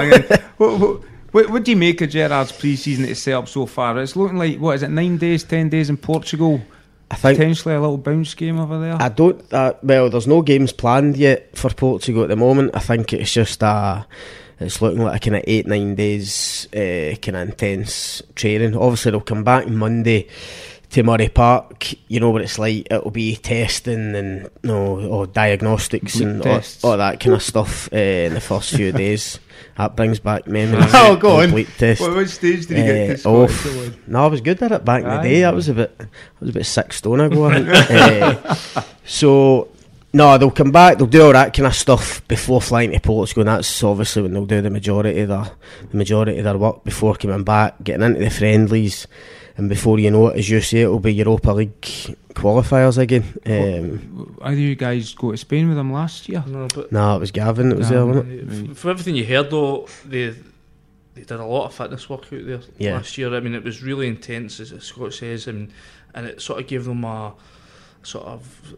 bang. 0.58 1.04
What, 1.34 1.50
what 1.50 1.64
do 1.64 1.72
you 1.72 1.76
make 1.76 2.00
of 2.00 2.10
Gerrard's 2.10 2.52
pre-season 2.52 3.12
set 3.16 3.34
up 3.34 3.48
so 3.48 3.66
far? 3.66 4.00
It's 4.00 4.14
looking 4.14 4.38
like 4.38 4.58
what 4.60 4.76
is 4.76 4.84
it? 4.84 4.90
Nine 4.90 5.16
days, 5.16 5.42
ten 5.42 5.68
days 5.68 5.90
in 5.90 5.96
Portugal. 5.96 6.62
I 7.10 7.16
think 7.16 7.38
Potentially 7.38 7.74
a 7.74 7.80
little 7.80 7.98
bounce 7.98 8.34
game 8.34 8.60
over 8.60 8.78
there. 8.78 8.96
I 9.02 9.08
don't. 9.08 9.52
Uh, 9.52 9.74
well, 9.82 10.08
there's 10.10 10.28
no 10.28 10.42
games 10.42 10.72
planned 10.72 11.16
yet 11.16 11.58
for 11.58 11.70
Portugal 11.70 12.22
at 12.22 12.28
the 12.28 12.36
moment. 12.36 12.70
I 12.74 12.78
think 12.78 13.12
it's 13.12 13.32
just 13.32 13.64
uh 13.64 14.04
It's 14.60 14.80
looking 14.80 15.02
like 15.02 15.16
a 15.16 15.18
kind 15.28 15.38
of 15.38 15.44
eight 15.48 15.66
nine 15.66 15.96
days, 15.96 16.68
uh, 16.72 17.16
kind 17.20 17.34
of 17.34 17.48
intense 17.48 18.22
training. 18.36 18.76
Obviously, 18.76 19.10
they'll 19.10 19.20
come 19.20 19.42
back 19.42 19.66
Monday 19.66 20.28
to 20.90 21.02
Murray 21.02 21.30
Park. 21.30 21.94
You 22.06 22.20
know 22.20 22.30
what 22.30 22.42
it's 22.42 22.60
like. 22.60 22.86
It'll 22.92 23.10
be 23.10 23.34
testing 23.34 24.14
and 24.14 24.42
you 24.62 24.68
know, 24.68 25.00
or 25.08 25.26
diagnostics 25.26 26.20
and 26.20 26.46
all, 26.46 26.62
all 26.84 26.96
that 26.96 27.18
kind 27.18 27.34
of 27.34 27.42
stuff 27.42 27.92
uh, 27.92 27.96
in 27.96 28.34
the 28.34 28.40
first 28.40 28.76
few 28.76 28.92
days. 29.04 29.40
That 29.76 29.96
brings 29.96 30.20
back 30.20 30.46
memories. 30.46 30.84
Oh, 30.94 31.16
go 31.16 31.40
on. 31.40 31.50
Test. 31.78 32.00
What, 32.00 32.14
what 32.14 32.28
stage 32.28 32.66
did 32.66 32.78
you 32.78 32.84
Eh, 32.84 33.06
get 33.08 33.20
to 33.20 33.28
oh, 33.28 33.46
Scottish 33.48 33.94
No, 34.06 34.24
I 34.24 34.26
was 34.28 34.40
good 34.40 34.62
at 34.62 34.72
it 34.72 34.84
back 34.84 35.02
in 35.02 35.08
the 35.10 35.18
day. 35.22 35.40
That 35.40 35.54
was 35.54 35.68
a 35.68 35.74
bit, 35.74 35.98
that 35.98 36.08
was 36.40 36.50
about 36.50 36.66
six 36.66 36.96
stone 36.96 37.20
ago. 37.20 37.46
I. 37.46 37.58
Eh, 37.90 38.82
so 39.04 39.68
no, 40.12 40.38
they'll 40.38 40.50
come 40.52 40.70
back. 40.70 40.98
They'll 40.98 41.08
do 41.08 41.24
all 41.26 41.32
that 41.32 41.52
kind 41.54 41.66
of 41.66 41.74
stuff 41.74 42.26
before 42.28 42.60
flying 42.60 42.92
to 42.92 43.00
Portugal. 43.00 43.40
And 43.42 43.48
that's 43.48 43.82
obviously 43.82 44.22
when 44.22 44.32
they'll 44.32 44.46
do 44.46 44.62
the 44.62 44.70
majority 44.70 45.20
of 45.20 45.28
their, 45.28 45.50
the 45.90 45.96
majority 45.96 46.38
of 46.38 46.44
their 46.44 46.56
work 46.56 46.84
before 46.84 47.16
coming 47.16 47.42
back, 47.42 47.82
getting 47.82 48.06
into 48.06 48.20
the 48.20 48.30
friendlies, 48.30 49.08
and 49.56 49.68
before 49.68 49.98
you 49.98 50.10
know 50.10 50.28
it, 50.28 50.38
as 50.38 50.48
you 50.50 50.60
say, 50.60 50.80
it'll 50.82 50.98
be 51.00 51.14
Europa 51.14 51.52
League 51.52 51.80
qualifiers 52.34 52.98
again. 52.98 53.24
Um, 53.46 54.36
Either 54.42 54.56
you 54.60 54.74
guys 54.74 55.14
go 55.14 55.30
to 55.30 55.36
Spain 55.36 55.68
with 55.68 55.76
them 55.76 55.92
last 55.92 56.28
year? 56.28 56.42
No, 56.46 56.66
but 56.74 56.90
no, 56.92 57.16
it 57.16 57.20
was 57.20 57.30
Gavin 57.30 57.68
that 57.70 57.78
was 57.78 57.88
there, 57.88 58.04
wasn't 58.04 58.30
it? 58.52 58.70
F- 58.70 58.76
From 58.76 58.90
everything 58.90 59.14
you 59.16 59.24
heard, 59.26 59.50
though, 59.50 59.88
they 60.04 60.34
they 61.14 61.22
did 61.22 61.30
a 61.32 61.44
lot 61.44 61.66
of 61.66 61.74
fitness 61.74 62.08
work 62.10 62.24
out 62.32 62.44
there 62.46 62.60
Yeah. 62.78 62.94
last 62.94 63.16
year. 63.16 63.32
I 63.34 63.40
mean, 63.40 63.54
it 63.54 63.62
was 63.62 63.82
really 63.82 64.08
intense, 64.08 64.58
as 64.58 64.70
Scott 64.82 65.14
says, 65.14 65.46
and 65.46 65.70
and 66.14 66.26
it 66.26 66.40
sort 66.42 66.60
of 66.60 66.66
gave 66.66 66.84
them 66.84 67.04
a 67.04 67.32
sort 68.02 68.26
of 68.26 68.74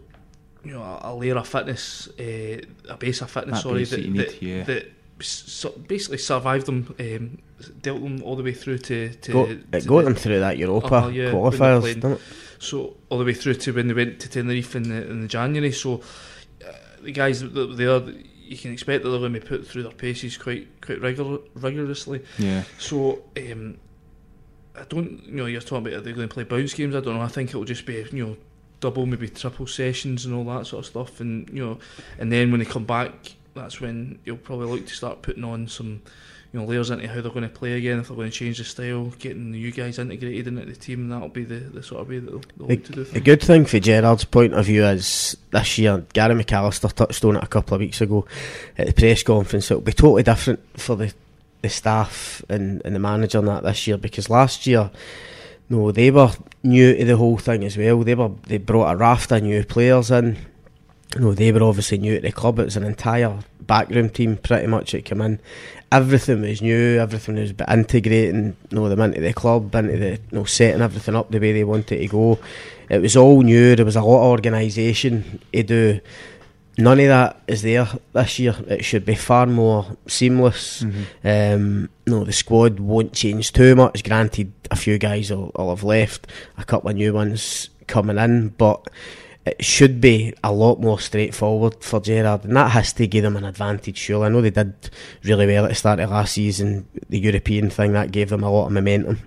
you 0.65 0.73
know 0.73 0.83
a, 0.83 1.01
a 1.05 1.15
layer 1.15 1.37
of 1.37 1.49
fitness, 1.49 2.09
uh, 2.21 2.59
a 2.91 2.97
base 2.99 3.23
of 3.23 3.31
fitness. 3.31 3.63
That 3.63 3.63
sorry, 3.63 3.81
base 3.81 3.91
that 3.91 3.97
that 3.97 4.03
you 4.05 4.11
need, 4.11 4.21
that, 4.21 4.43
yeah. 4.43 4.63
that 4.65 4.93
s- 5.21 5.65
basically 5.87 6.19
survived 6.19 6.67
them, 6.67 6.95
um, 6.99 7.39
dealt 7.83 8.03
them 8.03 8.23
all 8.23 8.37
the 8.37 8.43
way 8.43 8.53
through 8.53 8.79
to 8.79 9.09
to, 9.11 9.33
Got, 9.33 9.47
to 9.47 9.53
it 9.53 9.71
the- 9.73 9.81
got 9.83 10.05
them 10.05 10.15
through 10.15 10.41
that 10.41 10.59
Europa 10.59 10.95
Uh-huh, 10.95 11.09
yeah, 11.09 11.31
qualifiers, 11.33 11.81
played. 11.81 11.95
didn't 11.97 12.13
it? 12.13 12.21
so 12.59 12.97
all 13.11 13.19
the 13.19 13.25
way 13.25 13.35
through 13.35 13.55
to 13.55 13.73
when 13.73 13.87
they 13.89 13.95
went 13.95 14.19
to 14.21 14.29
Tenerife 14.31 14.75
in 14.77 14.85
the 14.85 15.07
in 15.11 15.23
the 15.23 15.29
January. 15.29 15.73
So 15.73 16.01
uh, 16.67 16.73
the 17.03 17.13
guys 17.13 17.41
that 17.41 17.55
were 17.55 17.75
there, 17.75 18.01
you 18.43 18.57
can 18.57 18.73
expect 18.73 19.03
that 19.05 19.11
they're 19.11 19.19
going 19.19 19.33
to 19.35 19.41
be 19.41 19.47
put 19.47 19.67
through 19.67 19.83
their 19.85 19.93
paces 19.93 20.37
quite 20.39 20.81
quite 20.81 21.01
regular, 21.01 21.39
rigorously. 21.55 22.23
Yeah. 22.39 22.63
So 22.79 23.23
um, 23.37 23.77
I 24.75 24.85
don't, 24.85 25.23
you 25.25 25.33
know, 25.37 25.47
you're 25.47 25.61
talking 25.63 25.79
about 25.87 25.93
are 25.95 26.01
they 26.03 26.13
going 26.13 26.29
to 26.29 26.33
play 26.35 26.45
bounce 26.45 26.75
games? 26.75 26.95
I 26.95 27.01
don't 27.01 27.15
know. 27.17 27.23
I 27.23 27.29
think 27.29 27.51
it'll 27.51 27.65
just 27.65 27.87
be 27.87 28.05
you 28.13 28.27
know 28.27 28.37
double, 28.81 29.07
maybe 29.07 29.29
triple 29.29 29.67
sessions 29.67 30.27
and 30.27 30.35
all 30.35 30.45
that 30.45 30.67
sort 30.67 30.81
of 30.85 30.87
stuff. 30.91 31.21
And 31.21 31.49
you 31.51 31.65
know, 31.65 31.79
and 32.19 32.31
then 32.31 32.51
when 32.51 32.61
they 32.61 32.67
come 32.67 32.85
back, 32.85 33.35
that's 33.57 33.81
when 33.81 34.19
you'll 34.25 34.37
probably 34.37 34.67
look 34.69 34.87
to 34.87 34.95
start 34.95 35.23
putting 35.23 35.45
on 35.45 35.69
some. 35.69 36.03
You 36.53 36.61
know, 36.61 36.67
layers 36.69 36.91
into 36.91 37.07
how 37.09 37.21
they're 37.21 37.33
going 37.33 37.43
to 37.43 37.49
play 37.49 37.73
again. 37.73 37.99
If 37.99 38.07
they're 38.07 38.17
going 38.17 38.31
to 38.31 38.35
change 38.35 38.59
the 38.59 38.65
style, 38.65 39.07
getting 39.19 39.51
the 39.51 39.59
you 39.59 39.73
guys 39.73 39.99
integrated 39.99 40.47
into 40.47 40.65
the 40.65 40.77
team, 40.77 41.09
that'll 41.09 41.29
be 41.29 41.45
the, 41.45 41.57
the 41.57 41.83
sort 41.83 42.01
of 42.01 42.09
way 42.09 42.21
that 42.21 42.31
they'll, 42.31 42.41
they'll 42.57 42.69
look 42.69 42.85
to 42.85 42.93
do 42.93 43.05
The 43.05 43.11
things. 43.11 43.25
good 43.25 43.43
thing 43.43 43.65
for 43.67 43.79
Gerrard's 43.81 44.25
point 44.25 44.55
of 44.55 44.65
view 44.65 44.85
is 44.85 45.37
this 45.51 45.77
year, 45.77 46.07
Gary 46.15 46.35
McAllister 46.35 46.91
touched 46.93 47.25
on 47.25 47.37
it 47.37 47.43
a 47.43 47.49
couple 47.49 47.75
of 47.75 47.81
weeks 47.81 48.01
ago 48.01 48.27
at 48.79 48.87
the 48.87 48.93
press 48.95 49.23
conference. 49.25 49.71
It'll 49.71 49.83
be 49.83 49.93
totally 49.93 50.23
different 50.23 50.61
for 50.79 50.97
the, 50.97 51.13
the 51.63 51.69
staff 51.69 52.43
and, 52.49 52.81
and 52.85 52.95
the 52.95 53.01
manager 53.01 53.39
and 53.39 53.49
that 53.49 53.65
this 53.65 53.87
year 53.89 53.99
because 53.99 54.31
last 54.31 54.67
year, 54.67 54.91
no, 55.69 55.91
they 55.91 56.13
were 56.13 56.31
new 56.63 56.97
to 56.97 57.05
the 57.05 57.17
whole 57.17 57.39
thing 57.39 57.65
as 57.65 57.77
well. 57.77 58.03
They 58.05 58.15
were 58.15 58.31
they 58.47 58.59
brought 58.59 58.93
a 58.93 58.97
raft 58.97 59.33
of 59.33 59.43
new 59.43 59.65
players 59.65 60.13
in. 60.13 60.39
You 61.17 61.23
know, 61.23 61.35
they 61.35 61.51
were 61.51 61.63
obviously 61.63 61.99
new 61.99 62.15
at 62.15 62.23
the 62.23 62.33
club. 62.33 62.59
It 62.59 62.67
was 62.67 62.77
an 62.77 62.85
entire 62.85 63.39
backroom 63.61 64.11
team 64.11 64.37
pretty 64.37 64.67
much 64.67 64.93
that 64.93 65.05
came 65.05 65.21
in. 65.23 65.41
Everything 65.91 66.43
was 66.43 66.61
new, 66.61 66.99
everything 66.99 67.37
was 67.37 67.55
integrating 67.69 68.57
you 68.71 68.77
know, 68.77 68.89
them 68.89 69.01
into 69.01 69.21
the 69.21 69.33
club, 69.33 69.75
into 69.75 69.97
the 69.97 70.11
you 70.11 70.19
know, 70.33 70.45
setting 70.45 70.83
everything 70.83 71.17
up 71.17 71.31
the 71.31 71.39
way 71.39 71.53
they 71.53 71.65
wanted 71.65 71.99
to 71.99 72.07
go. 72.09 72.39
It 72.91 73.01
was 73.01 73.17
all 73.17 73.43
new, 73.43 73.77
there 73.77 73.85
was 73.85 73.97
a 73.97 74.03
lot 74.03 74.25
of 74.25 74.31
organisation 74.31 75.41
to 75.53 75.63
do. 75.63 76.01
None 76.79 77.01
of 77.01 77.07
that 77.07 77.41
is 77.47 77.63
there 77.63 77.89
this 78.13 78.39
year. 78.39 78.55
It 78.69 78.85
should 78.85 79.07
be 79.07 79.15
far 79.15 79.47
more 79.47 79.97
seamless. 80.07 80.83
Mm-hmm. 80.83 81.27
Um, 81.27 81.89
no, 82.07 82.25
the 82.25 82.35
squad 82.35 82.79
won't 82.79 83.15
change 83.15 83.53
too 83.53 83.75
much. 83.75 84.05
Granted, 84.05 84.53
a 84.71 84.77
few 84.77 84.99
guys 84.99 85.31
will, 85.31 85.53
will 85.55 85.71
have 85.71 85.85
left, 85.85 86.27
a 86.59 86.65
couple 86.65 86.91
of 86.91 86.97
new 86.97 87.15
ones 87.15 87.71
coming 87.87 88.19
in, 88.19 88.49
but 88.49 88.87
it 89.47 89.65
should 89.65 90.01
be 90.01 90.35
a 90.43 90.53
lot 90.53 90.81
more 90.81 90.99
straightforward 90.99 91.83
for 91.83 92.01
Gerrard, 92.01 92.45
and 92.45 92.57
that 92.57 92.73
has 92.73 92.93
to 92.95 93.07
give 93.07 93.23
them 93.23 93.37
an 93.37 93.45
advantage. 93.45 93.97
Sure, 93.97 94.25
I 94.25 94.29
know 94.29 94.43
they 94.43 94.51
did 94.51 94.75
really 95.23 95.47
well 95.47 95.65
at 95.65 95.69
the 95.69 95.75
start 95.75 96.01
of 96.01 96.11
last 96.11 96.33
season. 96.33 96.89
The 97.09 97.19
European 97.19 97.71
thing 97.71 97.93
that 97.93 98.11
gave 98.11 98.29
them 98.29 98.43
a 98.43 98.51
lot 98.51 98.67
of 98.67 98.73
momentum, 98.73 99.21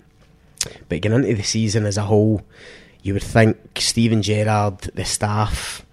but 0.90 1.02
getting 1.02 1.24
into 1.24 1.36
the 1.36 1.44
season 1.44 1.86
as 1.86 1.98
a 1.98 2.04
whole, 2.04 2.42
you 3.02 3.14
would 3.14 3.24
think 3.24 3.58
Steven 3.78 4.22
Gerrard, 4.22 4.80
the 4.94 5.06
staff, 5.06 5.86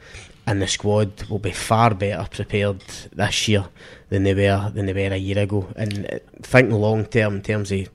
and 0.45 0.61
the 0.61 0.67
squad 0.67 1.25
will 1.31 1.39
be 1.39 1.53
far 1.53 1.95
better 1.95 2.29
prepared 2.29 2.81
this 3.13 3.49
year 3.49 3.67
than 4.09 4.25
they 4.25 4.35
were 4.35 4.71
than 4.75 4.87
they 4.87 4.93
were 4.93 5.15
a 5.15 5.17
year 5.17 5.39
ago. 5.39 5.69
And 5.77 6.07
uh, 6.13 6.19
thinking 6.43 6.75
long 6.75 7.05
term 7.07 7.37
in 7.37 7.43
terms 7.43 7.71
of 7.71 7.89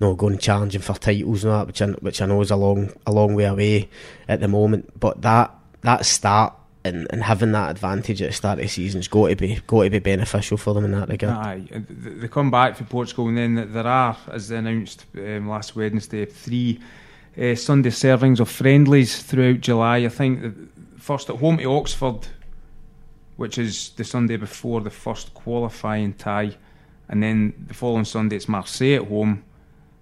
know, 0.00 0.14
going 0.14 0.38
challenging 0.38 0.80
for 0.80 0.94
titles 0.94 1.44
and 1.44 1.52
that, 1.52 1.66
which 1.66 1.82
I, 1.82 1.86
which 1.86 2.22
I 2.22 2.26
know 2.26 2.40
is 2.40 2.50
a 2.50 2.56
long 2.56 2.92
a 3.06 3.12
long 3.12 3.34
way 3.34 3.44
away 3.44 3.88
at 4.28 4.40
the 4.40 4.48
moment, 4.48 4.98
but 4.98 5.22
that 5.22 5.54
that 5.84 6.04
start 6.04 6.54
and, 6.84 7.06
and 7.10 7.22
having 7.22 7.52
that 7.52 7.70
advantage 7.70 8.20
at 8.20 8.28
the 8.28 8.34
start 8.34 8.58
of 8.58 8.64
the 8.64 8.68
season's 8.68 9.08
got 9.08 9.28
to 9.28 9.36
be 9.36 9.60
got 9.66 9.84
to 9.84 9.90
be 9.90 9.98
beneficial 9.98 10.56
for 10.56 10.74
them 10.74 10.84
in 10.84 10.90
that 10.92 11.08
regard. 11.08 11.46
Aye, 11.46 11.64
they 11.70 12.28
come 12.28 12.50
back 12.50 12.76
for 12.76 12.84
Portugal, 12.84 13.28
and 13.28 13.38
then 13.38 13.72
there 13.72 13.86
are, 13.86 14.16
as 14.30 14.48
they 14.48 14.56
announced 14.56 15.06
um, 15.16 15.48
last 15.48 15.76
Wednesday, 15.76 16.26
three 16.26 16.80
uh, 17.38 17.54
Sunday 17.54 17.90
servings 17.90 18.40
of 18.40 18.50
friendlies 18.50 19.22
throughout 19.22 19.60
July. 19.60 19.98
I 19.98 20.08
think 20.08 20.54
first 20.98 21.30
at 21.30 21.36
home 21.36 21.58
to 21.58 21.64
Oxford, 21.64 22.28
which 23.36 23.56
is 23.56 23.90
the 23.90 24.04
Sunday 24.04 24.36
before 24.36 24.80
the 24.80 24.90
first 24.90 25.32
qualifying 25.32 26.12
tie, 26.14 26.54
and 27.08 27.22
then 27.22 27.54
the 27.66 27.74
following 27.74 28.04
Sunday 28.04 28.36
it's 28.36 28.48
Marseille 28.48 28.96
at 28.96 29.08
home 29.08 29.42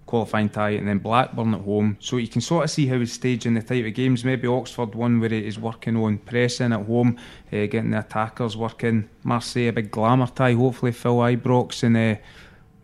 qualifying 0.05 0.49
tie, 0.49 0.71
and 0.71 0.87
then 0.87 0.99
Blackburn 0.99 1.53
at 1.53 1.61
home. 1.61 1.97
So 1.99 2.17
you 2.17 2.27
can 2.27 2.41
sort 2.41 2.65
of 2.65 2.69
see 2.69 2.87
how 2.87 2.99
he's 2.99 3.13
staging 3.13 3.53
the 3.53 3.61
type 3.61 3.85
of 3.85 3.93
games. 3.93 4.23
Maybe 4.23 4.47
Oxford 4.47 4.95
one 4.95 5.19
where 5.19 5.29
he's 5.29 5.59
working 5.59 5.95
on 5.97 6.17
pressing 6.19 6.73
at 6.73 6.85
home, 6.85 7.17
uh, 7.47 7.65
getting 7.65 7.91
the 7.91 7.99
attackers 7.99 8.55
working. 8.57 9.09
Marseille 9.23 9.69
a 9.69 9.73
big 9.73 9.91
glamour 9.91 10.27
tie. 10.27 10.53
Hopefully 10.53 10.91
fill 10.91 11.17
Ibrox 11.17 11.83
and 11.83 11.97
uh, 11.97 12.21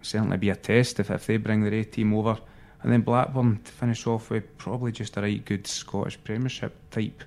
certainly 0.01 0.37
be 0.37 0.49
a 0.49 0.55
test 0.55 0.99
if, 0.99 1.11
if 1.11 1.27
they 1.27 1.37
bring 1.37 1.63
their 1.63 1.73
A 1.73 1.83
team 1.83 2.13
over. 2.13 2.37
And 2.81 2.91
then 2.91 3.01
Blackburn 3.01 3.59
to 3.63 3.71
finish 3.71 4.07
off 4.07 4.29
with 4.29 4.57
probably 4.57 4.91
just 4.91 5.17
a 5.17 5.21
right 5.21 5.43
good 5.43 5.67
Scottish 5.67 6.17
Premiership 6.23 6.75
type. 6.91 7.23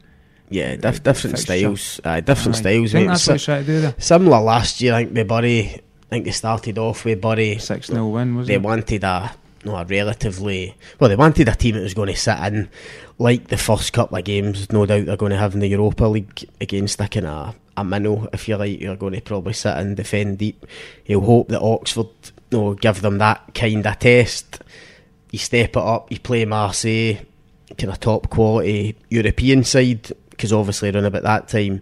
Yeah, 0.49 0.77
dif- 0.77 1.03
different 1.03 1.37
fixture. 1.39 1.59
styles. 1.59 2.01
Uh, 2.03 2.21
different 2.21 2.57
Aye. 2.57 2.61
styles. 2.61 2.95
I 2.95 2.99
think 2.99 3.09
that's 3.09 3.27
what 3.27 3.33
he's 3.35 3.45
trying 3.45 3.65
to 3.65 3.67
do 3.67 3.81
there. 3.81 3.95
Similar 3.99 4.41
last 4.41 4.81
year, 4.81 4.95
I 4.95 5.05
think 5.05 5.15
with 5.15 5.29
Bury. 5.29 5.61
I 5.61 5.81
think 6.09 6.25
they 6.27 6.31
started 6.31 6.79
off 6.79 7.05
with 7.05 7.21
Bury. 7.21 7.59
6 7.59 7.87
0 7.87 8.07
win, 8.09 8.37
was 8.37 8.47
they 8.47 8.55
it? 8.55 8.59
They 8.59 8.63
wanted 8.65 9.05
a 9.05 9.33
no, 9.65 9.77
a 9.77 9.85
relatively 9.85 10.77
well. 10.99 11.09
They 11.09 11.17
wanted 11.17 11.49
a 11.49 11.55
team 11.55 11.75
that 11.75 11.83
was 11.83 11.95
going 11.95 12.09
to 12.09 12.17
sit 12.17 12.39
in, 12.39 12.69
like 13.19 13.49
the 13.49 13.57
first 13.57 13.93
couple 13.93 14.19
of 14.19 14.25
games. 14.25 14.73
No 14.73 14.87
doubt 14.87 15.07
they're 15.07 15.17
going 15.17 15.31
to 15.31 15.39
have 15.39 15.55
in 15.55 15.61
the 15.61 15.69
Europa 15.69 16.05
League 16.05 16.49
against 16.61 17.01
a 17.01 17.09
kind 17.09 17.27
of 17.27 17.57
a 17.77 17.85
minnow, 17.85 18.29
if 18.33 18.49
you 18.49 18.57
like. 18.57 18.81
You're 18.81 18.97
going 18.97 19.15
to 19.15 19.21
probably 19.21 19.53
sit 19.53 19.77
and 19.77 19.97
defend 19.97 20.39
deep. 20.39 20.67
He'll 21.05 21.21
hope 21.21 21.49
that 21.49 21.61
Oxford, 21.61 22.09
you 22.51 22.59
know, 22.59 22.75
give 22.75 23.01
them 23.01 23.19
that 23.19 23.55
kind 23.55 23.87
of 23.87 23.99
test. 23.99 24.61
You 25.31 25.39
step 25.39 25.71
it 25.71 25.77
up. 25.77 26.11
You 26.11 26.19
play 26.19 26.45
Marseille, 26.45 27.19
kind 27.79 27.93
of 27.93 28.01
top 28.01 28.31
quality 28.31 28.97
European 29.09 29.65
side 29.65 30.13
because 30.43 30.53
obviously 30.53 30.91
around 30.91 31.05
about 31.05 31.23
that 31.23 31.47
time 31.47 31.81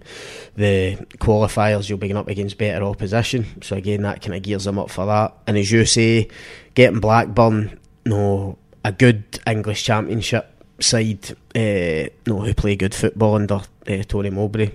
the 0.54 0.94
qualifiers 1.16 1.88
you'll 1.88 1.96
be 1.96 2.12
up 2.12 2.28
against 2.28 2.58
better 2.58 2.84
opposition. 2.84 3.46
So 3.62 3.74
again 3.74 4.02
that 4.02 4.20
kind 4.20 4.34
of 4.34 4.42
gears 4.42 4.64
them 4.64 4.78
up 4.78 4.90
for 4.90 5.06
that. 5.06 5.34
And 5.46 5.56
as 5.56 5.72
you 5.72 5.86
say 5.86 6.28
getting 6.74 7.00
Blackburn 7.00 7.80
no 8.04 8.58
a 8.84 8.92
good 8.92 9.24
English 9.46 9.82
championship 9.82 10.62
side 10.78 11.30
uh, 11.54 12.12
no 12.26 12.40
who 12.40 12.52
play 12.52 12.76
good 12.76 12.94
football 12.94 13.36
under 13.36 13.62
uh, 13.86 14.02
Tony 14.06 14.28
Mowbray 14.28 14.72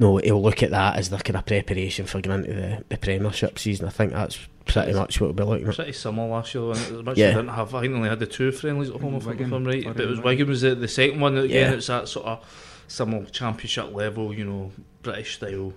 no 0.00 0.16
he'll 0.16 0.42
look 0.42 0.64
at 0.64 0.72
that 0.72 0.96
as 0.96 1.10
their 1.10 1.20
kind 1.20 1.36
of 1.36 1.46
preparation 1.46 2.06
for 2.06 2.20
going 2.20 2.40
into 2.40 2.54
the, 2.54 2.84
the 2.88 2.96
Premiership 2.96 3.56
season. 3.56 3.86
I 3.86 3.90
think 3.90 4.10
that's 4.10 4.48
pretty 4.82 4.98
much 4.98 5.20
what 5.20 5.28
we'll 5.28 5.46
be 5.46 5.50
looking 5.50 5.68
at. 5.68 5.74
Pretty 5.74 5.92
similar 5.92 6.28
last 6.28 6.54
year. 6.54 6.70
As 6.70 6.90
much 6.92 7.16
yeah. 7.16 7.26
as 7.26 7.34
didn't 7.34 7.48
have, 7.48 7.74
I 7.74 7.80
think 7.82 7.94
only 7.94 8.08
had 8.08 8.18
the 8.18 8.26
two 8.26 8.52
friendlies 8.52 8.90
at 8.90 9.00
home, 9.00 9.14
if, 9.14 9.26
Wigan, 9.26 9.46
if 9.46 9.52
I'm 9.52 9.64
right. 9.64 9.76
Wigan, 9.76 9.92
but 9.92 10.02
it 10.02 10.08
was 10.08 10.20
Wigan 10.20 10.48
was 10.48 10.60
the, 10.62 10.74
the 10.74 10.88
second 10.88 11.20
one. 11.20 11.36
Again, 11.38 11.70
yeah. 11.70 11.76
it's 11.76 11.86
that 11.86 12.08
sort 12.08 12.26
of 12.26 12.84
similar 12.88 13.24
championship 13.26 13.92
level, 13.92 14.34
you 14.34 14.44
know, 14.44 14.72
British 15.02 15.36
style. 15.36 15.72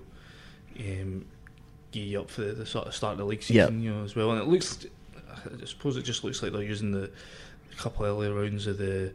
Um, 0.80 1.26
gear 1.92 2.20
up 2.20 2.30
for 2.30 2.42
the, 2.42 2.54
the, 2.54 2.66
sort 2.66 2.88
of 2.88 2.94
start 2.94 3.14
of 3.14 3.18
the 3.20 3.26
league 3.26 3.42
season, 3.42 3.82
you 3.82 3.92
know, 3.92 4.04
as 4.04 4.16
well. 4.16 4.32
And 4.32 4.42
it 4.42 4.48
looks, 4.48 4.86
I 5.46 5.66
suppose, 5.66 5.98
it 5.98 6.04
just 6.04 6.24
looks 6.24 6.44
like 6.44 6.52
they're 6.52 6.62
using 6.62 6.92
the, 6.92 7.10
the 7.70 7.76
couple 7.78 8.06
of 8.06 8.12
early 8.12 8.30
rounds 8.30 8.68
of 8.68 8.78
the. 8.78 9.14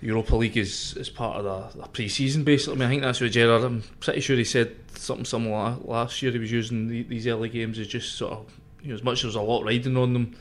Europa 0.00 0.34
League 0.34 0.56
is, 0.56 0.96
as 0.98 1.08
part 1.08 1.36
of 1.36 1.44
the, 1.44 1.80
the 1.80 1.86
pre-season 1.86 2.42
basically. 2.42 2.74
I 2.74 2.76
mean, 2.76 2.86
I 2.86 2.90
think 2.90 3.02
that's 3.02 3.20
what 3.20 3.30
Gerrard. 3.30 3.62
I'm 3.62 3.84
pretty 4.00 4.20
sure 4.20 4.36
he 4.36 4.42
said 4.42 4.74
something 4.96 5.24
similar 5.24 5.76
last 5.84 6.20
year. 6.20 6.32
He 6.32 6.40
was 6.40 6.50
using 6.50 6.88
the, 6.88 7.04
these 7.04 7.28
early 7.28 7.48
games 7.48 7.78
as 7.78 7.86
just 7.86 8.16
sort 8.16 8.32
of 8.32 8.60
you 8.82 8.88
know, 8.88 8.94
as 8.94 9.02
much 9.02 9.18
as 9.18 9.22
there's 9.22 9.34
a 9.36 9.42
lot 9.42 9.64
riding 9.64 9.96
on 9.96 10.12
them, 10.12 10.36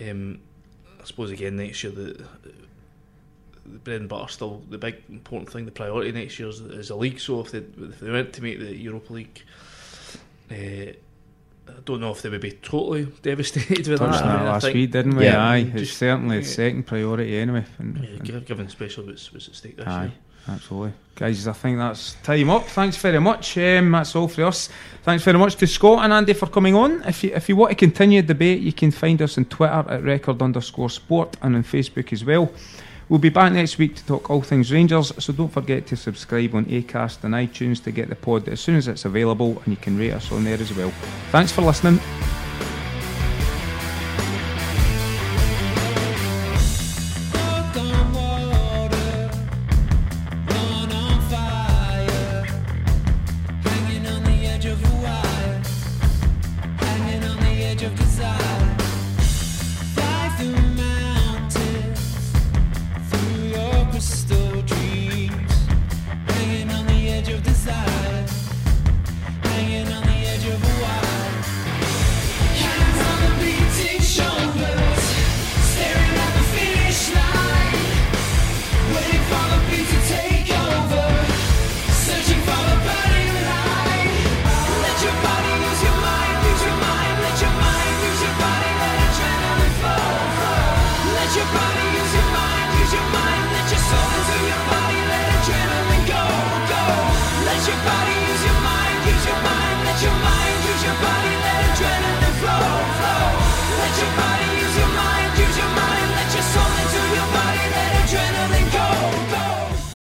um, 0.00 0.40
I 1.00 1.04
suppose 1.04 1.30
again 1.30 1.56
next 1.56 1.82
year 1.82 1.92
the, 1.92 2.24
the 3.64 3.78
bread 3.84 4.00
and 4.00 4.08
butter 4.08 4.32
still 4.32 4.62
the 4.68 4.78
big 4.78 4.96
important 5.08 5.50
thing. 5.50 5.64
The 5.64 5.70
priority 5.70 6.12
next 6.12 6.38
year 6.38 6.48
is, 6.48 6.60
is 6.60 6.90
a 6.90 6.96
league. 6.96 7.20
So 7.20 7.40
if 7.40 7.50
they 7.50 7.58
if 7.58 8.00
they 8.00 8.10
went 8.10 8.32
to 8.34 8.42
make 8.42 8.58
the 8.58 8.74
Europa 8.74 9.12
League. 9.12 9.42
Uh, 10.50 10.92
I 11.68 11.80
don't 11.84 12.00
know 12.00 12.10
if 12.10 12.22
they 12.22 12.28
would 12.28 12.40
be 12.40 12.50
totally 12.50 13.04
devastated 13.22 13.86
with 13.86 14.00
Touched 14.00 14.22
that. 14.22 14.38
that 14.38 14.44
last 14.44 14.72
week, 14.72 14.90
didn't 14.90 15.16
we? 15.16 15.24
Yeah, 15.24 15.42
Aye, 15.48 15.70
it's 15.74 15.92
certainly 15.92 16.38
yeah. 16.38 16.42
second 16.42 16.86
priority 16.86 17.38
anyway. 17.38 17.64
And, 17.78 18.20
yeah, 18.24 18.40
given 18.40 18.66
especially 18.66 19.06
what's, 19.06 19.32
what's 19.32 19.48
at 19.48 19.54
stake 19.54 19.76
this 19.76 19.86
Aye. 19.86 20.04
year. 20.04 20.12
Absolutely. 20.48 20.92
Guys, 21.14 21.46
I 21.46 21.52
think 21.52 21.78
that's 21.78 22.14
time 22.22 22.50
up. 22.50 22.64
Thanks 22.64 22.96
very 22.96 23.20
much. 23.20 23.56
Um, 23.58 23.92
that's 23.92 24.16
all 24.16 24.28
for 24.28 24.44
us. 24.44 24.70
Thanks 25.02 25.22
very 25.22 25.38
much 25.38 25.56
to 25.56 25.66
Scott 25.66 26.04
and 26.04 26.12
Andy 26.12 26.32
for 26.32 26.46
coming 26.46 26.74
on. 26.74 27.02
If 27.02 27.22
you, 27.22 27.32
if 27.34 27.48
you 27.48 27.56
want 27.56 27.70
to 27.70 27.76
continue 27.76 28.22
the 28.22 28.28
debate, 28.28 28.60
you 28.60 28.72
can 28.72 28.90
find 28.90 29.20
us 29.20 29.36
on 29.36 29.44
Twitter 29.44 29.84
at 29.88 30.02
record 30.02 30.40
underscore 30.40 30.90
sport 30.90 31.36
and 31.42 31.54
on 31.54 31.62
Facebook 31.62 32.12
as 32.12 32.24
well. 32.24 32.50
We'll 33.08 33.18
be 33.18 33.28
back 33.28 33.52
next 33.52 33.76
week 33.76 33.94
to 33.96 34.06
talk 34.06 34.30
all 34.30 34.40
things 34.40 34.72
Rangers, 34.72 35.12
so 35.22 35.34
don't 35.34 35.52
forget 35.52 35.86
to 35.88 35.96
subscribe 35.96 36.54
on 36.54 36.64
Acast 36.64 37.24
and 37.24 37.34
iTunes 37.34 37.82
to 37.84 37.90
get 37.90 38.08
the 38.08 38.16
pod 38.16 38.48
as 38.48 38.60
soon 38.60 38.76
as 38.76 38.88
it's 38.88 39.04
available, 39.04 39.60
and 39.64 39.68
you 39.68 39.76
can 39.76 39.98
rate 39.98 40.12
us 40.12 40.32
on 40.32 40.44
there 40.44 40.58
as 40.58 40.74
well. 40.74 40.90
Thanks 41.30 41.52
for 41.52 41.60
listening. 41.60 42.00